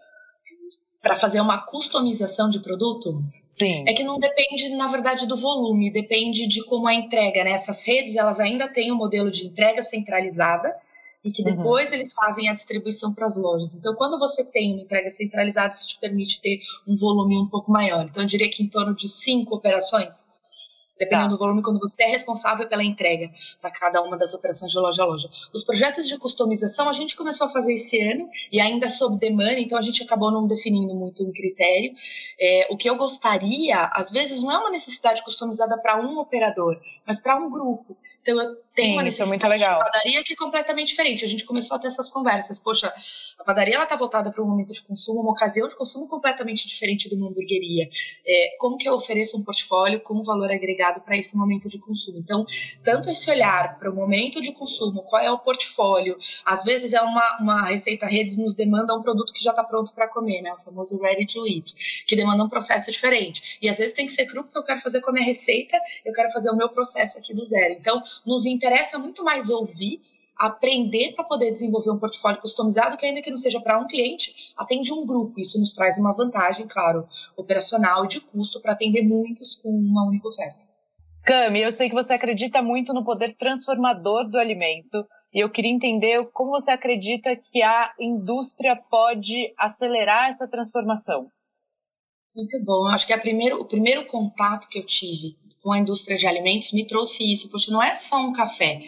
Para 1.01 1.15
fazer 1.15 1.39
uma 1.39 1.57
customização 1.57 2.49
de 2.49 2.59
produto? 2.59 3.23
Sim. 3.45 3.85
É 3.87 3.93
que 3.93 4.03
não 4.03 4.19
depende, 4.19 4.69
na 4.75 4.87
verdade, 4.87 5.25
do 5.25 5.37
volume, 5.37 5.91
depende 5.91 6.47
de 6.47 6.63
como 6.65 6.89
é 6.89 6.93
a 6.93 6.95
entrega, 6.95 7.43
né? 7.43 7.51
Essas 7.51 7.83
redes, 7.83 8.15
elas 8.15 8.39
ainda 8.39 8.67
têm 8.67 8.91
um 8.91 8.97
modelo 8.97 9.31
de 9.31 9.47
entrega 9.47 9.81
centralizada 9.81 10.75
e 11.23 11.31
que 11.31 11.41
uhum. 11.41 11.55
depois 11.55 11.89
uhum. 11.89 11.95
eles 11.95 12.13
fazem 12.13 12.49
a 12.49 12.53
distribuição 12.53 13.13
para 13.13 13.25
as 13.25 13.37
lojas. 13.37 13.75
Então, 13.75 13.95
quando 13.95 14.19
você 14.19 14.43
tem 14.43 14.73
uma 14.73 14.81
entrega 14.81 15.09
centralizada, 15.09 15.73
isso 15.73 15.87
te 15.87 15.99
permite 15.99 16.41
ter 16.41 16.59
um 16.87 16.95
volume 16.95 17.37
um 17.37 17.47
pouco 17.47 17.71
maior. 17.71 18.05
Então, 18.05 18.23
eu 18.23 18.27
diria 18.27 18.49
que 18.49 18.63
em 18.63 18.67
torno 18.67 18.93
de 18.93 19.07
cinco 19.07 19.55
operações 19.55 20.27
dependendo 20.99 21.29
tá. 21.29 21.35
do 21.35 21.39
volume, 21.39 21.63
quando 21.63 21.79
você 21.79 22.03
é 22.03 22.07
responsável 22.07 22.67
pela 22.67 22.83
entrega 22.83 23.31
para 23.61 23.71
cada 23.71 24.01
uma 24.01 24.17
das 24.17 24.33
operações 24.33 24.71
de 24.71 24.77
loja 24.77 25.01
a 25.01 25.05
loja. 25.05 25.29
Os 25.53 25.63
projetos 25.63 26.07
de 26.07 26.17
customização 26.17 26.89
a 26.89 26.93
gente 26.93 27.15
começou 27.15 27.47
a 27.47 27.49
fazer 27.49 27.73
esse 27.73 27.99
ano 28.01 28.29
e 28.51 28.59
ainda 28.59 28.89
sob 28.89 29.17
demanda, 29.17 29.59
então 29.59 29.77
a 29.77 29.81
gente 29.81 30.03
acabou 30.03 30.29
não 30.29 30.45
definindo 30.45 30.93
muito 30.93 31.23
um 31.23 31.31
critério. 31.31 31.93
É, 32.39 32.67
o 32.69 32.75
que 32.75 32.89
eu 32.89 32.97
gostaria, 32.97 33.85
às 33.93 34.11
vezes, 34.11 34.43
não 34.43 34.51
é 34.51 34.57
uma 34.57 34.69
necessidade 34.69 35.23
customizada 35.23 35.77
para 35.81 35.99
um 35.99 36.19
operador, 36.19 36.77
mas 37.07 37.19
para 37.19 37.37
um 37.37 37.49
grupo. 37.49 37.97
Então 38.21 38.39
eu 38.41 38.55
tenho 38.73 38.89
Sim, 38.89 38.93
uma 38.93 39.07
isso 39.07 39.21
é 39.21 39.25
muito 39.25 39.47
legal. 39.47 39.79
padaria 39.79 40.23
que 40.23 40.33
é 40.33 40.35
completamente 40.35 40.89
diferente. 40.89 41.25
A 41.25 41.27
gente 41.27 41.45
começou 41.45 41.75
a 41.75 41.79
ter 41.79 41.87
essas 41.87 42.09
conversas. 42.09 42.59
Poxa, 42.59 42.93
a 43.39 43.43
padaria 43.43 43.75
ela 43.75 43.83
está 43.83 43.95
voltada 43.95 44.31
para 44.31 44.43
um 44.43 44.47
momento 44.47 44.73
de 44.73 44.81
consumo, 44.81 45.21
uma 45.21 45.31
ocasião 45.31 45.67
de 45.67 45.75
consumo 45.75 46.07
completamente 46.07 46.67
diferente 46.67 47.09
de 47.09 47.15
uma 47.15 47.29
hamburgueria. 47.29 47.89
É, 48.25 48.55
como 48.59 48.77
que 48.77 48.87
eu 48.87 48.93
ofereço 48.93 49.37
um 49.37 49.43
portfólio 49.43 49.99
com 50.01 50.23
valor 50.23 50.51
agregado 50.51 51.01
para 51.01 51.17
esse 51.17 51.35
momento 51.35 51.67
de 51.67 51.79
consumo? 51.79 52.19
Então, 52.19 52.45
tanto 52.83 53.09
esse 53.09 53.29
olhar 53.31 53.79
para 53.79 53.89
o 53.89 53.95
momento 53.95 54.41
de 54.41 54.51
consumo, 54.51 55.03
qual 55.03 55.21
é 55.21 55.31
o 55.31 55.39
portfólio, 55.39 56.17
às 56.45 56.63
vezes 56.63 56.93
é 56.93 57.01
uma, 57.01 57.37
uma 57.39 57.67
receita 57.67 58.05
redes 58.05 58.37
nos 58.37 58.55
demanda 58.55 58.95
um 58.95 59.01
produto 59.01 59.33
que 59.33 59.43
já 59.43 59.51
está 59.51 59.63
pronto 59.63 59.93
para 59.93 60.07
comer, 60.07 60.41
né? 60.41 60.53
O 60.53 60.63
famoso 60.63 60.99
ready 61.01 61.25
to 61.25 61.47
eat, 61.47 62.03
que 62.05 62.15
demanda 62.15 62.43
um 62.43 62.49
processo 62.49 62.91
diferente. 62.91 63.57
E 63.61 63.69
às 63.69 63.77
vezes 63.77 63.93
tem 63.93 64.05
que 64.05 64.11
ser 64.11 64.25
cru 64.25 64.43
porque 64.43 64.57
eu 64.57 64.63
quero 64.63 64.81
fazer 64.81 65.01
com 65.01 65.09
a 65.09 65.13
minha 65.13 65.25
receita, 65.25 65.77
eu 66.05 66.13
quero 66.13 66.31
fazer 66.31 66.49
o 66.49 66.55
meu 66.55 66.69
processo 66.69 67.17
aqui 67.17 67.33
do 67.33 67.43
zero. 67.43 67.73
Então, 67.73 68.01
nos 68.25 68.45
interessa 68.45 68.97
muito 68.99 69.23
mais 69.23 69.49
ouvir 69.49 70.01
aprender 70.39 71.11
para 71.11 71.25
poder 71.25 71.51
desenvolver 71.51 71.91
um 71.91 71.99
portfólio 71.99 72.39
customizado 72.39 72.95
que 72.95 73.05
ainda 73.05 73.21
que 73.21 73.29
não 73.29 73.37
seja 73.37 73.59
para 73.59 73.77
um 73.77 73.85
cliente, 73.85 74.53
atende 74.57 74.93
um 74.93 75.05
grupo. 75.05 75.37
Isso 75.37 75.59
nos 75.59 75.73
traz 75.73 75.97
uma 75.97 76.15
vantagem, 76.15 76.65
claro, 76.65 77.05
operacional 77.35 78.05
e 78.05 78.07
de 78.07 78.21
custo 78.21 78.61
para 78.61 78.71
atender 78.71 79.01
muitos 79.01 79.55
com 79.55 79.69
uma 79.69 80.07
única 80.07 80.29
oferta. 80.29 80.69
Cami, 81.25 81.59
eu 81.61 81.71
sei 81.73 81.89
que 81.89 81.95
você 81.95 82.13
acredita 82.13 82.61
muito 82.61 82.93
no 82.93 83.03
poder 83.03 83.35
transformador 83.37 84.29
do 84.29 84.39
alimento 84.39 85.05
e 85.33 85.39
eu 85.41 85.49
queria 85.49 85.71
entender 85.71 86.25
como 86.31 86.51
você 86.51 86.71
acredita 86.71 87.35
que 87.35 87.61
a 87.61 87.93
indústria 87.99 88.77
pode 88.89 89.53
acelerar 89.57 90.29
essa 90.29 90.47
transformação. 90.47 91.29
Muito 92.39 92.63
bom. 92.63 92.87
Acho 92.87 93.05
que 93.05 93.17
primeiro, 93.17 93.59
o 93.59 93.65
primeiro 93.65 94.05
contato 94.05 94.69
que 94.69 94.79
eu 94.79 94.85
tive 94.85 95.35
com 95.61 95.73
a 95.73 95.77
indústria 95.77 96.17
de 96.17 96.25
alimentos 96.25 96.71
me 96.71 96.87
trouxe 96.87 97.29
isso. 97.29 97.49
Poxa, 97.49 97.69
não 97.69 97.83
é 97.83 97.95
só 97.95 98.17
um 98.21 98.31
café 98.31 98.81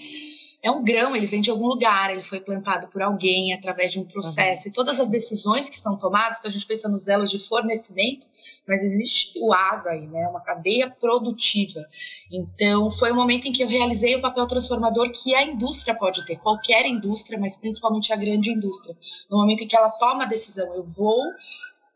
é 0.64 0.70
um 0.70 0.84
grão, 0.84 1.16
ele 1.16 1.26
vem 1.26 1.42
de 1.42 1.50
algum 1.50 1.66
lugar, 1.66 2.12
ele 2.12 2.22
foi 2.22 2.40
plantado 2.40 2.88
por 2.88 3.02
alguém 3.02 3.52
através 3.54 3.92
de 3.92 4.00
um 4.00 4.06
processo. 4.06 4.66
Uhum. 4.66 4.70
E 4.70 4.74
todas 4.74 5.00
as 5.00 5.10
decisões 5.10 5.70
que 5.70 5.80
são 5.80 5.98
tomadas, 5.98 6.38
então 6.38 6.50
a 6.50 6.54
gente 6.54 6.68
pensa 6.68 6.88
nos 6.88 7.08
elos 7.08 7.32
de 7.32 7.40
fornecimento, 7.40 8.28
mas 8.68 8.84
existe 8.84 9.40
o 9.42 9.52
agro 9.52 9.90
aí, 9.90 10.08
né? 10.08 10.28
Uma 10.28 10.40
cadeia 10.40 10.90
produtiva. 10.90 11.84
Então, 12.32 12.92
foi 12.92 13.12
o 13.12 13.16
momento 13.16 13.48
em 13.48 13.52
que 13.52 13.64
eu 13.64 13.68
realizei 13.68 14.16
o 14.16 14.22
papel 14.22 14.46
transformador 14.48 15.12
que 15.12 15.34
a 15.34 15.44
indústria 15.44 15.96
pode 15.96 16.24
ter, 16.28 16.38
qualquer 16.38 16.86
indústria, 16.86 17.40
mas 17.40 17.56
principalmente 17.56 18.14
a 18.14 18.16
grande 18.16 18.52
indústria. 18.52 18.96
No 19.32 19.40
momento 19.40 19.64
em 19.64 19.68
que 19.68 19.76
ela 19.76 19.90
toma 19.90 20.26
a 20.26 20.28
decisão, 20.28 20.72
eu 20.76 20.84
vou 20.84 21.24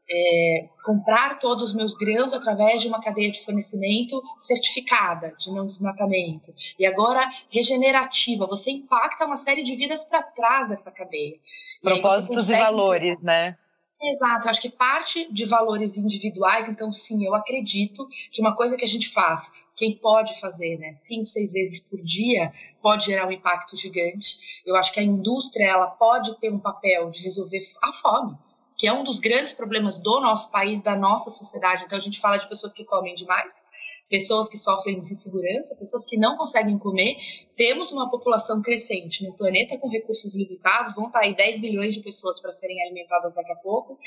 é, 0.10 0.70
comprar 0.84 1.40
todos 1.40 1.66
os 1.66 1.74
meus 1.74 1.96
grãos 1.96 2.34
através 2.34 2.82
de 2.82 2.88
uma 2.88 3.02
cadeia 3.02 3.32
de 3.32 3.44
fornecimento 3.44 4.22
certificada, 4.40 5.34
de 5.38 5.52
não 5.52 5.66
desmatamento. 5.66 6.54
E 6.78 6.86
agora, 6.86 7.28
regenerativa, 7.50 8.46
você 8.46 8.72
impacta 8.72 9.26
uma 9.26 9.38
série 9.38 9.64
de 9.64 9.76
vidas 9.76 10.04
para 10.04 10.22
trás 10.22 10.70
dessa 10.70 10.92
cadeia. 10.92 11.38
Propósitos 11.82 12.50
e, 12.50 12.54
consegue... 12.54 12.62
e 12.62 12.64
valores, 12.64 13.24
né? 13.24 13.58
Exato, 14.02 14.50
acho 14.50 14.62
que 14.62 14.70
parte 14.70 15.32
de 15.34 15.46
valores 15.46 15.98
individuais, 15.98 16.68
então 16.68 16.92
sim, 16.92 17.26
eu 17.26 17.34
acredito 17.34 18.08
que 18.32 18.42
uma 18.42 18.56
coisa 18.56 18.78
que 18.78 18.84
a 18.84 18.88
gente 18.88 19.10
faz, 19.10 19.50
quem 19.76 19.98
pode 19.98 20.40
fazer, 20.40 20.78
né, 20.78 20.94
cinco, 20.94 21.26
seis 21.26 21.52
vezes 21.52 21.80
por 21.80 22.00
dia, 22.04 22.52
pode 22.82 23.06
gerar 23.06 23.26
um 23.26 23.32
impacto 23.32 23.76
gigante. 23.76 24.62
Eu 24.66 24.76
acho 24.76 24.94
que 24.94 25.00
a 25.00 25.04
indústria, 25.04 25.66
ela 25.66 25.88
pode 25.88 26.38
ter 26.40 26.52
um 26.52 26.60
papel 26.60 27.10
de 27.10 27.24
resolver 27.24 27.62
a 27.82 27.92
fome 27.94 28.38
que 28.78 28.88
é 28.88 28.94
um 28.94 29.04
dos 29.04 29.20
grandes 29.20 29.54
problemas 29.54 29.98
do 29.98 30.20
nosso 30.20 30.52
país, 30.52 30.82
da 30.82 30.96
nossa 30.96 31.30
sociedade. 31.30 31.84
Então, 31.86 31.98
a 31.98 32.02
gente 32.02 32.20
fala 32.20 32.38
de 32.38 32.48
pessoas 32.48 32.74
que 32.74 32.84
comem 32.84 33.16
demais, 33.16 33.52
pessoas 34.10 34.48
que 34.50 34.58
sofrem 34.58 35.00
de 35.00 35.06
insegurança, 35.06 35.76
pessoas 35.76 36.06
que 36.06 36.18
não 36.18 36.38
conseguem 36.38 36.78
comer. 36.78 37.16
Temos 37.56 37.92
uma 37.92 38.10
população 38.10 38.62
crescente 38.62 39.26
no 39.26 39.34
planeta 39.34 39.78
com 39.78 39.90
recursos 39.90 40.36
limitados, 40.36 40.94
vão 40.94 41.08
estar 41.08 41.20
aí 41.20 41.36
10 41.36 41.60
bilhões 41.60 41.94
de 41.94 42.02
pessoas 42.02 42.40
para 42.40 42.52
serem 42.52 42.82
alimentadas 42.84 43.34
daqui 43.34 43.52
a 43.52 43.56
pouco. 43.56 43.98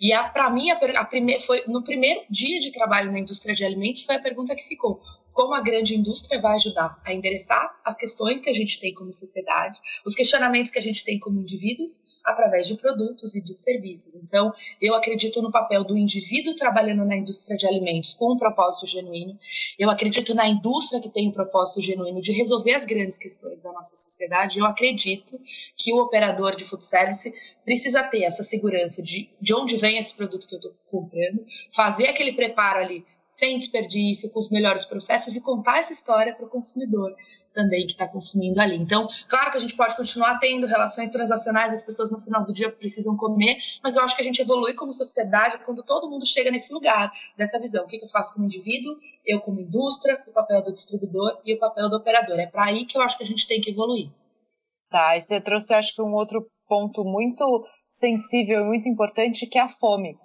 E 0.00 0.10
para 0.32 0.50
mim, 0.50 0.70
a, 0.70 0.78
a 1.00 1.04
primeir, 1.04 1.40
foi 1.40 1.64
no 1.66 1.82
primeiro 1.82 2.24
dia 2.28 2.60
de 2.60 2.72
trabalho 2.72 3.12
na 3.12 3.20
indústria 3.20 3.54
de 3.54 3.64
alimentos, 3.64 4.02
foi 4.02 4.16
a 4.16 4.20
pergunta 4.20 4.54
que 4.54 4.64
ficou: 4.64 5.00
como 5.36 5.54
a 5.54 5.60
grande 5.60 5.94
indústria 5.94 6.40
vai 6.40 6.54
ajudar 6.54 6.98
a 7.04 7.12
endereçar 7.12 7.78
as 7.84 7.94
questões 7.94 8.40
que 8.40 8.48
a 8.48 8.54
gente 8.54 8.80
tem 8.80 8.94
como 8.94 9.12
sociedade, 9.12 9.78
os 10.04 10.14
questionamentos 10.14 10.70
que 10.70 10.78
a 10.78 10.82
gente 10.82 11.04
tem 11.04 11.18
como 11.18 11.42
indivíduos, 11.42 12.16
através 12.24 12.66
de 12.66 12.74
produtos 12.74 13.34
e 13.34 13.42
de 13.42 13.52
serviços. 13.52 14.16
Então, 14.16 14.52
eu 14.80 14.94
acredito 14.94 15.42
no 15.42 15.52
papel 15.52 15.84
do 15.84 15.96
indivíduo 15.96 16.56
trabalhando 16.56 17.04
na 17.04 17.16
indústria 17.16 17.56
de 17.56 17.66
alimentos 17.66 18.14
com 18.14 18.32
um 18.32 18.38
propósito 18.38 18.86
genuíno, 18.86 19.38
eu 19.78 19.90
acredito 19.90 20.34
na 20.34 20.48
indústria 20.48 21.02
que 21.02 21.10
tem 21.10 21.28
um 21.28 21.32
propósito 21.32 21.82
genuíno 21.82 22.20
de 22.20 22.32
resolver 22.32 22.72
as 22.72 22.86
grandes 22.86 23.18
questões 23.18 23.62
da 23.62 23.70
nossa 23.72 23.94
sociedade, 23.94 24.58
eu 24.58 24.64
acredito 24.64 25.38
que 25.76 25.92
o 25.92 25.98
operador 25.98 26.56
de 26.56 26.64
food 26.64 26.82
service 26.82 27.30
precisa 27.62 28.02
ter 28.02 28.22
essa 28.22 28.42
segurança 28.42 29.02
de, 29.02 29.28
de 29.38 29.54
onde 29.54 29.76
vem 29.76 29.98
esse 29.98 30.14
produto 30.14 30.48
que 30.48 30.54
eu 30.54 30.58
estou 30.58 30.74
comprando, 30.90 31.44
fazer 31.74 32.08
aquele 32.08 32.32
preparo 32.32 32.80
ali 32.80 33.04
sem 33.36 33.58
desperdício, 33.58 34.30
com 34.30 34.38
os 34.38 34.48
melhores 34.48 34.86
processos 34.86 35.36
e 35.36 35.42
contar 35.42 35.80
essa 35.80 35.92
história 35.92 36.34
para 36.34 36.46
o 36.46 36.48
consumidor 36.48 37.14
também 37.52 37.84
que 37.84 37.92
está 37.92 38.08
consumindo 38.08 38.58
ali. 38.60 38.76
Então, 38.76 39.06
claro 39.28 39.50
que 39.50 39.58
a 39.58 39.60
gente 39.60 39.76
pode 39.76 39.94
continuar 39.94 40.38
tendo 40.38 40.66
relações 40.66 41.10
transacionais, 41.10 41.72
as 41.72 41.82
pessoas 41.82 42.10
no 42.10 42.18
final 42.18 42.46
do 42.46 42.52
dia 42.52 42.70
precisam 42.70 43.14
comer, 43.14 43.58
mas 43.82 43.94
eu 43.94 44.02
acho 44.02 44.16
que 44.16 44.22
a 44.22 44.24
gente 44.24 44.40
evolui 44.40 44.72
como 44.72 44.90
sociedade 44.92 45.58
quando 45.66 45.82
todo 45.82 46.08
mundo 46.08 46.26
chega 46.26 46.50
nesse 46.50 46.72
lugar, 46.72 47.12
dessa 47.36 47.58
visão. 47.58 47.84
O 47.84 47.86
que, 47.86 48.02
eu 48.02 48.08
faço 48.08 48.32
como 48.32 48.46
indivíduo, 48.46 48.96
eu 49.24 49.40
como 49.40 49.60
indústria, 49.60 50.22
o 50.26 50.32
papel 50.32 50.62
do 50.62 50.72
distribuidor 50.72 51.38
e 51.44 51.54
o 51.54 51.58
papel 51.58 51.90
do 51.90 51.96
operador. 51.96 52.40
É 52.40 52.46
para 52.46 52.64
aí 52.64 52.86
que 52.86 52.96
eu 52.96 53.02
acho 53.02 53.18
que 53.18 53.24
a 53.24 53.26
gente 53.26 53.46
tem 53.46 53.60
que 53.60 53.70
evoluir. 53.70 54.10
Tá, 54.90 55.14
e 55.14 55.20
você 55.20 55.40
trouxe, 55.42 55.74
acho 55.74 55.94
que 55.94 56.00
um 56.00 56.14
outro 56.14 56.46
ponto 56.66 57.04
muito 57.04 57.66
sensível 57.86 58.62
e 58.62 58.64
muito 58.64 58.88
importante, 58.88 59.46
que 59.46 59.58
é 59.58 59.62
a 59.62 59.68
fome 59.68 60.16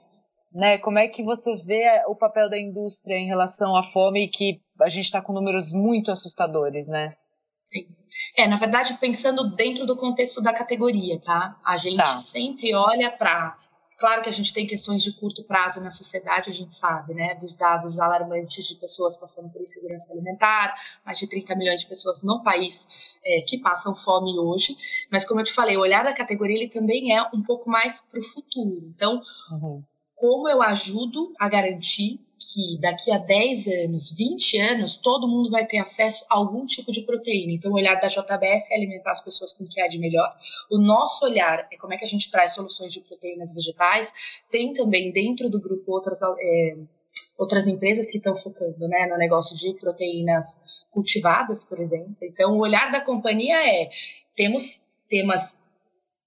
né? 0.53 0.77
Como 0.77 0.99
é 0.99 1.07
que 1.07 1.23
você 1.23 1.55
vê 1.57 2.03
o 2.07 2.15
papel 2.15 2.49
da 2.49 2.59
indústria 2.59 3.15
em 3.15 3.27
relação 3.27 3.75
à 3.75 3.83
fome, 3.83 4.27
que 4.27 4.61
a 4.81 4.89
gente 4.89 5.05
está 5.05 5.21
com 5.21 5.33
números 5.33 5.71
muito 5.71 6.11
assustadores, 6.11 6.87
né? 6.89 7.15
Sim. 7.63 7.87
É, 8.35 8.47
na 8.47 8.57
verdade, 8.57 8.97
pensando 8.99 9.55
dentro 9.55 9.85
do 9.85 9.95
contexto 9.95 10.41
da 10.41 10.51
categoria, 10.51 11.19
tá? 11.21 11.57
A 11.65 11.77
gente 11.77 11.97
tá. 11.97 12.17
sempre 12.17 12.75
olha 12.75 13.09
para. 13.09 13.57
Claro 13.97 14.23
que 14.23 14.29
a 14.29 14.33
gente 14.33 14.51
tem 14.51 14.65
questões 14.65 15.03
de 15.03 15.13
curto 15.13 15.43
prazo 15.43 15.79
na 15.79 15.91
sociedade, 15.91 16.49
a 16.49 16.53
gente 16.53 16.73
sabe, 16.73 17.13
né? 17.13 17.35
Dos 17.35 17.55
dados 17.55 17.99
alarmantes 17.99 18.65
de 18.65 18.75
pessoas 18.75 19.15
passando 19.15 19.49
por 19.49 19.61
insegurança 19.61 20.11
alimentar, 20.11 20.73
mais 21.05 21.19
de 21.19 21.27
30 21.27 21.55
milhões 21.55 21.81
de 21.81 21.85
pessoas 21.85 22.23
no 22.23 22.41
país 22.43 23.15
é, 23.23 23.41
que 23.41 23.59
passam 23.59 23.95
fome 23.95 24.37
hoje. 24.39 24.75
Mas, 25.09 25.23
como 25.23 25.39
eu 25.39 25.45
te 25.45 25.53
falei, 25.53 25.77
o 25.77 25.81
olhar 25.81 26.03
da 26.03 26.13
categoria 26.13 26.57
ele 26.57 26.69
também 26.69 27.15
é 27.15 27.21
um 27.33 27.43
pouco 27.45 27.69
mais 27.69 28.01
para 28.01 28.19
o 28.19 28.23
futuro. 28.23 28.91
Então, 28.95 29.21
uhum 29.51 29.83
como 30.21 30.47
eu 30.47 30.61
ajudo 30.61 31.33
a 31.39 31.49
garantir 31.49 32.19
que 32.37 32.79
daqui 32.79 33.11
a 33.11 33.17
10 33.17 33.67
anos, 33.85 34.15
20 34.15 34.59
anos, 34.59 34.95
todo 34.95 35.27
mundo 35.27 35.49
vai 35.49 35.65
ter 35.65 35.79
acesso 35.79 36.23
a 36.29 36.35
algum 36.35 36.63
tipo 36.63 36.91
de 36.91 37.01
proteína. 37.01 37.53
Então, 37.53 37.71
o 37.71 37.73
olhar 37.73 37.99
da 37.99 38.07
JBS 38.07 38.69
é 38.69 38.75
alimentar 38.75 39.11
as 39.11 39.23
pessoas 39.23 39.51
com 39.51 39.63
o 39.63 39.67
que 39.67 39.81
há 39.81 39.87
de 39.87 39.97
melhor. 39.97 40.31
O 40.69 40.77
nosso 40.77 41.25
olhar 41.25 41.67
é 41.71 41.75
como 41.75 41.95
é 41.95 41.97
que 41.97 42.05
a 42.05 42.07
gente 42.07 42.29
traz 42.29 42.53
soluções 42.53 42.93
de 42.93 43.01
proteínas 43.01 43.51
vegetais. 43.51 44.13
Tem 44.51 44.71
também 44.75 45.11
dentro 45.11 45.49
do 45.49 45.59
grupo 45.59 45.91
outras, 45.91 46.19
é, 46.21 46.77
outras 47.39 47.65
empresas 47.67 48.11
que 48.11 48.17
estão 48.17 48.35
focando 48.35 48.87
né, 48.87 49.07
no 49.07 49.17
negócio 49.17 49.57
de 49.57 49.73
proteínas 49.79 50.85
cultivadas, 50.91 51.63
por 51.63 51.79
exemplo. 51.79 52.15
Então, 52.21 52.57
o 52.57 52.61
olhar 52.61 52.91
da 52.91 53.01
companhia 53.01 53.57
é: 53.67 53.89
temos 54.35 54.85
temas 55.09 55.59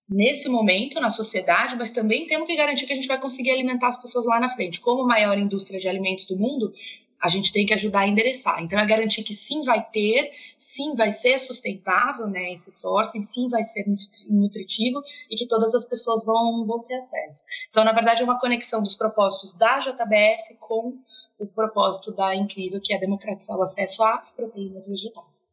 nesse 0.09 0.49
momento 0.49 1.01
na 1.01 1.11
sociedade, 1.11 1.77
mas 1.77 1.91
também 1.91 2.27
temos 2.27 2.47
que 2.47 2.57
garantir 2.57 2.87
que 2.87 2.93
a 2.93 2.97
gente 2.97 3.09
vai 3.09 3.19
conseguir 3.19 3.51
alimentar 3.51 3.89
as 3.89 4.01
pessoas 4.01 4.27
lá 4.27 4.39
na 4.39 4.51
frente. 4.51 4.81
Como 4.81 5.07
maior 5.07 5.39
indústria 5.39 5.81
de 5.81 5.89
alimentos 5.89 6.27
do 6.27 6.37
mundo, 6.37 6.73
a 7.21 7.29
gente 7.29 7.53
tem 7.53 7.65
que 7.65 7.73
ajudar 7.73 8.01
a 8.01 8.07
endereçar. 8.07 8.63
Então, 8.63 8.79
é 8.79 8.85
garantir 8.85 9.23
que 9.23 9.33
sim 9.33 9.63
vai 9.63 9.83
ter, 9.83 10.31
sim 10.59 10.95
vai 10.95 11.11
ser 11.11 11.39
sustentável, 11.39 12.27
né, 12.27 12.53
esse 12.53 12.71
sourcing, 12.71 13.23
sim 13.23 13.49
vai 13.49 13.63
ser 13.63 13.87
nutritivo 14.29 15.03
e 15.31 15.37
que 15.37 15.49
todas 15.49 15.75
as 15.75 15.87
pessoas 15.87 16.23
vão, 16.23 16.67
vão 16.67 16.81
ter 16.81 16.97
acesso. 16.97 17.43
Então, 17.71 17.83
na 17.83 17.93
verdade, 17.93 18.21
é 18.21 18.25
uma 18.25 18.39
conexão 18.39 18.83
dos 18.83 18.95
propósitos 18.95 19.55
da 19.55 19.79
JBS 19.79 20.55
com 20.61 20.99
o 21.39 21.47
propósito 21.47 22.15
da 22.15 22.35
Incrível, 22.37 22.81
que 22.81 22.93
é 22.93 22.99
democratizar 22.99 23.57
o 23.57 23.63
acesso 23.63 24.05
às 24.05 24.33
proteínas 24.33 24.87
vegetais. 24.87 25.47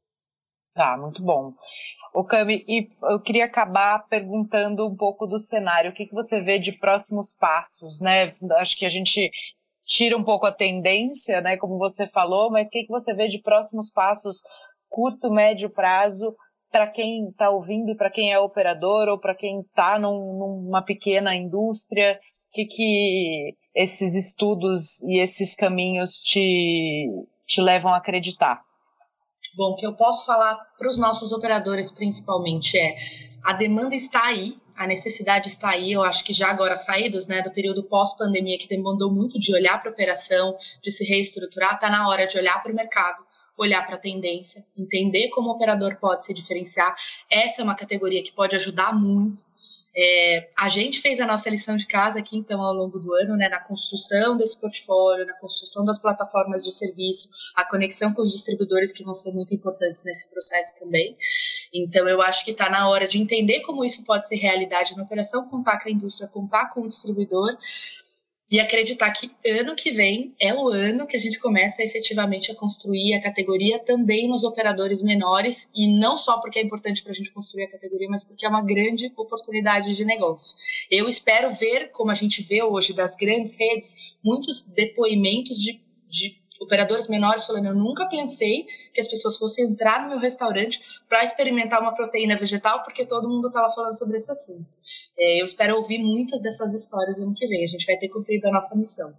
Tá, 0.73 0.97
muito 0.97 1.23
bom. 1.23 1.53
O 2.13 2.25
Cami, 2.25 2.61
e 2.67 2.89
eu 3.03 3.21
queria 3.21 3.45
acabar 3.45 4.05
perguntando 4.09 4.85
um 4.85 4.95
pouco 4.95 5.25
do 5.25 5.39
cenário. 5.39 5.91
O 5.91 5.93
que, 5.93 6.05
que 6.05 6.13
você 6.13 6.41
vê 6.41 6.59
de 6.59 6.73
próximos 6.73 7.33
passos, 7.33 8.01
né? 8.01 8.33
Acho 8.57 8.77
que 8.77 8.85
a 8.85 8.89
gente 8.89 9.31
tira 9.85 10.17
um 10.17 10.23
pouco 10.23 10.45
a 10.45 10.51
tendência, 10.51 11.39
né? 11.39 11.55
Como 11.55 11.77
você 11.77 12.05
falou, 12.05 12.51
mas 12.51 12.67
o 12.67 12.71
que, 12.71 12.83
que 12.83 12.91
você 12.91 13.13
vê 13.13 13.27
de 13.27 13.41
próximos 13.41 13.89
passos, 13.89 14.41
curto, 14.89 15.31
médio 15.31 15.69
prazo, 15.69 16.35
para 16.69 16.87
quem 16.87 17.29
está 17.29 17.49
ouvindo, 17.49 17.95
para 17.95 18.09
quem 18.09 18.31
é 18.31 18.39
operador 18.39 19.07
ou 19.07 19.17
para 19.17 19.35
quem 19.35 19.61
está 19.61 19.97
num, 19.97 20.37
numa 20.37 20.81
pequena 20.81 21.33
indústria? 21.33 22.19
O 22.49 22.53
que, 22.53 22.65
que 22.65 23.55
esses 23.73 24.15
estudos 24.15 25.01
e 25.03 25.17
esses 25.17 25.55
caminhos 25.55 26.21
te, 26.21 27.09
te 27.45 27.61
levam 27.61 27.93
a 27.93 27.97
acreditar? 27.97 28.61
Bom, 29.53 29.71
o 29.71 29.75
que 29.75 29.85
eu 29.85 29.93
posso 29.93 30.25
falar 30.25 30.55
para 30.77 30.89
os 30.89 30.97
nossos 30.97 31.31
operadores 31.31 31.91
principalmente 31.91 32.77
é 32.77 32.95
a 33.43 33.53
demanda 33.53 33.95
está 33.95 34.25
aí, 34.25 34.55
a 34.75 34.87
necessidade 34.87 35.47
está 35.47 35.71
aí. 35.71 35.91
Eu 35.91 36.03
acho 36.03 36.23
que 36.23 36.31
já 36.31 36.49
agora 36.49 36.77
saídos 36.77 37.27
né, 37.27 37.41
do 37.41 37.51
período 37.51 37.83
pós-pandemia, 37.83 38.57
que 38.57 38.67
demandou 38.67 39.11
muito 39.11 39.37
de 39.39 39.53
olhar 39.53 39.79
para 39.81 39.89
a 39.89 39.93
operação, 39.93 40.55
de 40.81 40.91
se 40.91 41.03
reestruturar, 41.03 41.75
está 41.75 41.89
na 41.89 42.07
hora 42.07 42.25
de 42.25 42.37
olhar 42.37 42.61
para 42.63 42.71
o 42.71 42.75
mercado, 42.75 43.23
olhar 43.57 43.85
para 43.85 43.95
a 43.95 43.99
tendência, 43.99 44.65
entender 44.77 45.29
como 45.29 45.49
o 45.49 45.51
operador 45.53 45.97
pode 45.97 46.23
se 46.23 46.33
diferenciar. 46.33 46.95
Essa 47.29 47.61
é 47.61 47.63
uma 47.63 47.75
categoria 47.75 48.23
que 48.23 48.31
pode 48.31 48.55
ajudar 48.55 48.93
muito 48.93 49.43
é, 49.95 50.49
a 50.57 50.69
gente 50.69 51.01
fez 51.01 51.19
a 51.19 51.27
nossa 51.27 51.49
lição 51.49 51.75
de 51.75 51.85
casa 51.85 52.19
aqui, 52.19 52.37
então, 52.37 52.61
ao 52.61 52.73
longo 52.73 52.97
do 52.97 53.13
ano, 53.13 53.35
né, 53.35 53.49
na 53.49 53.59
construção 53.59 54.37
desse 54.37 54.59
portfólio, 54.59 55.25
na 55.25 55.33
construção 55.33 55.83
das 55.83 55.99
plataformas 55.99 56.63
de 56.63 56.71
serviço, 56.71 57.29
a 57.55 57.65
conexão 57.65 58.13
com 58.13 58.21
os 58.21 58.31
distribuidores, 58.31 58.93
que 58.93 59.03
vão 59.03 59.13
ser 59.13 59.33
muito 59.33 59.53
importantes 59.53 60.03
nesse 60.05 60.29
processo 60.29 60.79
também. 60.79 61.17
Então, 61.73 62.07
eu 62.07 62.21
acho 62.21 62.45
que 62.45 62.51
está 62.51 62.69
na 62.69 62.89
hora 62.89 63.07
de 63.07 63.17
entender 63.17 63.61
como 63.61 63.83
isso 63.83 64.05
pode 64.05 64.27
ser 64.27 64.35
realidade 64.37 64.95
na 64.95 65.03
operação, 65.03 65.43
contar 65.43 65.79
com 65.79 65.89
a 65.89 65.91
indústria, 65.91 66.27
contar 66.27 66.69
com 66.73 66.81
o 66.81 66.87
distribuidor, 66.87 67.57
e 68.51 68.59
acreditar 68.59 69.09
que 69.11 69.31
ano 69.47 69.75
que 69.75 69.91
vem 69.91 70.35
é 70.37 70.53
o 70.53 70.67
ano 70.67 71.07
que 71.07 71.15
a 71.15 71.19
gente 71.19 71.39
começa 71.39 71.81
efetivamente 71.81 72.51
a 72.51 72.55
construir 72.55 73.13
a 73.13 73.21
categoria 73.21 73.79
também 73.79 74.27
nos 74.27 74.43
operadores 74.43 75.01
menores 75.01 75.69
e 75.73 75.87
não 75.87 76.17
só 76.17 76.41
porque 76.41 76.59
é 76.59 76.61
importante 76.61 77.01
para 77.01 77.13
a 77.13 77.15
gente 77.15 77.31
construir 77.31 77.63
a 77.63 77.71
categoria, 77.71 78.09
mas 78.09 78.25
porque 78.25 78.45
é 78.45 78.49
uma 78.49 78.61
grande 78.61 79.09
oportunidade 79.15 79.95
de 79.95 80.03
negócio. 80.03 80.57
Eu 80.89 81.07
espero 81.07 81.49
ver, 81.51 81.91
como 81.91 82.11
a 82.11 82.15
gente 82.15 82.41
vê 82.41 82.61
hoje 82.61 82.93
das 82.93 83.15
grandes 83.15 83.55
redes, 83.55 83.95
muitos 84.21 84.67
depoimentos 84.67 85.57
de, 85.57 85.81
de 86.09 86.40
operadores 86.61 87.07
menores 87.07 87.45
falando: 87.45 87.67
eu 87.67 87.75
nunca 87.75 88.05
pensei 88.07 88.65
que 88.93 89.01
as 89.01 89.07
pessoas 89.07 89.37
fossem 89.37 89.65
entrar 89.65 90.03
no 90.03 90.09
meu 90.09 90.19
restaurante 90.19 90.79
para 91.09 91.23
experimentar 91.23 91.81
uma 91.81 91.95
proteína 91.95 92.35
vegetal, 92.35 92.83
porque 92.83 93.05
todo 93.05 93.27
mundo 93.27 93.47
estava 93.47 93.73
falando 93.73 93.97
sobre 93.97 94.17
esse 94.17 94.31
assunto. 94.31 94.69
É, 95.17 95.41
eu 95.41 95.45
espero 95.45 95.75
ouvir 95.75 95.99
muitas 95.99 96.41
dessas 96.41 96.73
histórias 96.73 97.17
ano 97.17 97.33
que 97.35 97.47
vem. 97.47 97.63
A 97.63 97.67
gente 97.67 97.85
vai 97.85 97.97
ter 97.97 98.09
cumprido 98.09 98.47
a 98.47 98.51
nossa 98.51 98.75
missão. 98.75 99.13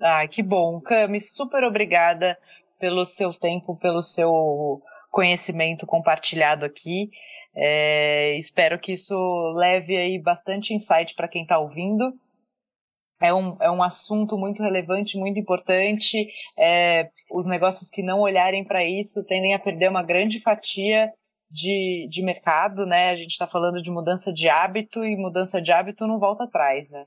Ah, 0.00 0.26
que 0.26 0.42
bom. 0.42 0.80
Cami, 0.80 1.20
super 1.20 1.64
obrigada 1.64 2.38
pelo 2.78 3.04
seu 3.04 3.32
tempo, 3.32 3.76
pelo 3.76 4.00
seu 4.00 4.80
conhecimento 5.10 5.86
compartilhado 5.86 6.64
aqui. 6.64 7.10
É, 7.54 8.36
espero 8.38 8.78
que 8.78 8.92
isso 8.92 9.14
leve 9.56 9.96
aí 9.96 10.18
bastante 10.18 10.72
insight 10.72 11.14
para 11.14 11.28
quem 11.28 11.42
está 11.42 11.58
ouvindo. 11.58 12.14
É 13.20 13.32
um, 13.34 13.56
é 13.60 13.70
um 13.70 13.82
assunto 13.82 14.38
muito 14.38 14.62
relevante, 14.62 15.18
muito 15.18 15.38
importante. 15.38 16.28
É, 16.58 17.10
os 17.30 17.46
negócios 17.46 17.90
que 17.90 18.02
não 18.02 18.20
olharem 18.20 18.64
para 18.64 18.84
isso 18.84 19.22
tendem 19.24 19.54
a 19.54 19.58
perder 19.58 19.90
uma 19.90 20.02
grande 20.02 20.40
fatia 20.40 21.12
de, 21.50 22.06
de 22.08 22.22
mercado, 22.22 22.86
né? 22.86 23.10
A 23.10 23.16
gente 23.16 23.32
está 23.32 23.46
falando 23.46 23.82
de 23.82 23.90
mudança 23.90 24.32
de 24.32 24.48
hábito 24.48 25.04
e 25.04 25.16
mudança 25.16 25.60
de 25.60 25.70
hábito 25.70 26.06
não 26.06 26.18
volta 26.18 26.44
atrás, 26.44 26.90
né? 26.90 27.04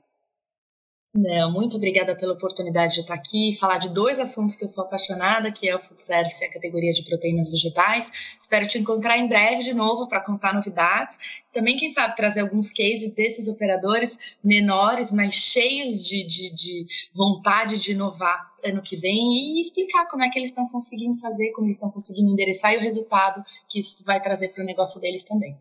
Não, 1.16 1.48
muito 1.52 1.76
obrigada 1.76 2.16
pela 2.16 2.32
oportunidade 2.32 2.94
de 2.94 3.00
estar 3.02 3.14
aqui 3.14 3.50
e 3.50 3.56
falar 3.56 3.78
de 3.78 3.88
dois 3.88 4.18
assuntos 4.18 4.56
que 4.56 4.64
eu 4.64 4.68
sou 4.68 4.82
apaixonada, 4.82 5.52
que 5.52 5.68
é 5.68 5.76
o 5.76 5.78
food 5.78 6.02
service 6.02 6.42
e 6.42 6.48
a 6.48 6.52
categoria 6.52 6.92
de 6.92 7.04
proteínas 7.04 7.48
vegetais. 7.48 8.10
Espero 8.36 8.66
te 8.66 8.78
encontrar 8.78 9.16
em 9.16 9.28
breve 9.28 9.62
de 9.62 9.72
novo 9.72 10.08
para 10.08 10.20
contar 10.20 10.52
novidades. 10.52 11.16
Também, 11.52 11.76
quem 11.76 11.92
sabe, 11.92 12.16
trazer 12.16 12.40
alguns 12.40 12.72
cases 12.72 13.12
desses 13.12 13.46
operadores 13.46 14.18
menores, 14.42 15.12
mas 15.12 15.34
cheios 15.34 16.04
de, 16.04 16.24
de, 16.24 16.52
de 16.52 16.86
vontade 17.14 17.78
de 17.78 17.92
inovar 17.92 18.52
ano 18.64 18.82
que 18.82 18.96
vem 18.96 19.56
e 19.56 19.60
explicar 19.60 20.08
como 20.08 20.24
é 20.24 20.30
que 20.30 20.36
eles 20.40 20.48
estão 20.48 20.66
conseguindo 20.66 21.16
fazer, 21.20 21.52
como 21.52 21.68
eles 21.68 21.76
estão 21.76 21.92
conseguindo 21.92 22.32
endereçar 22.32 22.74
e 22.74 22.78
o 22.78 22.80
resultado 22.80 23.44
que 23.68 23.78
isso 23.78 24.04
vai 24.04 24.20
trazer 24.20 24.48
para 24.48 24.64
o 24.64 24.66
negócio 24.66 25.00
deles 25.00 25.22
também. 25.22 25.56